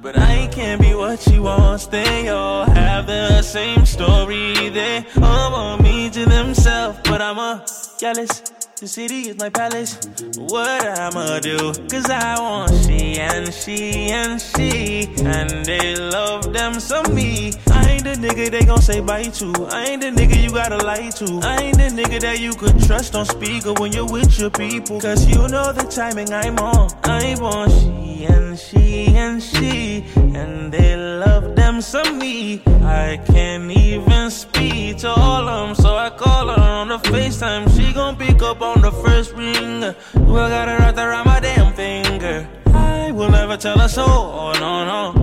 But 0.00 0.18
I 0.18 0.46
can't 0.52 0.80
be 0.80 0.94
what 0.94 1.18
she 1.20 1.38
wants. 1.38 1.86
They 1.86 2.28
all 2.28 2.64
have 2.64 3.06
the 3.06 3.42
same 3.42 3.84
story. 3.84 4.68
They 4.68 5.04
all 5.20 5.50
want 5.52 5.82
me 5.82 6.10
to 6.10 6.24
themselves, 6.24 6.98
but 7.04 7.20
I'm 7.20 7.38
a 7.38 7.66
jealous. 7.98 8.57
The 8.80 8.86
city 8.86 9.28
is 9.28 9.36
my 9.38 9.48
palace. 9.48 9.98
What 10.36 10.86
I'ma 11.00 11.40
do? 11.40 11.72
Cause 11.90 12.08
I 12.08 12.38
want 12.38 12.70
she 12.84 13.18
and 13.18 13.52
she 13.52 14.12
and 14.12 14.40
she. 14.40 15.08
And 15.24 15.66
they 15.66 15.96
love 15.96 16.52
them 16.52 16.78
some 16.78 17.12
me. 17.12 17.52
I 17.72 17.90
ain't 17.90 18.04
the 18.04 18.14
nigga 18.14 18.52
they 18.52 18.64
gon' 18.64 18.80
say 18.80 19.00
bye 19.00 19.24
to. 19.24 19.66
I 19.72 19.86
ain't 19.86 20.02
the 20.02 20.12
nigga 20.12 20.40
you 20.40 20.50
gotta 20.50 20.76
lie 20.76 21.10
to. 21.10 21.40
I 21.42 21.56
ain't 21.62 21.76
the 21.76 21.90
nigga 21.90 22.20
that 22.20 22.38
you 22.38 22.52
could 22.52 22.78
trust 22.84 23.16
on 23.16 23.26
speaker 23.26 23.72
when 23.72 23.92
you're 23.92 24.06
with 24.06 24.38
your 24.38 24.50
people. 24.50 25.00
Cause 25.00 25.26
you 25.28 25.48
know 25.48 25.72
the 25.72 25.82
timing 25.90 26.32
I'm 26.32 26.56
on. 26.60 26.88
I 27.02 27.34
want 27.40 27.72
she 27.72 28.07
and 28.26 28.58
she 28.58 29.06
and 29.14 29.42
she. 29.42 30.04
And 30.16 30.72
they 30.72 30.96
love 30.96 31.56
them 31.56 31.80
some 31.80 32.18
me. 32.18 32.62
I 32.82 33.20
can't 33.26 33.70
even 33.70 34.30
speak 34.30 34.98
to 34.98 35.10
all 35.10 35.48
of 35.48 35.68
them. 35.68 35.74
So 35.74 35.96
I 35.96 36.10
call 36.10 36.48
her 36.48 36.60
on 36.60 36.88
the 36.88 36.98
FaceTime. 36.98 37.64
She 37.76 37.92
gon' 37.92 38.16
pick 38.16 38.42
up 38.42 38.60
on 38.62 38.80
the 38.80 38.92
first 38.92 39.32
ring. 39.34 39.84
I 39.84 40.48
got 40.48 40.68
her 40.68 40.78
right 40.78 40.98
around 40.98 41.26
my 41.26 41.40
damn 41.40 41.72
finger. 41.74 42.48
I 42.66 43.10
will 43.12 43.30
never 43.30 43.56
tell 43.56 43.78
her 43.78 43.88
so. 43.88 44.04
Oh, 44.06 44.52
no, 44.60 44.84
no. 44.84 45.17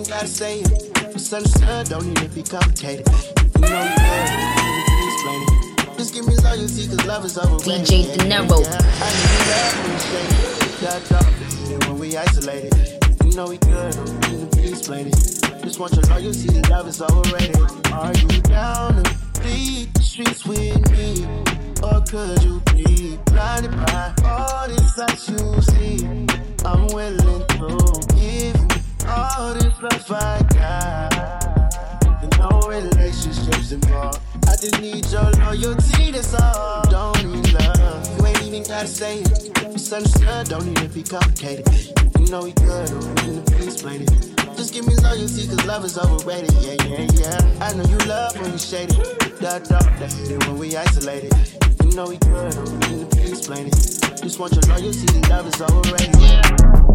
Ain't 0.00 0.08
gotta 0.08 0.28
say 0.28 0.60
it. 0.60 0.96
It's 1.14 1.30
understood, 1.30 1.88
don't 1.90 2.06
need 2.06 2.16
to 2.16 2.28
be 2.30 2.42
complicated. 2.42 3.06
You 3.06 3.60
know 3.68 3.84
you 3.84 3.92
good, 4.00 4.28
don't 4.32 4.48
need 4.56 4.88
to 4.88 5.04
explain 5.12 5.40
it. 5.44 5.98
Just 5.98 6.14
give 6.14 6.26
me 6.26 6.36
loyalty, 6.36 6.88
cause 6.88 7.04
love 7.04 7.24
is 7.26 7.36
overrated. 7.36 7.86
DJ 7.86 8.16
Dinero. 8.16 8.60
Yeah, 8.62 8.80
I 8.80 9.12
need 9.12 9.28
you 9.28 9.44
love 9.52 9.76
when 9.76 9.92
we 9.92 10.00
shake 10.00 10.32
it. 11.68 11.86
When 11.86 11.98
we 11.98 12.16
isolated. 12.16 12.72
You 13.26 13.32
know 13.36 13.46
we 13.46 13.58
good, 13.58 13.92
don't 13.92 14.30
need 14.30 14.50
to 14.50 14.56
be 14.56 14.68
explain 14.70 15.08
it. 15.08 15.16
Just 15.64 15.78
want 15.78 15.92
your 15.92 16.04
loyalty, 16.04 16.48
love 16.70 16.88
is 16.88 17.02
overrated. 17.02 17.60
Are 17.92 18.14
you 18.14 18.40
down 18.40 19.04
to 19.04 19.40
bleed 19.42 19.92
the 19.92 20.02
streets 20.02 20.46
with 20.46 20.80
me? 20.92 21.26
Or 21.82 22.00
could 22.08 22.42
you 22.42 22.62
be 22.72 23.18
blinded 23.26 23.72
by 23.72 24.14
all 24.24 24.66
this 24.66 24.94
that 24.94 25.28
you 25.28 25.60
see? 25.60 25.99
Got. 29.80 31.44
And 32.22 32.38
no 32.38 32.48
relationships 32.68 33.72
involved. 33.72 34.20
I 34.46 34.56
just 34.56 34.80
need 34.80 35.06
your 35.06 35.30
loyalty, 35.30 36.10
that's 36.10 36.34
all. 36.34 36.82
Don't 36.90 37.24
need 37.24 37.52
love. 37.54 38.18
You 38.18 38.26
ain't 38.26 38.42
even 38.42 38.62
gotta 38.64 38.86
say 38.86 39.20
it. 39.20 39.50
It's 39.72 39.92
understood, 39.92 40.48
don't 40.48 40.66
need 40.66 40.76
to 40.78 40.88
be 40.88 41.02
complicated. 41.02 41.66
You 42.18 42.26
know 42.30 42.42
we 42.44 42.52
good, 42.52 42.90
need 43.26 43.46
to 43.46 43.56
be 43.56 43.64
explain 43.64 44.02
it. 44.02 44.10
Just 44.56 44.74
give 44.74 44.86
me 44.86 44.94
loyalty, 44.96 45.46
cause 45.48 45.64
love 45.64 45.84
is 45.84 45.96
overrated. 45.96 46.52
Yeah, 46.60 46.76
yeah, 46.86 47.08
yeah. 47.14 47.64
I 47.64 47.72
know 47.72 47.84
you 47.84 47.96
love 48.06 48.38
when 48.38 48.52
we 48.52 48.58
shade 48.58 48.90
it. 48.90 49.38
That 49.40 49.64
dog, 49.64 49.84
that 49.98 50.12
hate 50.12 50.32
it 50.32 50.46
when 50.46 50.58
we 50.58 50.76
isolated. 50.76 51.32
You 51.84 51.96
know 51.96 52.08
we 52.08 52.18
good, 52.18 52.54
need 52.90 53.10
to 53.10 53.16
be 53.16 53.30
explain 53.30 53.68
it. 53.68 54.20
Just 54.22 54.38
want 54.38 54.52
your 54.52 54.62
loyalty, 54.62 55.20
love 55.30 55.46
is 55.46 55.60
overrated. 55.62 56.89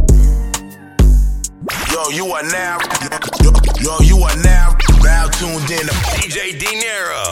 Yo, 1.95 2.09
you 2.09 2.25
are 2.33 2.43
now, 2.43 2.77
yo, 3.41 3.51
yo, 3.79 3.97
you 4.01 4.17
are 4.17 4.35
now, 4.43 4.75
now 5.01 5.27
tuned 5.29 5.71
in 5.71 5.87
to 5.87 5.93
DJ 6.11 6.59
Dinero. 6.59 7.23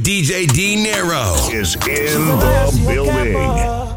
DJ 0.00 0.46
Dinero 0.46 1.34
is 1.50 1.74
in 1.74 2.38
the 2.38 2.84
building. 2.86 3.88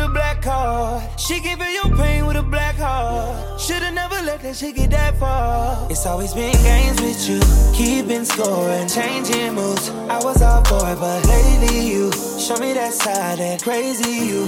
She 0.00 0.06
do 0.06 0.08
anything 0.08 0.08
for 0.08 0.08
the 0.08 0.08
black 0.08 0.42
card. 0.42 1.20
She 1.20 1.40
give 1.40 1.58
you 1.58 1.66
your 1.66 1.96
pain 1.96 2.26
with 2.26 2.36
a 2.36 2.42
black 2.42 2.76
heart. 2.76 3.60
Shoulda 3.60 3.90
never 3.90 4.14
let 4.22 4.40
that 4.40 4.56
shit 4.56 4.76
get 4.76 4.90
that 4.90 5.18
far. 5.18 5.90
It's 5.90 6.06
always 6.06 6.32
been 6.32 6.54
games 6.62 7.00
with 7.00 7.28
you, 7.28 7.40
keeping 7.74 8.24
score 8.24 8.70
and 8.70 8.88
changing 8.88 9.54
moves. 9.54 9.90
I 10.08 10.18
was 10.24 10.40
all 10.42 10.62
it, 10.62 10.98
but 10.98 11.26
lately 11.26 11.88
you 11.88 12.10
show 12.38 12.56
me 12.56 12.72
that 12.74 12.92
side, 12.94 13.38
that 13.38 13.62
crazy 13.62 14.26
you. 14.26 14.46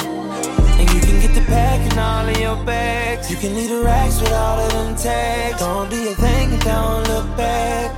And 0.81 0.91
you 0.91 1.01
can 1.01 1.21
get 1.21 1.35
the 1.35 1.45
pack 1.47 1.81
and 1.91 1.99
all 1.99 2.29
of 2.29 2.39
your 2.39 2.57
bags. 2.65 3.31
You 3.31 3.37
can 3.37 3.55
leave 3.55 3.69
the 3.69 3.83
racks 3.83 4.21
with 4.21 4.33
all 4.33 4.59
of 4.59 4.73
them 4.73 4.97
tags. 4.97 5.59
Don't 5.59 5.91
do 5.91 5.97
your 5.97 6.15
thing 6.15 6.53
and 6.53 6.63
don't 6.63 7.07
look 7.09 7.37
back. 7.37 7.93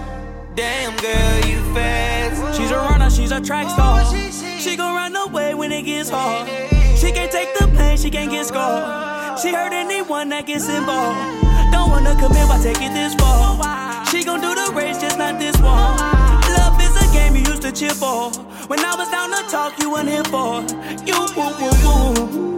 Damn 0.56 0.96
girl, 0.96 1.48
you 1.48 1.74
fast. 1.74 2.58
She's 2.58 2.70
a 2.70 2.76
runner, 2.76 3.10
she's 3.10 3.30
a 3.32 3.40
track 3.40 3.66
oh, 3.70 4.02
star. 4.02 4.60
She 4.60 4.76
gon' 4.76 4.94
run 4.94 5.14
away 5.16 5.54
when 5.54 5.70
it 5.72 5.82
gets 5.82 6.10
hard. 6.10 6.48
Pain, 7.94 8.02
she 8.02 8.10
can't 8.10 8.30
get 8.30 8.46
scarred. 8.46 9.38
She 9.38 9.52
hurt 9.52 9.72
anyone 9.72 10.28
that 10.30 10.46
gets 10.46 10.68
involved. 10.68 11.18
Don't 11.70 11.90
wanna 11.90 12.14
commit, 12.16 12.46
take 12.62 12.82
it 12.82 12.92
this 12.92 13.14
far? 13.14 14.06
She 14.06 14.24
gon' 14.24 14.40
do 14.40 14.54
the 14.54 14.72
race, 14.74 15.00
just 15.00 15.16
not 15.16 15.38
this 15.38 15.56
one. 15.60 15.96
Love 16.58 16.80
is 16.82 16.94
a 17.04 17.06
game 17.12 17.36
you 17.36 17.42
used 17.42 17.62
to 17.62 17.70
cheer 17.70 17.94
for. 17.94 18.30
When 18.66 18.80
I 18.80 18.96
was 18.96 19.08
down 19.10 19.30
to 19.30 19.42
talk, 19.48 19.78
you 19.78 19.92
weren't 19.92 20.08
here 20.08 20.24
for. 20.24 20.62
You, 21.06 21.18
woo, 21.36 21.52
woo, 21.60 21.74
woo. 21.84 22.56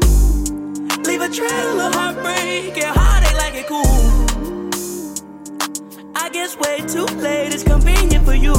Leave 1.05 1.21
a 1.21 1.29
trail 1.29 1.81
of 1.81 1.95
heartbreak 1.95 2.83
and 2.83 2.97
heartache 2.97 3.37
like 3.37 3.55
it 3.55 3.67
cool. 3.67 3.85
I 6.15 6.31
guess 6.31 6.57
way 6.57 6.79
too 6.89 7.07
late 7.21 7.53
is 7.53 7.63
convenient 7.63 8.25
for 8.25 8.35
you. 8.35 8.55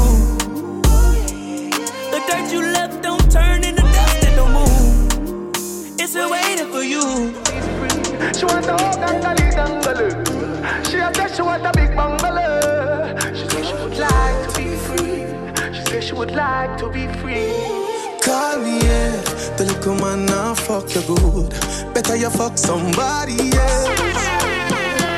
The 2.13 2.19
dirt 2.27 2.51
you 2.51 2.61
left 2.61 3.01
don't 3.01 3.31
turn 3.31 3.63
It's 6.07 6.13
still 6.13 6.31
waiting 6.31 6.71
for 6.71 6.83
you. 6.83 7.03
She 8.31 8.45
want 8.45 8.65
a 8.65 8.77
whole 8.79 8.95
gangali 8.95 9.51
dangaloo. 9.51 10.15
She 10.87 10.99
a 10.99 11.13
say 11.13 11.35
she 11.35 11.41
want 11.41 11.65
a 11.65 11.71
big 11.73 11.93
bungalow. 11.97 13.13
She 13.35 13.45
say 13.49 13.63
she 13.67 13.73
would 13.75 13.97
like 13.97 14.39
to 14.47 14.49
be 14.55 14.69
free. 14.87 15.27
She 15.75 15.81
say 15.89 15.99
she 15.99 16.13
would 16.13 16.31
like 16.31 16.77
to 16.77 16.87
be 16.89 17.07
free. 17.19 17.51
Call 18.23 18.59
me, 18.63 18.79
yeah. 18.87 19.19
The 19.57 19.65
little 19.67 19.95
man 19.95 20.25
now 20.27 20.55
fuck 20.55 20.95
you 20.95 21.01
good. 21.01 21.49
Better 21.93 22.15
you 22.15 22.29
fuck 22.29 22.57
somebody 22.57 23.51
else. 23.51 23.99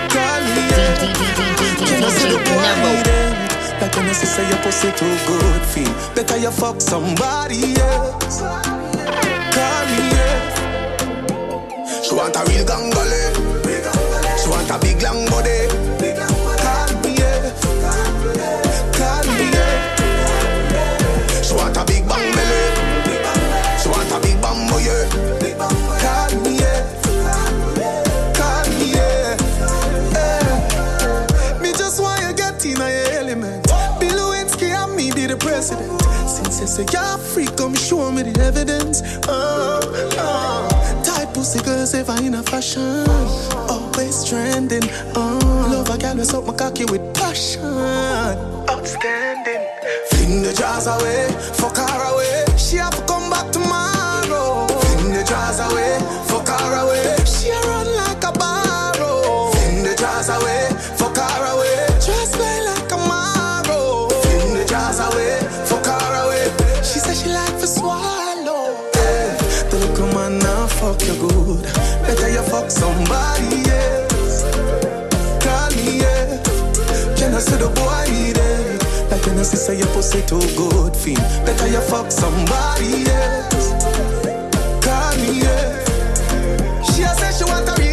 Call 0.09 0.41
me, 0.41 0.63
yeah. 0.73 0.95
Can 1.85 2.03
I 2.03 2.09
see 2.17 2.29
the 2.33 2.39
boy 2.49 3.03
then? 3.05 3.79
Like 3.79 3.95
when 3.95 4.09
I 4.09 4.13
say 4.13 4.49
your 4.49 4.57
pussy 4.63 4.89
too 4.97 5.15
good, 5.27 5.61
feel 5.69 6.15
better 6.15 6.37
you 6.37 6.49
fuck 6.49 6.81
somebody 6.81 7.77
else. 7.79 8.68
She 12.09 12.15
want 12.15 12.35
a 12.35 12.39
real 12.45 12.65
gangali. 12.65 13.21
She 14.41 14.49
want 14.49 14.69
a 14.71 14.79
big 14.79 14.99
long 15.03 15.25
body. 15.29 15.67
Yeah. 17.13 17.53
Call 18.97 19.23
me, 19.29 19.45
yeah. 19.53 21.43
She 21.43 21.53
want 21.53 21.77
a 21.77 21.85
big 21.85 22.07
bang 22.09 22.31
belly. 22.33 22.61
She 23.79 23.87
want 23.89 24.11
a 24.11 24.19
big 24.21 24.41
bang 24.41 24.69
boy. 24.71 24.81
yeah. 24.81 25.05
Call 26.01 26.31
me, 26.41 26.57
yeah. 26.57 26.81
Call 28.33 28.65
me, 31.61 31.69
just 31.73 32.01
want 32.01 32.21
you 32.23 32.33
get 32.33 32.65
in 32.65 32.77
your 32.77 32.89
element. 33.19 33.67
Bill 33.99 34.17
Lewinsky 34.17 34.71
and 34.71 34.95
me 34.95 35.11
be 35.11 35.27
the 35.27 35.37
president. 35.37 36.01
Since 36.27 36.59
you 36.59 36.65
say 36.65 36.85
you're 36.91 37.17
free, 37.19 37.45
come 37.55 37.75
show 37.75 38.11
me 38.11 38.23
the 38.23 38.39
evidence. 38.41 39.03
Uh, 39.27 39.79
uh. 40.17 40.68
Pussy 41.39 41.63
girls 41.63 41.93
ever 41.93 42.21
in 42.21 42.33
a 42.35 42.43
fashion. 42.43 43.07
Always 43.71 44.27
trending. 44.27 44.83
Uh. 45.15 45.39
Love 45.71 45.89
a 45.89 45.97
girl 45.97 46.17
with 46.17 46.45
my 46.45 46.53
cocky 46.53 46.83
with 46.83 47.13
passion. 47.13 47.63
Outstanding. 48.67 49.63
Fling 50.09 50.41
the 50.43 50.51
jars 50.51 50.87
away, 50.87 51.31
fuck 51.55 51.77
her 51.77 52.01
away. 52.11 52.43
She 52.57 52.75
have 52.75 52.93
to 52.93 53.01
come 53.07 53.29
back 53.29 53.53
tomorrow. 53.53 54.67
Fling 54.67 55.13
the 55.13 55.23
jars 55.23 55.59
away, 55.63 55.95
See 77.49 77.57
the 77.57 77.69
boy 77.69 78.05
need 78.13 78.37
it? 78.37 79.09
Like 79.09 79.25
when 79.25 79.39
I 79.39 79.41
see 79.41 79.57
say 79.57 79.75
your 79.79 79.87
pussy 79.87 80.21
too 80.21 80.39
good, 80.55 80.95
feel 80.95 81.15
better 81.45 81.67
you 81.67 81.81
fuck 81.81 82.11
somebody 82.11 83.09
else. 83.09 83.73
Call 84.85 85.17
me, 85.17 85.41
yeah. 85.41 86.83
She 86.83 87.01
say 87.01 87.31
she 87.33 87.45
want 87.49 87.67
a 87.67 87.88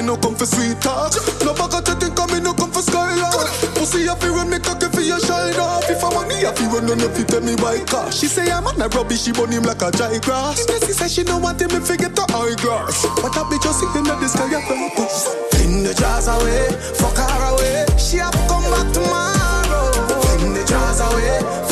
me 0.00 0.06
no 0.06 0.16
come 0.16 0.34
for 0.34 0.46
sweet 0.46 0.80
talk. 0.80 1.12
No 1.44 1.52
bag 1.52 1.74
of 1.74 1.84
think 1.84 2.18
of 2.18 2.32
me 2.32 2.40
no 2.40 2.52
come 2.54 2.72
for 2.72 2.82
skylark. 2.82 3.48
Pussy 3.76 4.06
a 4.06 4.16
feel 4.16 4.34
when 4.34 4.48
me 4.48 4.58
cocky 4.58 4.88
for 4.88 5.00
your 5.00 5.20
shine 5.20 5.54
off. 5.60 5.88
If 5.90 6.02
I'm 6.02 6.14
money, 6.14 6.46
I 6.46 6.54
feel 6.54 6.70
run 6.70 6.90
on 6.90 7.00
if 7.00 7.18
you 7.18 7.24
tell 7.24 7.40
me 7.40 7.54
why 7.56 7.84
car. 7.84 8.10
She 8.10 8.26
say 8.26 8.50
I'm 8.50 8.66
on 8.66 8.80
a 8.80 8.88
rubbish, 8.88 9.22
she 9.22 9.32
burn 9.32 9.52
him 9.52 9.64
like 9.64 9.82
a 9.82 9.90
dry 9.90 10.18
grass. 10.18 10.64
She 10.86 10.92
say 10.92 11.08
she 11.08 11.22
no 11.24 11.38
want 11.38 11.60
him, 11.60 11.68
me 11.68 11.80
forget 11.80 12.14
the 12.14 12.24
eyeglass. 12.32 13.04
But 13.20 13.36
I 13.36 13.42
be 13.50 13.58
just 13.60 13.80
sitting 13.80 14.06
at 14.08 14.20
the 14.20 14.28
sky 14.28 14.48
of 14.48 14.64
purpose. 14.64 15.28
Fling 15.52 15.82
the 15.82 15.92
jars 15.94 16.28
away, 16.28 16.68
fuck 16.96 17.16
her 17.16 17.42
away. 17.52 17.84
She 17.98 18.16
have 18.18 18.36
come 18.48 18.64
back 18.72 18.88
tomorrow. 18.92 19.92
Fling 20.24 20.54
the 20.54 20.64
jars 20.64 21.00
away. 21.00 21.69